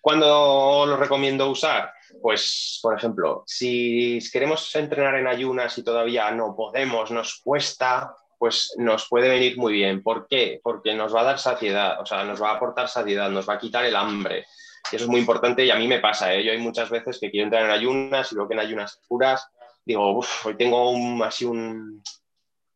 ¿Cuándo 0.00 0.84
lo 0.86 0.96
recomiendo 0.96 1.50
usar? 1.50 1.92
Pues, 2.22 2.78
por 2.82 2.96
ejemplo, 2.96 3.42
si 3.46 4.18
queremos 4.32 4.74
entrenar 4.74 5.16
en 5.16 5.26
ayunas 5.26 5.76
y 5.78 5.82
todavía 5.82 6.30
no 6.30 6.54
podemos, 6.54 7.10
nos 7.10 7.40
cuesta, 7.42 8.14
pues 8.38 8.74
nos 8.78 9.08
puede 9.08 9.28
venir 9.28 9.58
muy 9.58 9.72
bien. 9.72 10.02
¿Por 10.02 10.26
qué? 10.28 10.60
Porque 10.62 10.94
nos 10.94 11.14
va 11.14 11.22
a 11.22 11.24
dar 11.24 11.38
saciedad, 11.38 12.00
o 12.00 12.06
sea, 12.06 12.24
nos 12.24 12.40
va 12.40 12.50
a 12.50 12.54
aportar 12.56 12.88
saciedad, 12.88 13.30
nos 13.30 13.48
va 13.48 13.54
a 13.54 13.58
quitar 13.58 13.84
el 13.84 13.96
hambre. 13.96 14.46
Y 14.92 14.96
eso 14.96 15.06
es 15.06 15.10
muy 15.10 15.20
importante 15.20 15.64
y 15.64 15.70
a 15.70 15.76
mí 15.76 15.88
me 15.88 15.98
pasa. 15.98 16.32
¿eh? 16.32 16.44
Yo 16.44 16.52
hay 16.52 16.58
muchas 16.58 16.88
veces 16.90 17.18
que 17.18 17.30
quiero 17.30 17.44
entrar 17.44 17.64
en 17.64 17.70
ayunas 17.70 18.30
y 18.30 18.34
luego 18.36 18.48
que 18.48 18.54
en 18.54 18.60
ayunas 18.60 19.00
puras 19.08 19.50
digo, 19.86 20.18
uff, 20.18 20.46
hoy 20.46 20.56
tengo 20.56 21.24
así 21.24 21.44
un, 21.44 22.02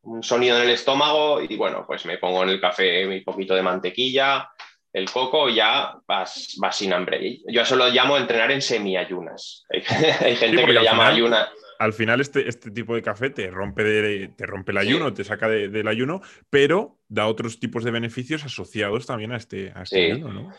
un 0.02 0.22
sonido 0.22 0.56
en 0.56 0.62
el 0.62 0.70
estómago 0.70 1.42
y 1.42 1.56
bueno, 1.56 1.84
pues 1.86 2.06
me 2.06 2.18
pongo 2.18 2.44
en 2.44 2.50
el 2.50 2.60
café 2.60 3.06
un 3.06 3.24
poquito 3.24 3.54
de 3.54 3.62
mantequilla, 3.62 4.48
el 4.92 5.10
coco 5.10 5.48
ya 5.48 5.98
vas, 6.06 6.56
sin 6.72 6.92
hambre. 6.92 7.38
Yo 7.46 7.62
eso 7.62 7.76
lo 7.76 7.88
llamo 7.88 8.16
entrenar 8.16 8.50
en 8.50 8.62
semi-ayunas. 8.62 9.64
Hay, 10.20 10.36
gente 10.36 10.64
que 10.64 10.72
lo 10.72 10.82
llama 10.82 11.08
ayuna. 11.08 11.48
Al 11.78 11.92
final 11.92 12.20
este, 12.20 12.46
este, 12.46 12.70
tipo 12.70 12.94
de 12.94 13.02
café 13.02 13.30
te 13.30 13.50
rompe, 13.50 14.28
te 14.36 14.46
rompe 14.46 14.72
el 14.72 14.78
ayuno, 14.78 15.14
te 15.14 15.24
saca 15.24 15.48
del 15.48 15.88
ayuno, 15.88 16.20
pero 16.50 16.98
da 17.08 17.26
otros 17.26 17.58
tipos 17.58 17.84
de 17.84 17.90
beneficios 17.90 18.44
asociados 18.44 19.06
también 19.06 19.32
a 19.32 19.38
este, 19.38 19.72
este 19.82 20.12
ayuno, 20.12 20.30
¿no? 20.30 20.54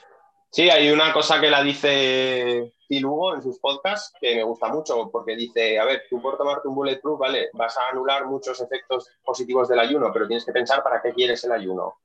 Sí, 0.49 0.69
hay 0.69 0.89
una 0.89 1.13
cosa 1.13 1.39
que 1.39 1.49
la 1.49 1.63
dice 1.63 2.73
Phil 2.89 3.05
Hugo 3.05 3.35
en 3.35 3.41
sus 3.41 3.59
podcasts 3.59 4.13
que 4.19 4.35
me 4.35 4.43
gusta 4.43 4.67
mucho, 4.67 5.09
porque 5.09 5.35
dice, 5.35 5.79
a 5.79 5.85
ver, 5.85 6.03
tú 6.09 6.21
por 6.21 6.37
tomarte 6.37 6.67
un 6.67 6.75
bulletproof, 6.75 7.19
vale, 7.19 7.49
vas 7.53 7.77
a 7.77 7.89
anular 7.89 8.25
muchos 8.25 8.59
efectos 8.59 9.07
positivos 9.23 9.69
del 9.69 9.79
ayuno, 9.79 10.11
pero 10.11 10.27
tienes 10.27 10.43
que 10.43 10.51
pensar 10.51 10.83
para 10.83 11.01
qué 11.01 11.13
quieres 11.13 11.43
el 11.45 11.51
ayuno 11.53 11.99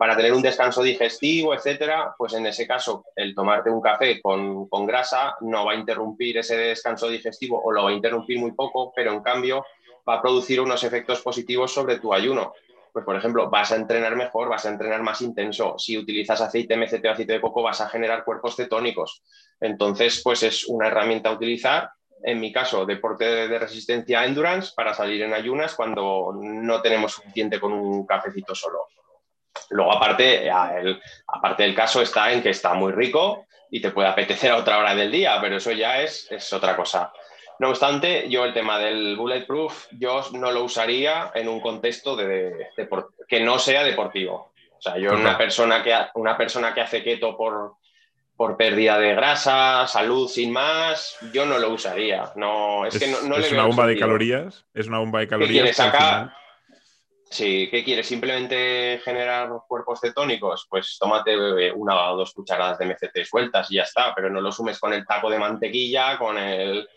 para 0.00 0.16
tener 0.16 0.32
un 0.32 0.40
descanso 0.40 0.82
digestivo, 0.82 1.52
etcétera, 1.52 2.14
pues 2.16 2.32
en 2.32 2.46
ese 2.46 2.66
caso 2.66 3.04
el 3.14 3.34
tomarte 3.34 3.68
un 3.68 3.82
café 3.82 4.18
con, 4.22 4.66
grasa 4.86 5.36
no 5.42 5.66
va 5.66 5.72
a 5.72 5.74
interrumpir 5.74 6.38
ese 6.38 6.56
descanso 6.56 7.06
digestivo 7.06 7.60
o 7.62 7.70
lo 7.70 7.84
va 7.84 7.90
a 7.90 7.92
interrumpir 7.92 8.38
muy 8.38 8.52
poco, 8.52 8.94
pero 8.96 9.12
en 9.12 9.20
cambio 9.20 9.62
va 10.08 10.14
a 10.14 10.22
producir 10.22 10.58
unos 10.58 10.84
efectos 10.84 11.20
positivos 11.20 11.74
sobre 11.74 11.98
tu 11.98 12.14
ayuno. 12.14 12.54
Pues 12.94 13.04
por 13.04 13.14
ejemplo, 13.14 13.50
vas 13.50 13.72
a 13.72 13.76
entrenar 13.76 14.16
mejor, 14.16 14.48
vas 14.48 14.64
a 14.64 14.70
entrenar 14.70 15.02
más 15.02 15.20
intenso. 15.20 15.74
Si 15.76 15.98
utilizas 15.98 16.40
aceite 16.40 16.78
MCT 16.78 17.04
o 17.04 17.10
aceite 17.10 17.34
de 17.34 17.40
coco, 17.42 17.62
vas 17.62 17.82
a 17.82 17.90
generar 17.90 18.24
cuerpos 18.24 18.56
cetónicos. 18.56 19.22
Entonces, 19.60 20.22
pues 20.24 20.42
es 20.44 20.64
una 20.66 20.86
herramienta 20.86 21.28
a 21.28 21.34
utilizar 21.34 21.90
en 22.22 22.40
mi 22.40 22.50
caso, 22.52 22.86
deporte 22.86 23.24
de 23.48 23.58
resistencia 23.58 24.24
endurance 24.24 24.72
para 24.74 24.94
salir 24.94 25.20
en 25.22 25.34
ayunas 25.34 25.74
cuando 25.74 26.32
no 26.34 26.80
tenemos 26.80 27.12
suficiente 27.12 27.60
con 27.60 27.74
un 27.74 28.06
cafecito 28.06 28.54
solo. 28.54 28.78
Luego, 29.70 29.92
aparte, 29.92 30.48
el, 30.48 31.00
aparte 31.26 31.62
del 31.62 31.74
caso 31.74 32.02
está 32.02 32.32
en 32.32 32.42
que 32.42 32.50
está 32.50 32.74
muy 32.74 32.92
rico 32.92 33.46
y 33.70 33.80
te 33.80 33.90
puede 33.90 34.08
apetecer 34.08 34.50
a 34.50 34.56
otra 34.56 34.78
hora 34.78 34.94
del 34.94 35.10
día, 35.10 35.38
pero 35.40 35.56
eso 35.56 35.72
ya 35.72 36.00
es, 36.00 36.30
es 36.30 36.52
otra 36.52 36.76
cosa. 36.76 37.12
No 37.60 37.68
obstante, 37.68 38.28
yo 38.28 38.44
el 38.44 38.54
tema 38.54 38.78
del 38.78 39.16
bulletproof, 39.16 39.88
yo 39.92 40.22
no 40.32 40.50
lo 40.50 40.64
usaría 40.64 41.30
en 41.34 41.46
un 41.46 41.60
contexto 41.60 42.16
de, 42.16 42.68
que 43.28 43.40
no 43.40 43.58
sea 43.58 43.84
deportivo. 43.84 44.52
O 44.78 44.82
sea, 44.82 44.96
yo 44.96 45.12
una 45.12 45.36
persona 45.36 45.82
que, 45.82 45.94
una 46.14 46.38
persona 46.38 46.72
que 46.72 46.80
hace 46.80 47.02
keto 47.02 47.36
por, 47.36 47.74
por 48.34 48.56
pérdida 48.56 48.98
de 48.98 49.14
grasa, 49.14 49.86
salud 49.86 50.26
sin 50.26 50.50
más, 50.50 51.18
yo 51.34 51.44
no 51.44 51.58
lo 51.58 51.68
usaría. 51.68 52.32
No, 52.34 52.86
es, 52.86 52.98
que 52.98 53.08
no, 53.08 53.36
es 53.36 53.52
una 53.52 53.66
bomba 53.66 53.86
de 53.86 53.98
calorías. 53.98 54.64
Es 54.72 54.86
una 54.86 54.98
bomba 54.98 55.20
de 55.20 55.28
calorías. 55.28 55.78
Sí, 57.30 57.68
¿qué 57.70 57.84
quieres? 57.84 58.08
¿Simplemente 58.08 59.00
generar 59.04 59.48
cuerpos 59.68 60.00
cetónicos? 60.00 60.66
Pues 60.68 60.96
tómate 60.98 61.32
eh, 61.34 61.72
una 61.72 62.10
o 62.10 62.16
dos 62.16 62.34
cucharadas 62.34 62.76
de 62.78 62.86
MCT 62.86 63.24
sueltas 63.24 63.70
y 63.70 63.76
ya 63.76 63.84
está, 63.84 64.12
pero 64.16 64.28
no 64.28 64.40
lo 64.40 64.50
sumes 64.50 64.80
con 64.80 64.92
el 64.92 65.06
taco 65.06 65.30
de 65.30 65.38
mantequilla, 65.38 66.18
con 66.18 66.36
el, 66.36 66.88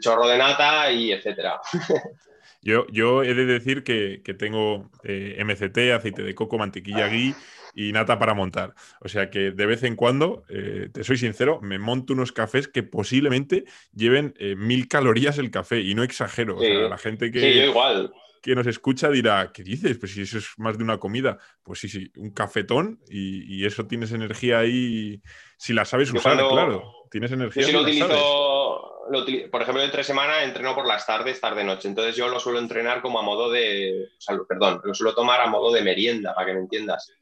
chorro 0.00 0.26
de 0.26 0.38
nata 0.38 0.90
y 0.90 1.12
etcétera. 1.12 1.60
Yo, 2.62 2.84
yo 2.88 3.22
he 3.22 3.32
de 3.32 3.46
decir 3.46 3.84
que, 3.84 4.20
tengo 4.36 4.90
eh, 5.04 5.40
MCT, 5.44 5.92
aceite 5.94 6.24
de 6.24 6.34
coco, 6.34 6.58
mantequilla 6.58 7.06
ghee 7.06 7.32
y 7.76 7.92
nata 7.92 8.18
para 8.18 8.34
montar. 8.34 8.74
O 9.00 9.08
sea 9.08 9.30
que 9.30 9.52
de 9.52 9.66
vez 9.66 9.84
en 9.84 9.94
cuando, 9.94 10.42
eh, 10.48 10.88
te 10.92 11.04
soy 11.04 11.16
sincero, 11.16 11.60
me 11.62 11.78
monto 11.78 12.12
unos 12.12 12.32
cafés 12.32 12.66
que 12.66 12.82
posiblemente 12.82 13.66
lleven 13.94 14.34
mil 14.56 14.88
calorías 14.88 15.38
el 15.38 15.52
café 15.52 15.80
y 15.80 15.94
no 15.94 16.02
exagero. 16.02 16.56
O 16.56 16.60
sea, 16.60 16.88
la 16.88 16.98
gente 16.98 17.30
que... 17.30 17.38
Sí, 17.38 17.54
yo 17.54 17.66
igual 17.66 18.12
que 18.46 18.54
nos 18.54 18.68
escucha 18.68 19.10
dirá, 19.10 19.50
¿qué 19.52 19.64
dices? 19.64 19.98
Pues 19.98 20.14
si 20.14 20.22
eso 20.22 20.38
es 20.38 20.50
más 20.56 20.78
de 20.78 20.84
una 20.84 20.98
comida. 20.98 21.36
Pues 21.64 21.80
sí, 21.80 21.88
sí, 21.88 22.12
un 22.16 22.30
cafetón 22.30 23.00
y, 23.10 23.66
eso 23.66 23.88
tienes 23.88 24.12
energía 24.12 24.60
ahí, 24.60 25.20
si 25.58 25.72
la 25.72 25.84
sabes 25.84 26.12
usar, 26.12 26.36
claro. 26.36 26.92
Tienes 27.10 27.32
energía. 27.32 27.62
Yo 27.62 27.66
sí 27.66 27.72
lo 27.72 27.80
utilizo, 27.80 29.02
por 29.50 29.62
ejemplo, 29.62 29.82
entre 29.82 30.04
semana 30.04 30.44
entreno 30.44 30.76
por 30.76 30.86
las 30.86 31.04
tardes, 31.04 31.40
tarde-noche. 31.40 31.88
Entonces 31.88 32.14
yo 32.14 32.28
lo 32.28 32.38
suelo 32.38 32.60
entrenar 32.60 33.02
como 33.02 33.18
a 33.18 33.22
modo 33.22 33.50
de, 33.50 34.10
perdón, 34.48 34.80
lo 34.84 34.94
suelo 34.94 35.12
tomar 35.12 35.40
a 35.40 35.48
modo 35.48 35.72
de 35.72 35.82
merienda, 35.82 36.32
para 36.32 36.46
que 36.46 36.54
me 36.54 36.60
entiendas. 36.60 37.12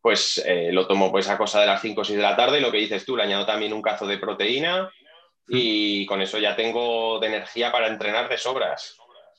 Pues 0.00 0.42
eh, 0.44 0.70
lo 0.72 0.88
tomo 0.88 1.12
pues 1.12 1.28
a 1.28 1.38
cosa 1.38 1.60
de 1.60 1.66
las 1.66 1.80
5 1.80 2.00
o 2.00 2.04
6 2.04 2.16
de 2.16 2.22
la 2.22 2.36
tarde 2.36 2.58
y 2.58 2.62
lo 2.62 2.72
que 2.72 2.78
dices 2.78 3.04
tú, 3.04 3.16
le 3.16 3.22
añado 3.22 3.46
también 3.46 3.72
un 3.72 3.82
cazo 3.82 4.08
de 4.08 4.18
proteína 4.18 4.90
y 5.46 6.04
con 6.06 6.20
eso 6.20 6.38
ya 6.38 6.56
tengo 6.56 7.20
de 7.20 7.28
energía 7.28 7.70
para 7.70 7.86
entrenar 7.86 8.28
de 8.28 8.38
sobras 8.38 8.98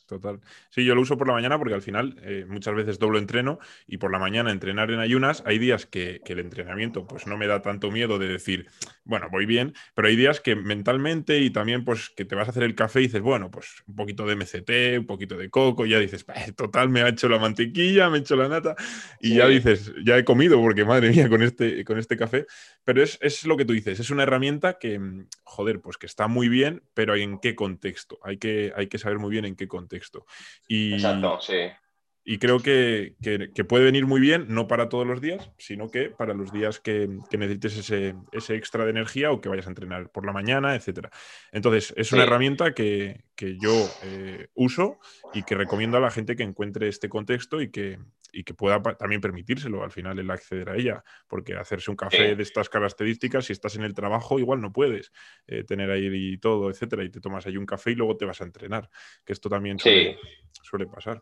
total. 0.09 0.41
Sí, 0.69 0.83
yo 0.83 0.95
lo 0.95 1.01
uso 1.01 1.17
por 1.17 1.27
la 1.27 1.33
mañana 1.33 1.57
porque 1.57 1.73
al 1.73 1.81
final 1.81 2.17
eh, 2.23 2.45
muchas 2.47 2.75
veces 2.75 2.99
doblo 2.99 3.19
entreno 3.19 3.59
y 3.87 3.97
por 3.97 4.11
la 4.11 4.19
mañana 4.19 4.51
entrenar 4.51 4.91
en 4.91 4.99
ayunas. 4.99 5.43
Hay 5.45 5.59
días 5.59 5.85
que, 5.85 6.21
el 6.29 6.39
entrenamiento 6.39 7.07
pues 7.07 7.25
no 7.25 7.37
me 7.37 7.47
da 7.47 7.63
tanto 7.63 7.89
miedo 7.89 8.19
de 8.19 8.27
decir, 8.27 8.67
bueno, 9.03 9.29
voy 9.31 9.47
bien, 9.47 9.73
pero 9.95 10.07
hay 10.07 10.15
días 10.15 10.39
que 10.39 10.55
mentalmente 10.55 11.39
y 11.39 11.49
también 11.49 11.83
pues 11.83 12.11
que 12.11 12.23
te 12.23 12.35
vas 12.35 12.47
a 12.47 12.51
hacer 12.51 12.61
el 12.61 12.75
café 12.75 12.99
y 12.99 13.03
dices, 13.03 13.21
bueno, 13.21 13.49
pues 13.49 13.83
un 13.87 13.95
poquito 13.95 14.27
de 14.27 14.35
MCT, 14.35 14.99
un 14.99 15.07
poquito 15.07 15.37
de 15.37 15.49
coco, 15.49 15.87
y 15.87 15.89
ya 15.89 15.99
dices, 15.99 16.23
total, 16.55 16.89
me 16.89 17.01
ha 17.01 17.09
hecho 17.09 17.29
la 17.29 17.39
mantequilla, 17.39 18.11
me 18.11 18.17
ha 18.17 18.21
hecho 18.21 18.35
la 18.35 18.47
nata 18.47 18.75
y 19.19 19.35
ya 19.35 19.47
dices, 19.47 19.91
ya 20.03 20.17
he 20.17 20.23
comido 20.23 20.61
porque 20.61 20.85
madre 20.85 21.09
mía 21.09 21.29
con 21.29 21.41
este, 21.41 21.83
con 21.83 21.97
este 21.97 22.15
café. 22.15 22.45
Pero 22.83 23.01
es, 23.01 23.17
es 23.21 23.45
lo 23.45 23.57
que 23.57 23.65
tú 23.65 23.73
dices, 23.73 23.99
es 23.99 24.09
una 24.11 24.23
herramienta 24.23 24.77
que, 24.77 24.99
joder, 25.43 25.81
pues 25.81 25.97
que 25.97 26.05
está 26.05 26.27
muy 26.27 26.47
bien, 26.47 26.83
pero 26.93 27.15
¿en 27.15 27.39
qué 27.39 27.55
contexto? 27.55 28.19
Hay 28.23 28.37
que, 28.37 28.71
hay 28.75 28.87
que 28.87 28.97
saber 28.97 29.17
muy 29.19 29.31
bien 29.31 29.45
en 29.45 29.55
qué 29.55 29.67
contexto. 29.67 29.98
Y, 30.67 30.93
Exacto, 30.93 31.39
sí. 31.41 31.69
Y 32.31 32.37
creo 32.37 32.59
que, 32.59 33.15
puede 33.67 33.85
venir 33.85 34.05
muy 34.05 34.21
bien, 34.21 34.45
no 34.49 34.67
para 34.67 34.87
todos 34.87 35.07
los 35.07 35.19
días, 35.19 35.49
sino 35.57 35.89
que 35.89 36.11
para 36.11 36.35
los 36.35 36.51
días 36.51 36.79
que, 36.79 37.09
necesites 37.31 37.89
ese, 37.89 38.55
extra 38.55 38.83
de 38.83 38.91
energía 38.91 39.31
o 39.31 39.41
que 39.41 39.49
vayas 39.49 39.65
a 39.65 39.69
entrenar 39.69 40.11
por 40.11 40.27
la 40.27 40.31
mañana, 40.31 40.75
etc. 40.75 41.07
Entonces, 41.51 41.91
es 41.97 42.11
una 42.11 42.23
herramienta 42.23 42.75
que, 42.75 43.23
yo 43.35 43.89
eh, 44.03 44.49
uso 44.53 44.99
y 45.33 45.41
que 45.41 45.55
recomiendo 45.55 45.97
a 45.97 46.01
la 46.01 46.11
gente 46.11 46.35
que 46.35 46.43
encuentre 46.43 46.87
este 46.87 47.09
contexto 47.09 47.61
y 47.61 47.71
que, 47.71 47.97
que 48.31 48.53
pueda 48.53 48.81
también 48.81 49.21
permitírselo 49.21 49.83
al 49.83 49.91
final 49.91 50.19
el 50.19 50.29
acceder 50.31 50.69
a 50.69 50.75
ella, 50.75 51.03
porque 51.27 51.55
hacerse 51.55 51.91
un 51.91 51.97
café 51.97 52.35
de 52.35 52.43
estas 52.43 52.69
características, 52.69 53.45
si 53.45 53.53
estás 53.53 53.75
en 53.75 53.83
el 53.83 53.93
trabajo, 53.93 54.39
igual 54.39 54.61
no 54.61 54.71
puedes 54.71 55.11
eh, 55.47 55.63
tener 55.63 55.91
ahí 55.91 56.09
y 56.11 56.37
todo, 56.37 56.69
etcétera, 56.69 57.03
y 57.03 57.09
te 57.09 57.19
tomas 57.19 57.45
ahí 57.47 57.57
un 57.57 57.65
café 57.65 57.91
y 57.91 57.95
luego 57.95 58.17
te 58.17 58.25
vas 58.25 58.41
a 58.41 58.45
entrenar, 58.45 58.89
que 59.25 59.33
esto 59.33 59.49
también 59.49 59.79
suele 59.79 60.87
pasar. 60.87 61.21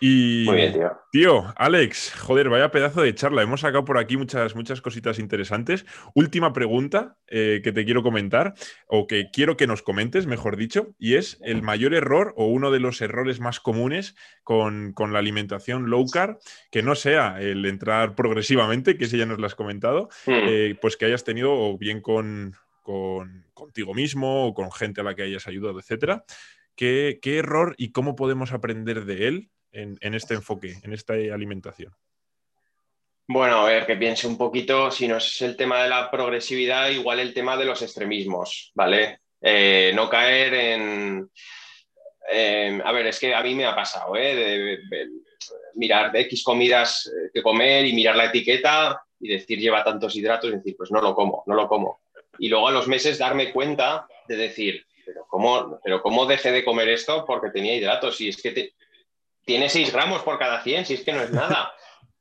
Y, 0.00 0.44
Muy 0.46 0.56
bien, 0.56 0.72
tío. 0.72 0.92
Tío, 1.12 1.52
Alex, 1.56 2.14
joder, 2.18 2.48
vaya 2.48 2.70
pedazo 2.70 3.02
de 3.02 3.14
charla. 3.14 3.42
Hemos 3.42 3.60
sacado 3.60 3.84
por 3.84 3.98
aquí 3.98 4.16
muchas, 4.16 4.56
muchas 4.56 4.80
cositas 4.80 5.18
interesantes. 5.18 5.84
Última 6.14 6.52
pregunta 6.52 7.18
eh, 7.26 7.60
que 7.62 7.72
te 7.72 7.84
quiero 7.84 8.02
comentar, 8.02 8.54
o 8.86 9.06
que 9.06 9.30
quiero 9.30 9.56
que 9.56 9.66
nos 9.66 9.82
comentes, 9.82 10.26
mejor 10.26 10.56
dicho, 10.56 10.94
y 10.98 11.16
es 11.16 11.38
el 11.42 11.62
mayor 11.62 11.92
error 11.92 12.32
o 12.36 12.46
uno 12.46 12.70
de 12.70 12.80
los 12.80 13.02
errores 13.02 13.40
más 13.40 13.60
comunes 13.60 14.14
con, 14.42 14.94
la 14.96 15.18
alimentación 15.18 15.90
low 15.90 16.06
carb, 16.06 16.38
que 16.70 16.82
no 16.82 16.94
sea 16.94 17.40
el 17.40 17.66
entrar 17.66 18.14
progresivamente, 18.14 18.96
que 18.96 19.04
ese 19.04 19.18
ya 19.18 19.26
nos 19.26 19.38
lo 19.38 19.46
has 19.46 19.54
comentado, 19.54 20.08
hmm. 20.26 20.32
eh, 20.48 20.78
pues 20.80 20.96
que 20.96 21.04
hayas 21.04 21.24
tenido 21.24 21.52
o 21.52 21.76
bien 21.76 22.00
con, 22.00 22.54
con, 22.82 23.46
contigo 23.52 23.92
mismo 23.92 24.46
o 24.46 24.54
con 24.54 24.72
gente 24.72 25.02
a 25.02 25.04
la 25.04 25.14
que 25.14 25.24
hayas 25.24 25.46
ayudado, 25.46 25.78
etcétera, 25.78 26.24
¿Qué, 26.80 27.20
error 27.24 27.74
y 27.76 27.92
cómo 27.92 28.16
podemos 28.16 28.52
aprender 28.52 29.04
de 29.04 29.28
él 29.28 29.50
en, 29.72 30.14
este 30.14 30.34
enfoque, 30.34 30.76
en 30.82 30.92
esta 30.92 31.14
alimentación? 31.14 31.94
Bueno, 33.26 33.60
a 33.60 33.68
ver, 33.68 33.86
que 33.86 33.96
piense 33.96 34.26
un 34.26 34.36
poquito, 34.36 34.90
si 34.90 35.06
no 35.06 35.18
es 35.18 35.40
el 35.42 35.56
tema 35.56 35.82
de 35.82 35.88
la 35.88 36.10
progresividad, 36.10 36.90
igual 36.90 37.20
el 37.20 37.32
tema 37.32 37.56
de 37.56 37.64
los 37.64 37.80
extremismos, 37.80 38.72
¿vale? 38.74 39.20
Eh, 39.40 39.92
no 39.94 40.10
caer 40.10 40.54
en, 40.54 41.30
A 42.84 42.92
ver, 42.92 43.06
es 43.06 43.20
que 43.20 43.32
a 43.34 43.42
mí 43.42 43.54
me 43.54 43.66
ha 43.66 43.74
pasado, 43.74 44.16
¿eh? 44.16 44.78
Mirar 45.74 46.10
de 46.10 46.20
X 46.22 46.42
comidas 46.42 47.06
eh, 47.06 47.30
que 47.32 47.42
comer 47.42 47.86
y 47.86 47.92
mirar 47.92 48.16
la 48.16 48.26
etiqueta 48.26 49.00
y 49.20 49.28
decir 49.28 49.58
lleva 49.58 49.84
tantos 49.84 50.16
hidratos 50.16 50.50
y 50.50 50.56
decir, 50.56 50.74
pues 50.76 50.90
no 50.90 51.00
lo 51.00 51.14
como, 51.14 51.44
no 51.46 51.54
lo 51.54 51.68
como. 51.68 52.00
Y 52.38 52.48
luego 52.48 52.68
a 52.68 52.72
los 52.72 52.88
meses 52.88 53.18
darme 53.18 53.52
cuenta 53.52 54.08
de 54.26 54.36
decir, 54.36 54.84
pero 55.04 55.24
¿cómo, 55.28 55.78
pero 55.84 56.02
cómo 56.02 56.26
dejé 56.26 56.50
de 56.50 56.64
comer 56.64 56.88
esto 56.88 57.24
porque 57.24 57.50
tenía 57.50 57.76
hidratos? 57.76 58.20
Y 58.20 58.28
es 58.28 58.42
que 58.42 58.72
tiene 59.44 59.68
6 59.68 59.92
gramos 59.92 60.22
por 60.22 60.38
cada 60.38 60.62
100, 60.62 60.86
si 60.86 60.94
es 60.94 61.04
que 61.04 61.12
no 61.12 61.22
es 61.22 61.30
nada. 61.30 61.72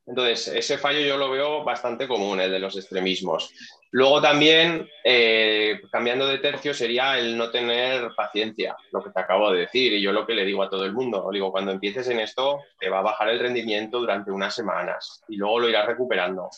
Entonces, 0.10 0.48
ese 0.48 0.80
fallo 0.80 1.02
yo 1.02 1.18
lo 1.18 1.30
veo 1.30 1.64
bastante 1.64 2.08
común, 2.08 2.42
el 2.42 2.52
de 2.52 2.60
los 2.60 2.76
extremismos. 2.76 3.54
Luego 3.92 4.20
también, 4.20 4.90
eh, 5.04 5.80
cambiando 5.92 6.26
de 6.26 6.40
tercio, 6.40 6.74
sería 6.74 7.20
el 7.20 7.38
no 7.38 7.52
tener 7.52 8.10
paciencia, 8.16 8.76
lo 8.92 9.04
que 9.04 9.12
te 9.12 9.20
acabo 9.20 9.52
de 9.52 9.62
decir. 9.62 9.94
Y 9.94 10.02
yo 10.02 10.12
lo 10.12 10.26
que 10.26 10.34
le 10.34 10.46
digo 10.46 10.64
a 10.64 10.70
todo 10.70 10.84
el 10.86 10.94
mundo, 10.94 11.30
digo, 11.32 11.52
cuando 11.52 11.72
empieces 11.72 12.08
en 12.10 12.20
esto, 12.20 12.60
te 12.80 12.90
va 12.90 13.00
a 13.00 13.04
bajar 13.04 13.30
el 13.30 13.40
rendimiento 13.40 14.00
durante 14.00 14.32
unas 14.32 14.56
semanas 14.56 15.24
y 15.28 15.38
luego 15.38 15.60
lo 15.60 15.70
irás 15.70 15.86
recuperando. 15.86 16.50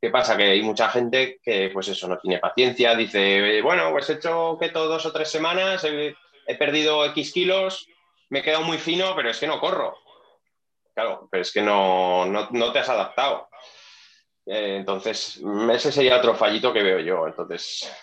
¿Qué 0.00 0.10
pasa? 0.10 0.36
Que 0.36 0.44
hay 0.44 0.62
mucha 0.62 0.88
gente 0.88 1.40
que, 1.42 1.70
pues 1.72 1.88
eso, 1.88 2.06
no 2.06 2.18
tiene 2.18 2.38
paciencia, 2.38 2.94
dice, 2.94 3.62
bueno, 3.62 3.90
pues 3.90 4.08
he 4.10 4.14
hecho 4.14 4.56
keto 4.60 4.86
dos 4.86 5.06
o 5.06 5.12
tres 5.12 5.28
semanas, 5.28 5.84
he 5.84 6.54
perdido 6.54 7.04
X 7.06 7.32
kilos, 7.32 7.88
me 8.30 8.40
he 8.40 8.42
quedado 8.42 8.62
muy 8.62 8.78
fino, 8.78 9.14
pero 9.14 9.30
es 9.30 9.38
que 9.38 9.46
no 9.46 9.60
corro 9.60 9.98
Claro, 10.96 11.28
pero 11.30 11.42
es 11.42 11.52
que 11.52 11.60
no, 11.60 12.26
te 12.72 12.78
has 12.78 12.88
adaptado. 12.88 13.50
Eh, 14.46 14.76
entonces, 14.78 15.38
ese 15.70 15.92
sería 15.92 16.16
otro 16.16 16.34
fallito 16.34 16.72
que 16.72 16.82
veo 16.82 17.00
yo. 17.00 17.26
Entonces, 17.26 17.94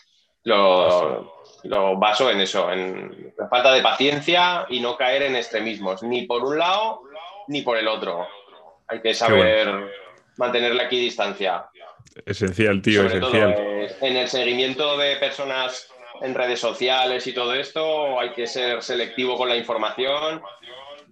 lo, 0.44 1.34
lo, 1.64 1.98
baso 1.98 2.30
en 2.30 2.42
eso, 2.42 2.72
en 2.72 3.34
la 3.36 3.48
falta 3.48 3.74
de 3.74 3.82
paciencia 3.82 4.68
y 4.70 4.80
no 4.80 4.96
caer 4.96 5.24
en 5.24 5.36
extremismos, 5.36 6.04
ni 6.04 6.28
por 6.28 6.44
un 6.44 6.60
lado 6.60 7.02
ni 7.48 7.64
por 7.64 7.78
el 7.78 7.88
otro. 7.88 8.28
Hay 8.88 9.02
que 9.02 9.16
saber 9.16 9.92
mantener 10.38 10.76
la 10.76 10.84
equidistancia. 10.84 11.66
Esencial, 12.28 12.80
tío, 12.84 13.08
esencial. 13.08 13.56
Eh, 13.58 13.96
en 14.02 14.18
el 14.18 14.28
seguimiento 14.28 14.98
de 15.00 15.16
personas 15.16 15.90
en 16.22 16.34
redes 16.34 16.60
sociales 16.60 17.26
y 17.28 17.34
todo 17.34 17.54
esto, 17.54 18.20
hay 18.20 18.32
que 18.32 18.48
ser 18.48 18.82
selectivo 18.82 19.38
con 19.38 19.50
la 19.50 19.56
información 19.56 20.42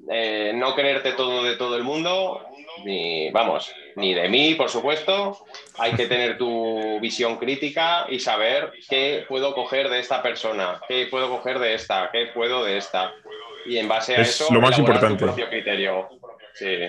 eh, 0.10 0.52
no 0.56 0.74
creerte 0.76 1.14
todo 1.14 1.44
de 1.44 1.56
todo 1.56 1.76
el 1.76 1.84
mundo, 1.84 2.42
ni, 2.84 3.30
vamos, 3.32 3.72
ni 3.96 4.14
de 4.14 4.30
mí, 4.30 4.56
por 4.56 4.70
supuesto. 4.70 5.46
Hay 5.78 5.94
que 5.94 6.08
tener 6.08 6.38
tu 6.38 7.00
visión 7.00 7.38
crítica 7.38 8.06
y 8.10 8.20
saber 8.20 8.72
qué 8.90 9.26
puedo 9.28 9.54
coger 9.54 9.90
de 9.90 10.00
esta 10.00 10.22
persona, 10.22 10.82
qué 10.88 11.08
puedo 11.10 11.30
coger 11.30 11.60
de 11.60 11.76
esta, 11.76 12.10
qué 12.12 12.28
puedo 12.34 12.64
de 12.64 12.78
esta. 12.78 13.14
Y 13.66 13.78
en 13.78 13.88
base 13.88 14.16
a 14.16 14.22
es 14.22 14.30
eso, 14.30 14.52
lo 14.52 14.62
más 14.62 14.78
importante. 14.78 15.18
tu 15.18 15.26
propio 15.26 15.50
criterio. 15.50 16.10
Sí. 16.56 16.80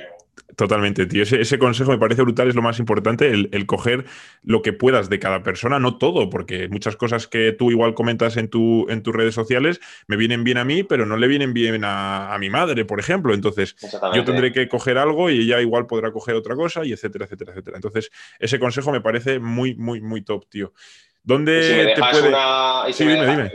Totalmente, 0.56 1.06
tío. 1.06 1.22
Ese, 1.22 1.58
consejo 1.58 1.92
me 1.92 1.98
parece 1.98 2.22
brutal, 2.22 2.48
es 2.48 2.54
lo 2.54 2.62
más 2.62 2.78
importante, 2.78 3.30
el, 3.30 3.66
coger 3.66 4.04
lo 4.42 4.60
que 4.60 4.72
puedas 4.72 5.08
de 5.08 5.18
cada 5.18 5.42
persona, 5.42 5.78
no 5.78 5.96
todo, 5.96 6.28
porque 6.28 6.68
muchas 6.68 6.96
cosas 6.96 7.26
que 7.26 7.52
tú 7.52 7.70
igual 7.70 7.94
comentas 7.94 8.36
en, 8.36 8.48
tu, 8.48 8.86
en 8.90 9.02
tus 9.02 9.14
redes 9.14 9.34
sociales 9.34 9.80
me 10.08 10.16
vienen 10.16 10.44
bien 10.44 10.58
a 10.58 10.64
mí, 10.64 10.82
pero 10.82 11.06
no 11.06 11.16
le 11.16 11.26
vienen 11.26 11.54
bien 11.54 11.82
a, 11.84 12.36
mi 12.38 12.50
madre, 12.50 12.84
por 12.84 13.00
ejemplo. 13.00 13.32
Entonces, 13.32 13.76
yo 14.14 14.24
tendré 14.24 14.52
que 14.52 14.68
coger 14.68 14.98
algo 14.98 15.30
y 15.30 15.40
ella 15.40 15.60
igual 15.60 15.86
podrá 15.86 16.12
coger 16.12 16.34
otra 16.34 16.54
cosa 16.54 16.84
y 16.84 16.92
etcétera, 16.92 17.24
etcétera, 17.24 17.52
etcétera. 17.52 17.76
Entonces, 17.76 18.10
ese 18.38 18.58
consejo 18.58 18.92
me 18.92 19.00
parece 19.00 19.38
muy, 19.38 19.74
muy, 19.74 20.00
muy 20.00 20.22
top, 20.22 20.48
tío. 20.48 20.72
¿Dónde 21.22 21.62
si 21.62 21.72
me 21.72 21.84
dejas 21.84 22.22
una... 22.22 22.92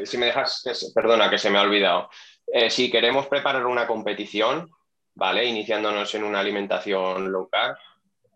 si, 0.06 0.18
me 0.18 0.26
dejas, 0.28 0.92
perdona, 0.96 1.30
que 1.30 1.38
se 1.38 1.50
me 1.50 1.58
ha 1.58 1.62
olvidado. 1.62 2.10
Eh, 2.52 2.70
si 2.70 2.90
queremos 2.90 3.28
preparar 3.28 3.66
una 3.66 3.86
competición, 3.86 4.72
¿vale? 5.18 5.46
Iniciándonos 5.46 6.14
en 6.14 6.24
una 6.24 6.40
alimentación 6.40 7.32
low 7.32 7.50
carb, 7.50 7.76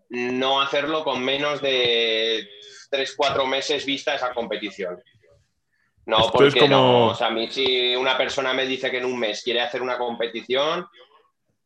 no 0.10 0.62
hacerlo 0.62 1.04
con 1.04 1.24
menos 1.24 1.62
de 1.62 2.50
3-4 2.90 3.48
meses 3.48 3.86
vista 3.86 4.16
esa 4.16 4.34
competición. 4.34 5.02
No, 6.08 6.32
porque 6.32 6.68
no. 6.68 7.10
O 7.10 7.16
sea, 7.16 7.28
a 7.28 7.32
mí 7.32 7.48
si 7.50 7.96
una 7.96 8.18
persona 8.18 8.54
me 8.54 8.66
dice 8.66 8.90
que 8.90 8.98
en 8.98 9.06
un 9.06 9.20
mes 9.20 9.44
quiere 9.44 9.62
hacer 9.62 9.84
una 9.84 10.00
competición, 10.00 10.88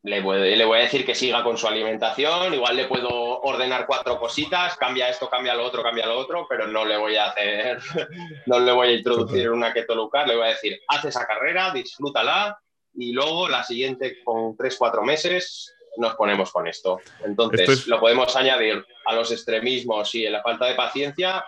le 0.04 0.20
voy, 0.20 0.54
le 0.54 0.66
voy, 0.66 0.80
a 0.80 0.82
decir 0.82 1.06
que 1.06 1.16
siga 1.16 1.42
con 1.44 1.58
su 1.58 1.66
alimentación, 1.66 2.54
igual 2.54 2.76
le 2.76 2.86
puedo 2.86 3.40
ordenar 3.42 3.88
cuatro 3.88 4.20
cositas, 4.20 4.76
cambia 4.76 5.08
esto, 5.08 5.30
cambia 5.30 5.56
lo 5.56 5.66
otro, 5.66 5.82
cambia 5.82 6.06
lo 6.06 6.20
otro, 6.20 6.46
pero 6.50 6.68
no 6.68 6.84
le 6.84 6.98
voy 6.98 7.16
a 7.16 7.28
hacer, 7.28 7.80
no 8.48 8.60
le 8.60 8.72
voy 8.74 8.88
a 8.90 8.94
introducir 8.96 9.50
una 9.50 9.74
keto 9.74 9.96
low 9.96 10.10
carb, 10.10 10.28
le 10.28 10.36
voy 10.36 10.46
a 10.48 10.50
decir, 10.50 10.78
haz 10.90 11.06
esa 11.06 11.26
carrera, 11.26 11.72
disfrútala, 11.72 12.60
y 12.98 13.14
luego 13.14 13.48
la 13.50 13.64
siguiente 13.64 14.18
con 14.24 14.56
tres, 14.56 14.76
cuatro 14.78 15.04
meses 15.04 15.76
nos 15.98 16.16
ponemos 16.16 16.52
con 16.52 16.68
esto. 16.68 17.00
Entonces, 17.24 17.88
lo 17.88 18.00
podemos 18.00 18.36
añadir 18.36 18.86
a 19.06 19.16
los 19.16 19.32
extremismos 19.32 20.14
y 20.16 20.28
a 20.28 20.32
la 20.32 20.42
falta 20.42 20.66
de 20.66 20.76
paciencia, 20.76 21.46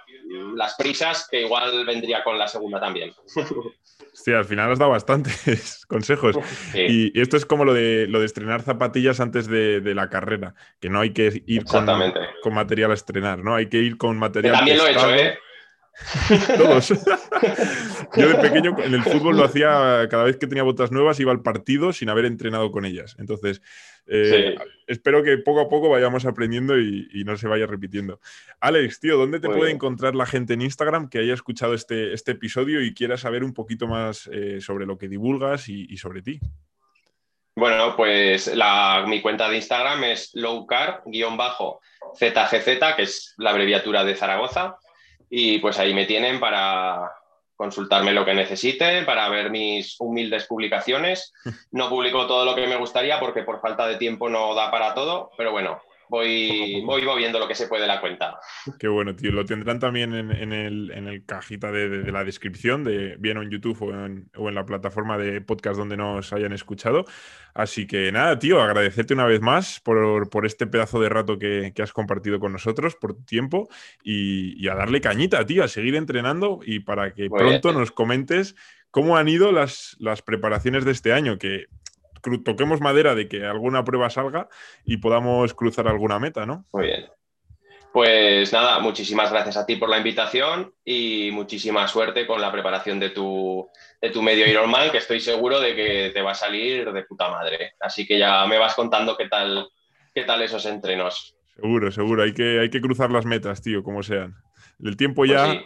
las 0.55 0.75
prisas 0.75 1.27
que 1.29 1.41
igual 1.41 1.85
vendría 1.85 2.23
con 2.23 2.37
la 2.37 2.47
segunda 2.47 2.79
también. 2.79 3.13
Sí, 4.13 4.33
al 4.33 4.45
final 4.45 4.71
has 4.71 4.79
dado 4.79 4.91
bastantes 4.91 5.85
consejos. 5.87 6.35
Y, 6.73 7.19
esto 7.21 7.37
es 7.37 7.45
como 7.45 7.65
lo 7.65 7.73
de, 7.75 8.07
lo 8.07 8.19
de 8.19 8.25
estrenar 8.25 8.63
zapatillas 8.63 9.19
antes 9.19 9.47
de, 9.47 9.79
la 9.93 10.09
carrera, 10.09 10.55
que 10.81 10.89
no 10.89 10.99
hay 10.99 11.13
que 11.13 11.43
ir 11.45 11.65
con, 11.65 11.85
con, 12.41 12.53
material 12.53 12.89
a 12.89 12.93
estrenar, 12.95 13.43
¿no? 13.43 13.53
Hay 13.53 13.69
que 13.69 13.77
ir 13.77 13.97
con 13.97 14.17
material. 14.17 14.55
también 14.55 14.79
lo 14.79 14.87
he 14.87 14.91
hecho, 14.91 15.13
¿eh? 15.13 15.37
Todos. 16.57 16.93
Yo 18.15 18.29
de 18.29 18.35
pequeño 18.49 18.75
en 18.79 18.93
el 18.93 19.03
fútbol 19.03 19.37
lo 19.37 19.43
hacía 19.43 20.07
cada 20.09 20.23
vez 20.23 20.37
que 20.37 20.47
tenía 20.47 20.63
botas 20.63 20.91
nuevas, 20.91 21.19
iba 21.19 21.31
al 21.31 21.41
partido 21.41 21.93
sin 21.93 22.09
haber 22.09 22.25
entrenado 22.25 22.71
con 22.71 22.85
ellas. 22.85 23.15
Entonces, 23.19 23.61
eh, 24.07 24.55
espero 24.87 25.21
que 25.23 25.37
poco 25.37 25.61
a 25.61 25.69
poco 25.69 25.89
vayamos 25.89 26.25
aprendiendo 26.25 26.79
y, 26.79 27.23
no 27.25 27.35
se 27.35 27.47
vaya 27.47 27.65
repitiendo. 27.65 28.19
Alex, 28.59 28.99
tío, 28.99 29.17
¿dónde 29.17 29.39
te 29.39 29.49
puede 29.49 29.71
encontrar 29.71 30.15
la 30.15 30.25
gente 30.25 30.53
en 30.53 30.61
Instagram 30.61 31.09
que 31.09 31.19
haya 31.19 31.33
escuchado 31.33 31.73
este, 31.73 32.13
este 32.13 32.31
episodio 32.31 32.81
y 32.81 32.93
quiera 32.93 33.17
saber 33.17 33.43
un 33.43 33.53
poquito 33.53 33.87
más 33.87 34.29
eh, 34.31 34.61
sobre 34.61 34.85
lo 34.85 34.97
que 34.97 35.09
divulgas 35.09 35.67
y, 35.67 35.97
sobre 35.97 36.21
ti? 36.21 36.39
Bueno, 37.55 37.95
pues 37.97 38.51
mi 39.07 39.21
cuenta 39.21 39.49
de 39.49 39.57
Instagram 39.57 40.03
es 40.05 40.31
lowcar-zgz, 40.35 41.35
que 42.95 43.01
es 43.01 43.33
la 43.37 43.49
abreviatura 43.49 44.05
de 44.05 44.15
Zaragoza 44.15 44.77
y 45.29 45.59
pues 45.59 45.77
ahí 45.79 45.93
me 45.93 46.05
tienen 46.05 46.39
para 46.39 47.11
consultarme 47.57 48.13
lo 48.13 48.23
que 48.23 48.33
necesite, 48.33 49.01
para 49.01 49.27
ver 49.27 49.49
mis 49.49 49.99
humildes 49.99 50.45
publicaciones. 50.45 51.33
No 51.71 51.89
publico 51.89 52.27
todo 52.27 52.45
lo 52.45 52.55
que 52.55 52.65
me 52.65 52.77
gustaría 52.77 53.19
porque 53.19 53.43
por 53.43 53.59
falta 53.59 53.87
de 53.87 53.97
tiempo 53.97 54.29
no 54.29 54.55
da 54.55 54.71
para 54.71 54.93
todo, 54.93 55.31
pero 55.37 55.51
bueno, 55.51 55.81
voy, 56.09 56.81
voy 56.85 57.01
moviendo 57.03 57.39
lo 57.39 57.47
que 57.47 57.55
se 57.55 57.67
puede 57.67 57.87
la 57.87 58.01
cuenta. 58.01 58.39
Qué 58.79 58.87
bueno, 58.87 59.15
tío. 59.15 59.31
Lo 59.31 59.45
tendrán 59.45 59.79
también 59.79 60.13
en, 60.13 60.53
el, 60.53 61.23
cajita 61.25 61.71
de, 61.71 62.11
la 62.11 62.23
descripción, 62.23 62.83
de, 62.83 63.15
bien 63.17 63.37
en 63.37 63.49
YouTube 63.49 63.81
o 63.81 63.93
en, 63.93 64.29
o 64.35 64.49
en, 64.49 64.55
la 64.55 64.65
plataforma 64.65 65.17
de 65.17 65.41
podcast 65.41 65.77
donde 65.77 65.97
nos 65.97 66.33
hayan 66.33 66.53
escuchado. 66.53 67.05
Así 67.53 67.87
que 67.87 68.11
nada, 68.11 68.37
tío, 68.37 68.61
agradecerte 68.61 69.15
una 69.15 69.25
vez 69.25 69.41
más 69.41 69.79
por, 69.79 70.45
este 70.45 70.67
pedazo 70.67 70.99
de 70.99 71.09
rato 71.09 71.39
que, 71.39 71.73
has 71.81 71.91
compartido 71.91 72.39
con 72.39 72.53
nosotros, 72.53 72.95
por 72.95 73.15
tu 73.15 73.23
tiempo 73.23 73.67
y, 74.03 74.67
a 74.67 74.75
darle 74.75 75.01
cañita, 75.01 75.43
tío, 75.45 75.63
a 75.63 75.67
seguir 75.67 75.95
entrenando 75.95 76.59
y 76.63 76.81
para 76.81 77.13
que 77.13 77.29
pronto 77.29 77.73
nos 77.73 77.91
comentes 77.91 78.55
cómo 78.91 79.17
han 79.17 79.27
ido 79.27 79.51
las, 79.51 79.95
las 79.99 80.21
preparaciones 80.21 80.85
de 80.85 80.91
este 80.91 81.13
año, 81.13 81.39
que 81.39 81.65
toquemos 82.43 82.81
madera 82.81 83.15
de 83.15 83.27
que 83.27 83.45
alguna 83.45 83.83
prueba 83.83 84.09
salga 84.09 84.49
y 84.85 84.97
podamos 84.97 85.53
cruzar 85.53 85.87
alguna 85.87 86.19
meta, 86.19 86.45
¿no? 86.45 86.65
Muy 86.73 86.87
bien. 86.87 87.07
Pues 87.93 88.53
nada, 88.53 88.79
muchísimas 88.79 89.31
gracias 89.31 89.57
a 89.57 89.65
ti 89.65 89.75
por 89.75 89.89
la 89.89 89.97
invitación 89.97 90.73
y 90.85 91.31
muchísima 91.31 91.87
suerte 91.87 92.27
con 92.27 92.39
la 92.39 92.51
preparación 92.51 92.99
de 92.99 93.09
tu, 93.09 93.67
de 93.99 94.09
tu 94.11 94.21
medio 94.21 94.47
Ironman, 94.47 94.91
que 94.91 94.99
estoy 94.99 95.19
seguro 95.19 95.59
de 95.59 95.75
que 95.75 96.11
te 96.13 96.21
va 96.21 96.31
a 96.31 96.35
salir 96.35 96.91
de 96.91 97.03
puta 97.03 97.29
madre. 97.29 97.73
Así 97.79 98.05
que 98.05 98.19
ya 98.19 98.45
me 98.45 98.59
vas 98.59 98.75
contando 98.75 99.17
qué 99.17 99.27
tal, 99.27 99.69
qué 100.13 100.23
tal 100.25 100.41
esos 100.43 100.65
entrenos. 100.67 101.35
Seguro, 101.55 101.91
seguro. 101.91 102.23
Hay 102.23 102.33
que, 102.33 102.59
hay 102.59 102.69
que 102.69 102.81
cruzar 102.81 103.09
las 103.09 103.25
metas, 103.25 103.63
tío, 103.63 103.81
como 103.81 104.03
sean. 104.03 104.35
El 104.83 104.95
tiempo 104.95 105.21
pues 105.21 105.31
ya. 105.31 105.59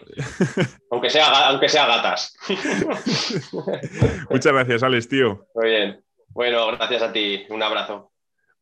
aunque, 0.90 1.10
sea, 1.10 1.50
aunque 1.50 1.68
sea 1.68 1.86
gatas. 1.86 2.34
Muchas 4.30 4.54
gracias, 4.54 4.84
Alex, 4.84 5.10
tío. 5.10 5.46
Muy 5.54 5.70
bien. 5.70 6.02
Bueno, 6.34 6.68
gracias 6.68 7.02
a 7.02 7.12
ti. 7.12 7.46
Un 7.50 7.64
abrazo. 7.64 8.12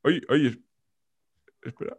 Oye, 0.04 0.22
oye. 0.30 0.58
Espera. 1.62 1.88